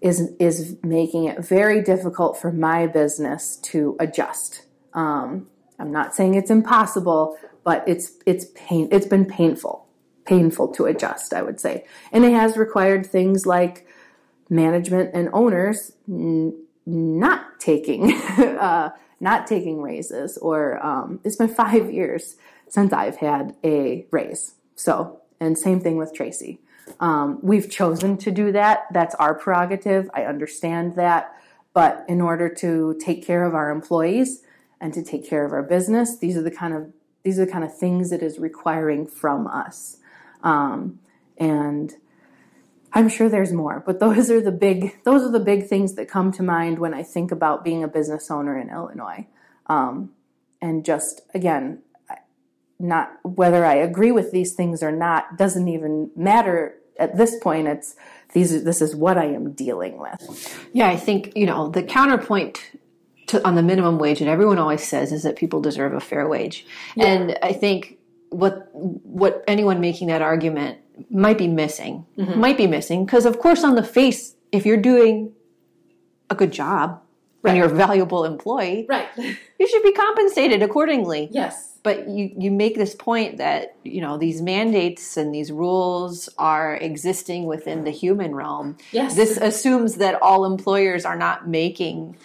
is 0.00 0.32
is 0.38 0.76
making 0.82 1.24
it 1.24 1.44
very 1.44 1.82
difficult 1.82 2.38
for 2.38 2.52
my 2.52 2.86
business 2.86 3.56
to 3.56 3.96
adjust. 4.00 4.62
Um, 4.94 5.48
I'm 5.78 5.92
not 5.92 6.14
saying 6.14 6.34
it's 6.34 6.50
impossible, 6.50 7.36
but 7.64 7.84
it's 7.86 8.12
it's 8.26 8.46
pain. 8.54 8.88
It's 8.90 9.06
been 9.06 9.24
painful, 9.24 9.86
painful 10.24 10.68
to 10.72 10.86
adjust. 10.86 11.32
I 11.32 11.42
would 11.42 11.60
say, 11.60 11.84
and 12.12 12.24
it 12.24 12.32
has 12.32 12.56
required 12.56 13.06
things 13.06 13.46
like 13.46 13.86
management 14.50 15.10
and 15.14 15.28
owners 15.32 15.92
n- 16.08 16.64
not 16.86 17.60
taking 17.60 18.12
uh, 18.38 18.90
not 19.20 19.46
taking 19.46 19.82
raises. 19.82 20.38
Or 20.38 20.84
um, 20.84 21.20
it's 21.24 21.36
been 21.36 21.48
five 21.54 21.92
years 21.92 22.36
since 22.68 22.92
I've 22.92 23.16
had 23.16 23.56
a 23.64 24.06
raise. 24.10 24.54
So, 24.74 25.20
and 25.40 25.56
same 25.56 25.80
thing 25.80 25.96
with 25.96 26.14
Tracy. 26.14 26.60
Um, 27.00 27.38
we've 27.42 27.70
chosen 27.70 28.16
to 28.18 28.30
do 28.30 28.52
that. 28.52 28.86
That's 28.92 29.14
our 29.16 29.34
prerogative. 29.34 30.10
I 30.14 30.24
understand 30.24 30.96
that. 30.96 31.34
But 31.74 32.04
in 32.08 32.20
order 32.20 32.48
to 32.56 32.98
take 33.00 33.24
care 33.24 33.44
of 33.44 33.54
our 33.54 33.70
employees 33.70 34.42
and 34.80 34.92
to 34.94 35.02
take 35.02 35.28
care 35.28 35.44
of 35.44 35.52
our 35.52 35.62
business, 35.62 36.18
these 36.18 36.36
are 36.36 36.42
the 36.42 36.50
kind 36.50 36.74
of 36.74 36.92
these 37.22 37.38
are 37.38 37.44
the 37.44 37.52
kind 37.52 37.64
of 37.64 37.76
things 37.76 38.10
it 38.10 38.22
is 38.22 38.38
requiring 38.38 39.06
from 39.06 39.46
us. 39.46 39.98
Um, 40.42 41.00
and 41.36 41.94
I'm 42.92 43.08
sure 43.08 43.28
there's 43.28 43.52
more, 43.52 43.82
but 43.84 44.00
those 44.00 44.30
are 44.30 44.40
the 44.40 44.52
big 44.52 45.02
those 45.04 45.22
are 45.22 45.30
the 45.30 45.40
big 45.40 45.66
things 45.66 45.94
that 45.94 46.08
come 46.08 46.32
to 46.32 46.42
mind 46.42 46.78
when 46.78 46.94
I 46.94 47.02
think 47.02 47.30
about 47.30 47.64
being 47.64 47.82
a 47.82 47.88
business 47.88 48.30
owner 48.30 48.58
in 48.58 48.70
Illinois. 48.70 49.26
Um, 49.66 50.10
and 50.60 50.84
just 50.84 51.22
again, 51.34 51.82
not 52.78 53.12
whether 53.22 53.64
I 53.64 53.74
agree 53.74 54.12
with 54.12 54.30
these 54.30 54.54
things 54.54 54.82
or 54.82 54.92
not 54.92 55.36
doesn't 55.36 55.68
even 55.68 56.10
matter 56.16 56.76
at 56.98 57.16
this 57.16 57.38
point. 57.38 57.68
It's 57.68 57.96
these. 58.32 58.64
This 58.64 58.80
is 58.80 58.94
what 58.94 59.18
I 59.18 59.26
am 59.26 59.52
dealing 59.52 59.98
with. 59.98 60.68
Yeah, 60.72 60.88
I 60.88 60.96
think 60.96 61.32
you 61.36 61.46
know 61.46 61.68
the 61.68 61.82
counterpoint 61.82 62.62
to, 63.28 63.46
on 63.46 63.54
the 63.54 63.62
minimum 63.62 63.98
wage 63.98 64.20
that 64.20 64.28
everyone 64.28 64.58
always 64.58 64.86
says 64.86 65.12
is 65.12 65.22
that 65.22 65.36
people 65.36 65.60
deserve 65.60 65.92
a 65.92 66.00
fair 66.00 66.28
wage, 66.28 66.66
yeah. 66.94 67.06
and 67.06 67.38
I 67.42 67.52
think 67.52 67.98
what 68.30 68.68
what 68.72 69.44
anyone 69.46 69.80
making 69.80 70.08
that 70.08 70.22
argument 70.22 70.78
might 71.10 71.38
be 71.38 71.48
missing 71.48 72.06
mm-hmm. 72.16 72.40
might 72.40 72.56
be 72.56 72.66
missing 72.66 73.04
because 73.04 73.26
of 73.26 73.38
course 73.38 73.64
on 73.64 73.74
the 73.74 73.82
face 73.82 74.34
if 74.52 74.66
you're 74.66 74.76
doing 74.76 75.32
a 76.30 76.34
good 76.34 76.52
job 76.52 77.00
right. 77.42 77.50
and 77.50 77.58
you're 77.58 77.66
a 77.66 77.74
valuable 77.74 78.24
employee 78.24 78.86
right 78.88 79.08
you 79.16 79.68
should 79.68 79.82
be 79.82 79.92
compensated 79.92 80.62
accordingly 80.62 81.28
yes 81.32 81.68
but 81.82 82.08
you, 82.08 82.30
you 82.36 82.50
make 82.50 82.76
this 82.76 82.94
point 82.94 83.38
that 83.38 83.76
you 83.84 84.00
know 84.00 84.18
these 84.18 84.42
mandates 84.42 85.16
and 85.16 85.34
these 85.34 85.50
rules 85.50 86.28
are 86.38 86.76
existing 86.76 87.46
within 87.46 87.84
the 87.84 87.90
human 87.90 88.34
realm. 88.34 88.76
Yes. 88.92 89.14
This 89.16 89.36
assumes 89.36 89.96
that 89.96 90.20
all 90.20 90.44
employers 90.44 91.04
are 91.04 91.16
not 91.16 91.48
making 91.48 92.16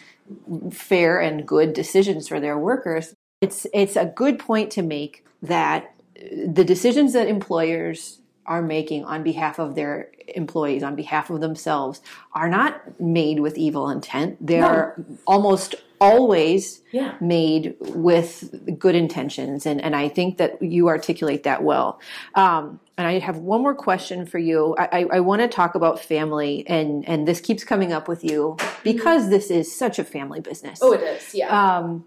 fair 0.71 1.19
and 1.19 1.47
good 1.47 1.73
decisions 1.73 2.27
for 2.27 2.39
their 2.39 2.57
workers. 2.57 3.13
It's 3.41 3.67
it's 3.73 3.95
a 3.95 4.05
good 4.05 4.39
point 4.39 4.71
to 4.71 4.81
make 4.81 5.25
that 5.41 5.93
the 6.15 6.63
decisions 6.63 7.13
that 7.13 7.27
employers 7.27 8.19
are 8.45 8.61
making 8.61 9.05
on 9.05 9.23
behalf 9.23 9.59
of 9.59 9.75
their 9.75 10.09
employees, 10.35 10.83
on 10.83 10.95
behalf 10.95 11.29
of 11.29 11.41
themselves, 11.41 12.01
are 12.33 12.49
not 12.49 12.99
made 12.99 13.39
with 13.39 13.57
evil 13.57 13.89
intent. 13.89 14.37
They're 14.45 14.95
no. 14.97 15.17
almost 15.25 15.75
always 15.99 16.81
yeah. 16.91 17.15
made 17.21 17.75
with 17.79 18.77
good 18.77 18.95
intentions. 18.95 19.65
And, 19.65 19.81
and 19.81 19.95
I 19.95 20.09
think 20.09 20.37
that 20.37 20.61
you 20.61 20.89
articulate 20.89 21.43
that 21.43 21.63
well. 21.63 22.01
Um, 22.35 22.81
and 22.97 23.07
I 23.07 23.19
have 23.19 23.37
one 23.37 23.61
more 23.61 23.75
question 23.75 24.25
for 24.25 24.37
you. 24.37 24.75
I, 24.77 24.83
I, 24.91 25.05
I 25.13 25.19
want 25.21 25.41
to 25.41 25.47
talk 25.47 25.75
about 25.75 25.99
family, 25.99 26.65
and, 26.67 27.07
and 27.07 27.27
this 27.27 27.39
keeps 27.39 27.63
coming 27.63 27.93
up 27.93 28.07
with 28.07 28.23
you 28.23 28.57
because 28.83 29.29
this 29.29 29.49
is 29.49 29.73
such 29.73 29.97
a 29.97 30.03
family 30.03 30.41
business. 30.41 30.79
Oh, 30.81 30.91
it 30.91 31.01
is, 31.01 31.33
yeah. 31.33 31.77
Um, 31.77 32.05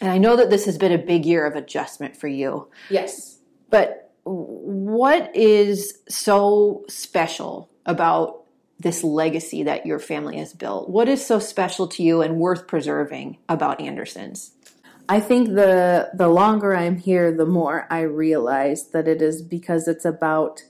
and 0.00 0.10
I 0.10 0.18
know 0.18 0.36
that 0.36 0.50
this 0.50 0.66
has 0.66 0.78
been 0.78 0.92
a 0.92 0.98
big 0.98 1.26
year 1.26 1.46
of 1.46 1.56
adjustment 1.56 2.16
for 2.16 2.28
you. 2.28 2.68
Yes. 2.90 3.38
But 3.70 4.07
what 4.28 5.34
is 5.34 6.00
so 6.08 6.84
special 6.88 7.70
about 7.86 8.44
this 8.78 9.02
legacy 9.02 9.62
that 9.62 9.86
your 9.86 9.98
family 9.98 10.38
has 10.38 10.52
built? 10.52 10.88
What 10.88 11.08
is 11.08 11.24
so 11.24 11.38
special 11.38 11.88
to 11.88 12.02
you 12.02 12.20
and 12.20 12.36
worth 12.36 12.66
preserving 12.66 13.38
about 13.48 13.80
Andersons? 13.80 14.52
I 15.08 15.20
think 15.20 15.48
the 15.54 16.10
the 16.12 16.28
longer 16.28 16.76
I'm 16.76 16.98
here, 16.98 17.32
the 17.32 17.46
more 17.46 17.86
I 17.90 18.02
realize 18.02 18.88
that 18.88 19.08
it 19.08 19.22
is 19.22 19.40
because 19.40 19.88
it's 19.88 20.04
about 20.04 20.62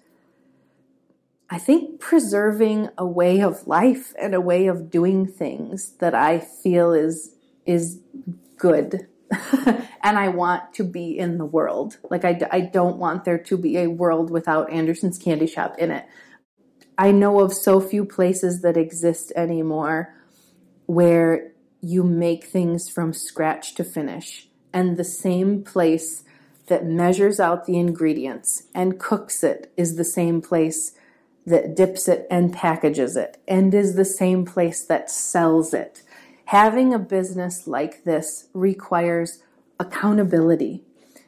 I 1.50 1.58
think 1.58 1.98
preserving 1.98 2.90
a 2.96 3.06
way 3.06 3.40
of 3.40 3.66
life 3.66 4.14
and 4.20 4.34
a 4.34 4.40
way 4.40 4.68
of 4.68 4.90
doing 4.90 5.26
things 5.26 5.92
that 5.98 6.14
I 6.14 6.38
feel 6.38 6.92
is 6.92 7.34
is 7.66 7.98
good 8.56 9.08
and 10.02 10.18
I 10.18 10.28
want 10.28 10.74
to 10.74 10.84
be 10.84 11.18
in 11.18 11.38
the 11.38 11.44
world. 11.44 11.98
Like 12.10 12.24
I, 12.24 12.40
I 12.50 12.60
don't 12.60 12.96
want 12.96 13.24
there 13.24 13.38
to 13.38 13.58
be 13.58 13.78
a 13.78 13.88
world 13.88 14.30
without 14.30 14.70
Anderson's 14.70 15.18
Candy 15.18 15.46
Shop 15.46 15.76
in 15.78 15.90
it. 15.90 16.06
I 16.96 17.12
know 17.12 17.40
of 17.40 17.52
so 17.52 17.80
few 17.80 18.04
places 18.04 18.62
that 18.62 18.76
exist 18.76 19.32
anymore 19.36 20.14
where 20.86 21.52
you 21.80 22.02
make 22.02 22.44
things 22.44 22.88
from 22.88 23.12
scratch 23.12 23.74
to 23.76 23.84
finish. 23.84 24.48
And 24.72 24.96
the 24.96 25.04
same 25.04 25.62
place 25.62 26.24
that 26.66 26.84
measures 26.84 27.40
out 27.40 27.66
the 27.66 27.78
ingredients 27.78 28.64
and 28.74 28.98
cooks 28.98 29.42
it 29.42 29.72
is 29.76 29.96
the 29.96 30.04
same 30.04 30.42
place 30.42 30.92
that 31.46 31.74
dips 31.74 32.08
it 32.08 32.26
and 32.30 32.52
packages 32.52 33.16
it, 33.16 33.38
and 33.48 33.72
is 33.72 33.94
the 33.94 34.04
same 34.04 34.44
place 34.44 34.84
that 34.84 35.10
sells 35.10 35.72
it. 35.72 36.02
Having 36.48 36.94
a 36.94 36.98
business 36.98 37.66
like 37.66 38.04
this 38.04 38.48
requires 38.54 39.42
accountability. 39.78 40.82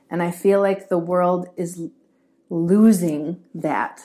And 0.08 0.22
I 0.22 0.30
feel 0.30 0.62
like 0.62 0.88
the 0.88 0.96
world 0.96 1.50
is 1.58 1.88
losing 2.48 3.42
that 3.54 4.00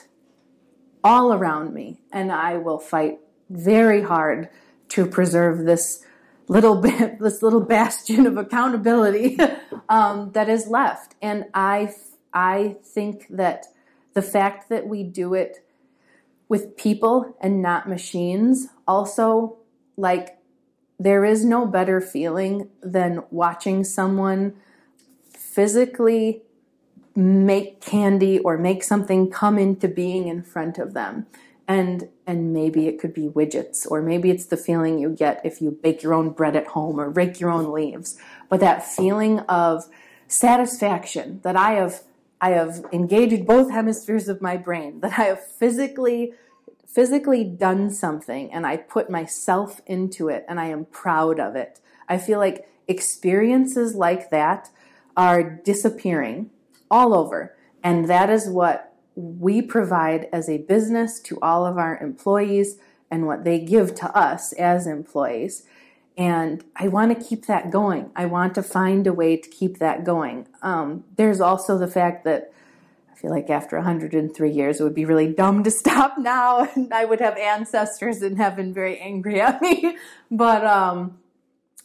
all 1.02 1.32
around 1.32 1.72
me. 1.72 2.02
And 2.12 2.30
I 2.30 2.58
will 2.58 2.78
fight 2.78 3.18
very 3.48 4.02
hard 4.02 4.50
to 4.88 5.06
preserve 5.06 5.64
this 5.64 6.04
little 6.48 6.82
bit, 6.82 7.18
this 7.18 7.40
little 7.40 7.62
bastion 7.62 8.26
of 8.26 8.36
accountability 8.36 9.38
um, 9.88 10.32
that 10.32 10.50
is 10.50 10.68
left. 10.68 11.14
And 11.22 11.46
I, 11.54 11.94
I 12.34 12.76
think 12.84 13.26
that 13.30 13.64
the 14.12 14.20
fact 14.20 14.68
that 14.68 14.86
we 14.86 15.02
do 15.02 15.32
it 15.32 15.64
with 16.46 16.76
people 16.76 17.34
and 17.40 17.62
not 17.62 17.88
machines 17.88 18.66
also 18.86 19.56
like 19.96 20.35
there 20.98 21.24
is 21.24 21.44
no 21.44 21.66
better 21.66 22.00
feeling 22.00 22.70
than 22.82 23.22
watching 23.30 23.84
someone 23.84 24.54
physically 25.30 26.42
make 27.14 27.80
candy 27.80 28.38
or 28.38 28.58
make 28.58 28.82
something 28.82 29.30
come 29.30 29.58
into 29.58 29.88
being 29.88 30.28
in 30.28 30.42
front 30.42 30.78
of 30.78 30.94
them. 30.94 31.26
And 31.68 32.08
and 32.26 32.52
maybe 32.52 32.86
it 32.86 33.00
could 33.00 33.12
be 33.12 33.28
widgets 33.28 33.86
or 33.90 34.00
maybe 34.02 34.30
it's 34.30 34.46
the 34.46 34.56
feeling 34.56 34.98
you 34.98 35.10
get 35.10 35.40
if 35.44 35.60
you 35.60 35.70
bake 35.70 36.02
your 36.02 36.14
own 36.14 36.30
bread 36.30 36.54
at 36.56 36.68
home 36.68 37.00
or 37.00 37.10
rake 37.10 37.40
your 37.40 37.50
own 37.50 37.72
leaves. 37.72 38.16
But 38.48 38.60
that 38.60 38.86
feeling 38.86 39.40
of 39.40 39.86
satisfaction 40.28 41.40
that 41.42 41.56
i 41.56 41.72
have 41.72 42.02
i 42.40 42.50
have 42.50 42.84
engaged 42.92 43.46
both 43.46 43.70
hemispheres 43.70 44.28
of 44.28 44.42
my 44.42 44.56
brain 44.56 45.00
that 45.00 45.18
i 45.18 45.24
have 45.24 45.44
physically 45.44 46.32
physically 46.86 47.44
done 47.44 47.90
something 47.90 48.52
and 48.52 48.66
i 48.66 48.76
put 48.76 49.10
myself 49.10 49.80
into 49.86 50.28
it 50.28 50.44
and 50.48 50.58
i 50.60 50.66
am 50.66 50.84
proud 50.86 51.38
of 51.38 51.54
it 51.56 51.80
i 52.08 52.16
feel 52.16 52.38
like 52.38 52.68
experiences 52.88 53.94
like 53.94 54.30
that 54.30 54.70
are 55.16 55.42
disappearing 55.42 56.50
all 56.90 57.12
over 57.14 57.56
and 57.82 58.08
that 58.08 58.30
is 58.30 58.48
what 58.48 58.92
we 59.16 59.62
provide 59.62 60.28
as 60.32 60.48
a 60.48 60.58
business 60.58 61.18
to 61.20 61.38
all 61.40 61.64
of 61.64 61.78
our 61.78 61.98
employees 61.98 62.78
and 63.10 63.26
what 63.26 63.44
they 63.44 63.58
give 63.58 63.94
to 63.94 64.16
us 64.16 64.52
as 64.54 64.86
employees. 64.86 65.64
And 66.18 66.64
I 66.76 66.88
want 66.88 67.16
to 67.16 67.28
keep 67.28 67.46
that 67.46 67.70
going. 67.70 68.10
I 68.16 68.26
want 68.26 68.54
to 68.56 68.62
find 68.62 69.06
a 69.06 69.12
way 69.12 69.36
to 69.36 69.48
keep 69.48 69.78
that 69.78 70.04
going. 70.04 70.48
Um, 70.62 71.04
there's 71.16 71.40
also 71.40 71.78
the 71.78 71.86
fact 71.86 72.24
that 72.24 72.52
I 73.16 73.18
feel 73.18 73.30
like 73.30 73.48
after 73.48 73.76
103 73.76 74.50
years, 74.50 74.78
it 74.78 74.84
would 74.84 74.94
be 74.94 75.06
really 75.06 75.32
dumb 75.32 75.64
to 75.64 75.70
stop 75.82 76.18
now, 76.18 76.68
and 76.74 76.92
I 76.92 77.06
would 77.06 77.20
have 77.20 77.38
ancestors 77.38 78.22
in 78.22 78.36
heaven 78.36 78.74
very 78.74 78.98
angry 78.98 79.40
at 79.40 79.62
me. 79.62 79.96
But 80.30 80.66
um, 80.66 81.18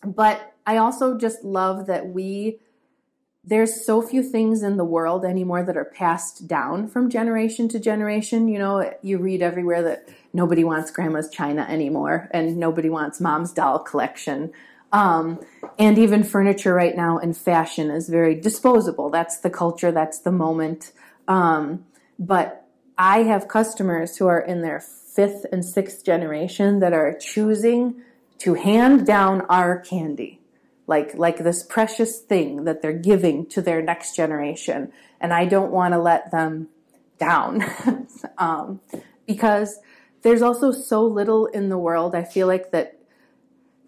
but 0.03 0.55
I 0.65 0.77
also 0.77 1.15
just 1.15 1.43
love 1.43 1.85
that 1.85 2.07
we 2.07 2.59
there's 3.43 3.85
so 3.85 4.01
few 4.01 4.23
things 4.23 4.63
in 4.63 4.77
the 4.77 4.85
world 4.85 5.23
anymore 5.23 5.63
that 5.63 5.77
are 5.77 5.85
passed 5.85 6.47
down 6.47 6.87
from 6.87 7.09
generation 7.09 7.67
to 7.69 7.79
generation. 7.79 8.47
You 8.47 8.59
know, 8.59 8.93
you 9.03 9.19
read 9.19 9.43
everywhere 9.43 9.83
that 9.83 10.09
nobody 10.33 10.63
wants 10.63 10.89
grandma's 10.91 11.29
china 11.29 11.65
anymore 11.69 12.29
and 12.31 12.57
nobody 12.57 12.89
wants 12.89 13.19
mom's 13.19 13.51
doll 13.51 13.79
collection. 13.79 14.51
Um, 14.91 15.39
and 15.79 15.97
even 15.97 16.23
furniture 16.23 16.73
right 16.73 16.95
now 16.95 17.17
and 17.17 17.35
fashion 17.35 17.89
is 17.89 18.09
very 18.09 18.35
disposable. 18.35 19.09
That's 19.09 19.39
the 19.39 19.49
culture, 19.49 19.91
that's 19.91 20.19
the 20.19 20.31
moment. 20.31 20.91
Um, 21.31 21.85
but 22.19 22.67
I 22.97 23.23
have 23.23 23.47
customers 23.47 24.17
who 24.17 24.27
are 24.27 24.41
in 24.41 24.61
their 24.63 24.81
fifth 24.81 25.45
and 25.49 25.63
sixth 25.63 26.03
generation 26.03 26.81
that 26.81 26.91
are 26.91 27.17
choosing 27.17 28.01
to 28.39 28.55
hand 28.55 29.07
down 29.07 29.41
our 29.47 29.79
candy. 29.79 30.41
Like 30.87 31.15
like 31.15 31.37
this 31.37 31.63
precious 31.63 32.19
thing 32.19 32.65
that 32.65 32.81
they're 32.81 32.91
giving 32.91 33.45
to 33.45 33.61
their 33.61 33.81
next 33.81 34.13
generation. 34.13 34.91
And 35.21 35.31
i 35.31 35.45
don't 35.45 35.71
want 35.71 35.93
to 35.93 35.99
let 35.99 36.31
them 36.31 36.67
down. 37.17 37.63
Um, 38.37 38.81
because 39.27 39.79
there's 40.23 40.41
also 40.41 40.71
so 40.71 41.03
little 41.05 41.45
in 41.47 41.69
the 41.69 41.77
world 41.77 42.15
i 42.15 42.23
feel 42.23 42.47
like 42.47 42.71
that 42.71 42.97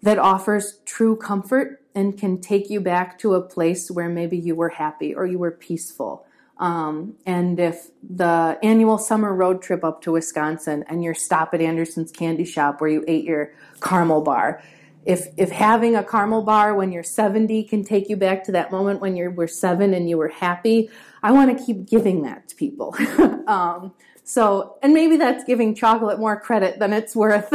that 0.02 0.18
offers 0.18 0.78
true 0.84 1.16
comfort 1.16 1.82
and 1.94 2.18
can 2.18 2.40
take 2.40 2.70
you 2.70 2.80
back 2.80 3.18
to 3.18 3.34
a 3.34 3.40
place 3.40 3.90
where 3.90 4.08
maybe 4.08 4.36
you 4.36 4.54
were 4.54 4.70
happy 4.70 5.14
or 5.14 5.26
you 5.26 5.38
were 5.38 5.50
peaceful 5.50 6.24
um, 6.58 7.14
and 7.26 7.58
if 7.58 7.90
the 8.02 8.58
annual 8.62 8.98
summer 8.98 9.34
road 9.34 9.62
trip 9.62 9.84
up 9.84 10.02
to 10.02 10.12
wisconsin 10.12 10.84
and 10.88 11.02
your 11.02 11.14
stop 11.14 11.52
at 11.54 11.60
anderson's 11.60 12.12
candy 12.12 12.44
shop 12.44 12.80
where 12.80 12.90
you 12.90 13.04
ate 13.08 13.24
your 13.24 13.52
caramel 13.80 14.20
bar 14.20 14.62
if 15.06 15.28
if 15.36 15.50
having 15.50 15.96
a 15.96 16.02
caramel 16.02 16.42
bar 16.42 16.74
when 16.74 16.92
you're 16.92 17.02
70 17.02 17.64
can 17.64 17.84
take 17.84 18.08
you 18.08 18.16
back 18.16 18.44
to 18.44 18.52
that 18.52 18.70
moment 18.70 19.00
when 19.00 19.16
you 19.16 19.30
were 19.30 19.46
seven 19.46 19.92
and 19.92 20.08
you 20.08 20.16
were 20.16 20.28
happy, 20.28 20.88
I 21.22 21.32
want 21.32 21.56
to 21.56 21.64
keep 21.64 21.86
giving 21.86 22.22
that 22.22 22.48
to 22.48 22.56
people. 22.56 22.96
um, 23.46 23.92
so, 24.24 24.78
and 24.82 24.94
maybe 24.94 25.16
that's 25.16 25.44
giving 25.44 25.74
chocolate 25.74 26.18
more 26.18 26.40
credit 26.40 26.78
than 26.78 26.92
it's 26.94 27.14
worth. 27.14 27.52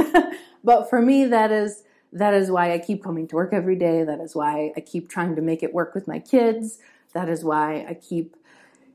but 0.63 0.89
for 0.89 1.01
me, 1.01 1.25
that 1.25 1.51
is 1.51 1.83
that 2.13 2.33
is 2.33 2.51
why 2.51 2.73
I 2.73 2.79
keep 2.79 3.03
coming 3.03 3.27
to 3.27 3.35
work 3.35 3.53
every 3.53 3.75
day. 3.75 4.03
That 4.03 4.19
is 4.19 4.35
why 4.35 4.71
I 4.75 4.81
keep 4.81 5.09
trying 5.09 5.35
to 5.35 5.41
make 5.41 5.63
it 5.63 5.73
work 5.73 5.95
with 5.95 6.07
my 6.07 6.19
kids. 6.19 6.79
That 7.13 7.29
is 7.29 7.43
why 7.43 7.85
I 7.87 7.95
keep 7.95 8.35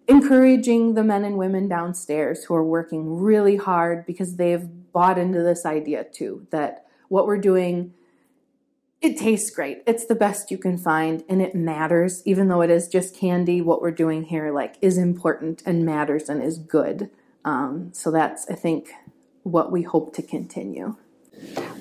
encouraging 0.06 0.94
the 0.94 1.04
men 1.04 1.24
and 1.24 1.38
women 1.38 1.68
downstairs 1.68 2.44
who 2.44 2.54
are 2.54 2.64
working 2.64 3.20
really 3.20 3.56
hard 3.56 4.04
because 4.06 4.36
they've 4.36 4.68
bought 4.92 5.18
into 5.18 5.42
this 5.42 5.64
idea 5.64 6.04
too 6.04 6.46
that 6.50 6.86
what 7.08 7.26
we're 7.26 7.38
doing 7.38 7.92
it 9.00 9.18
tastes 9.18 9.50
great. 9.50 9.82
It's 9.86 10.06
the 10.06 10.14
best 10.14 10.50
you 10.50 10.56
can 10.56 10.78
find 10.78 11.24
and 11.28 11.42
it 11.42 11.54
matters 11.54 12.22
even 12.24 12.48
though 12.48 12.62
it 12.62 12.70
is 12.70 12.88
just 12.88 13.14
candy. 13.14 13.60
What 13.60 13.82
we're 13.82 13.90
doing 13.90 14.24
here 14.24 14.50
like 14.50 14.76
is 14.80 14.96
important 14.96 15.62
and 15.66 15.84
matters 15.84 16.30
and 16.30 16.42
is 16.42 16.56
good. 16.56 17.10
Um, 17.44 17.90
so 17.92 18.10
that's 18.10 18.48
I 18.48 18.54
think 18.54 18.92
what 19.42 19.70
we 19.70 19.82
hope 19.82 20.14
to 20.16 20.22
continue. 20.22 20.96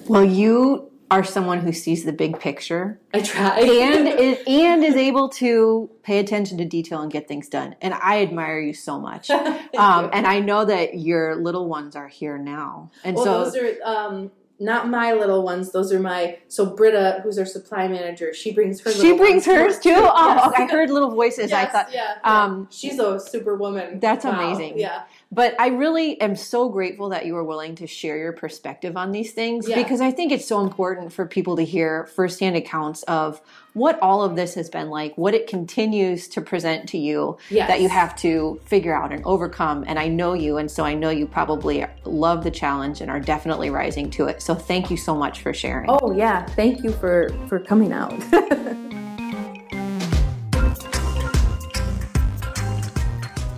Well, 0.07 0.25
you 0.25 0.91
are 1.13 1.23
someone 1.23 1.59
who 1.59 1.71
sees 1.71 2.05
the 2.05 2.11
big 2.11 2.39
picture. 2.39 2.99
I 3.13 3.21
try. 3.21 3.59
and 3.59 4.07
is, 4.07 4.39
and 4.47 4.83
is 4.83 4.95
able 4.95 5.29
to 5.29 5.91
pay 6.01 6.17
attention 6.17 6.57
to 6.57 6.65
detail 6.65 7.01
and 7.01 7.11
get 7.11 7.27
things 7.27 7.47
done. 7.49 7.75
And 7.81 7.93
I 7.93 8.23
admire 8.23 8.59
you 8.59 8.73
so 8.73 8.99
much. 8.99 9.29
um, 9.29 10.09
and 10.11 10.25
I 10.25 10.39
know 10.39 10.65
that 10.65 10.97
your 10.97 11.35
little 11.35 11.69
ones 11.69 11.95
are 11.95 12.07
here 12.07 12.39
now. 12.39 12.89
And 13.03 13.15
well, 13.15 13.25
so 13.25 13.43
those 13.43 13.55
are 13.55 13.83
um, 13.85 14.31
not 14.59 14.89
my 14.89 15.13
little 15.13 15.43
ones. 15.43 15.71
Those 15.71 15.93
are 15.93 15.99
my. 15.99 16.39
So 16.47 16.65
Britta, 16.65 17.19
who's 17.23 17.37
our 17.37 17.45
supply 17.45 17.87
manager, 17.87 18.33
she 18.33 18.51
brings 18.51 18.81
her. 18.81 18.91
she 18.91 19.15
brings 19.15 19.45
hers 19.45 19.77
too. 19.77 19.89
Yes. 19.89 20.11
Oh, 20.15 20.51
I 20.55 20.65
heard 20.65 20.89
little 20.89 21.11
voices. 21.11 21.51
I 21.51 21.65
thought 21.65 21.93
yeah, 21.93 22.15
yeah. 22.23 22.43
um, 22.43 22.67
she's 22.71 22.97
a 22.97 23.19
superwoman. 23.19 23.99
That's 23.99 24.25
Wow, 24.25 24.31
amazing. 24.31 24.79
Yeah, 24.79 25.03
But 25.33 25.59
I 25.59 25.67
really 25.69 26.21
am 26.21 26.35
so 26.35 26.69
grateful 26.69 27.09
that 27.09 27.25
you 27.25 27.33
were 27.33 27.43
willing 27.43 27.73
to 27.77 27.87
share 27.87 28.17
your 28.17 28.33
perspective 28.33 28.95
on 28.95 29.11
these 29.11 29.31
things 29.33 29.67
Yeah. 29.67 29.81
because 29.81 29.99
I 29.99 30.11
think 30.11 30.31
it's 30.31 30.45
so 30.45 30.61
important 30.61 31.11
for 31.11 31.25
people 31.25 31.55
to 31.55 31.63
hear 31.65 32.05
firsthand 32.15 32.55
accounts 32.55 33.01
of 33.03 33.41
what 33.73 33.97
all 33.99 34.21
of 34.21 34.35
this 34.35 34.53
has 34.53 34.69
been 34.69 34.91
like, 34.91 35.17
what 35.17 35.33
it 35.33 35.47
continues 35.47 36.27
to 36.27 36.41
present 36.41 36.87
to 36.89 36.99
you 36.99 37.37
Yes. 37.49 37.67
that 37.67 37.81
you 37.81 37.89
have 37.89 38.15
to 38.17 38.59
figure 38.65 38.95
out 38.95 39.11
and 39.11 39.25
overcome. 39.25 39.83
And 39.87 39.97
I 39.97 40.07
know 40.07 40.33
you, 40.33 40.57
and 40.57 40.69
so 40.69 40.83
I 40.85 40.93
know 40.93 41.09
you 41.09 41.25
probably 41.25 41.83
love 42.05 42.43
the 42.43 42.51
challenge 42.51 43.01
and 43.01 43.09
are 43.09 43.19
definitely 43.19 43.71
rising 43.71 44.11
to 44.11 44.25
it. 44.27 44.43
So 44.43 44.53
thank 44.53 44.91
you 44.91 44.97
so 44.97 45.15
much 45.15 45.41
for 45.41 45.51
sharing. 45.51 45.89
Oh 45.89 46.11
yeah, 46.11 46.45
thank 46.45 46.83
you 46.83 46.91
for 46.91 47.29
for 47.47 47.59
coming 47.59 47.91
out. 47.91 48.13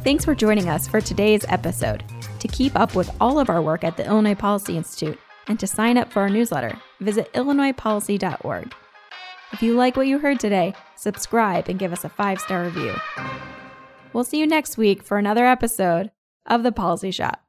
Thanks 0.05 0.23
for 0.23 0.35
joining 0.35 0.69
us 0.69 0.87
for 0.87 1.01
today's 1.01 1.45
episode. 1.47 2.03
To 2.37 2.47
keep 2.47 2.79
up 2.79 2.93
with 2.93 3.09
all 3.19 3.39
of 3.39 3.49
our 3.49 3.59
work 3.59 3.83
at 3.83 3.97
the 3.97 4.05
Illinois 4.05 4.35
Policy 4.35 4.77
Institute 4.77 5.17
and 5.47 5.59
to 5.59 5.65
sign 5.65 5.97
up 5.97 6.13
for 6.13 6.19
our 6.19 6.29
newsletter, 6.29 6.79
visit 6.99 7.33
illinoispolicy.org. 7.33 8.71
If 9.51 9.63
you 9.63 9.73
like 9.73 9.97
what 9.97 10.05
you 10.05 10.19
heard 10.19 10.39
today, 10.39 10.75
subscribe 10.95 11.69
and 11.69 11.79
give 11.79 11.91
us 11.91 12.03
a 12.03 12.09
five 12.09 12.39
star 12.39 12.65
review. 12.65 12.93
We'll 14.13 14.23
see 14.23 14.37
you 14.37 14.45
next 14.45 14.77
week 14.77 15.01
for 15.01 15.17
another 15.17 15.47
episode 15.47 16.11
of 16.45 16.61
The 16.61 16.71
Policy 16.71 17.09
Shop. 17.09 17.44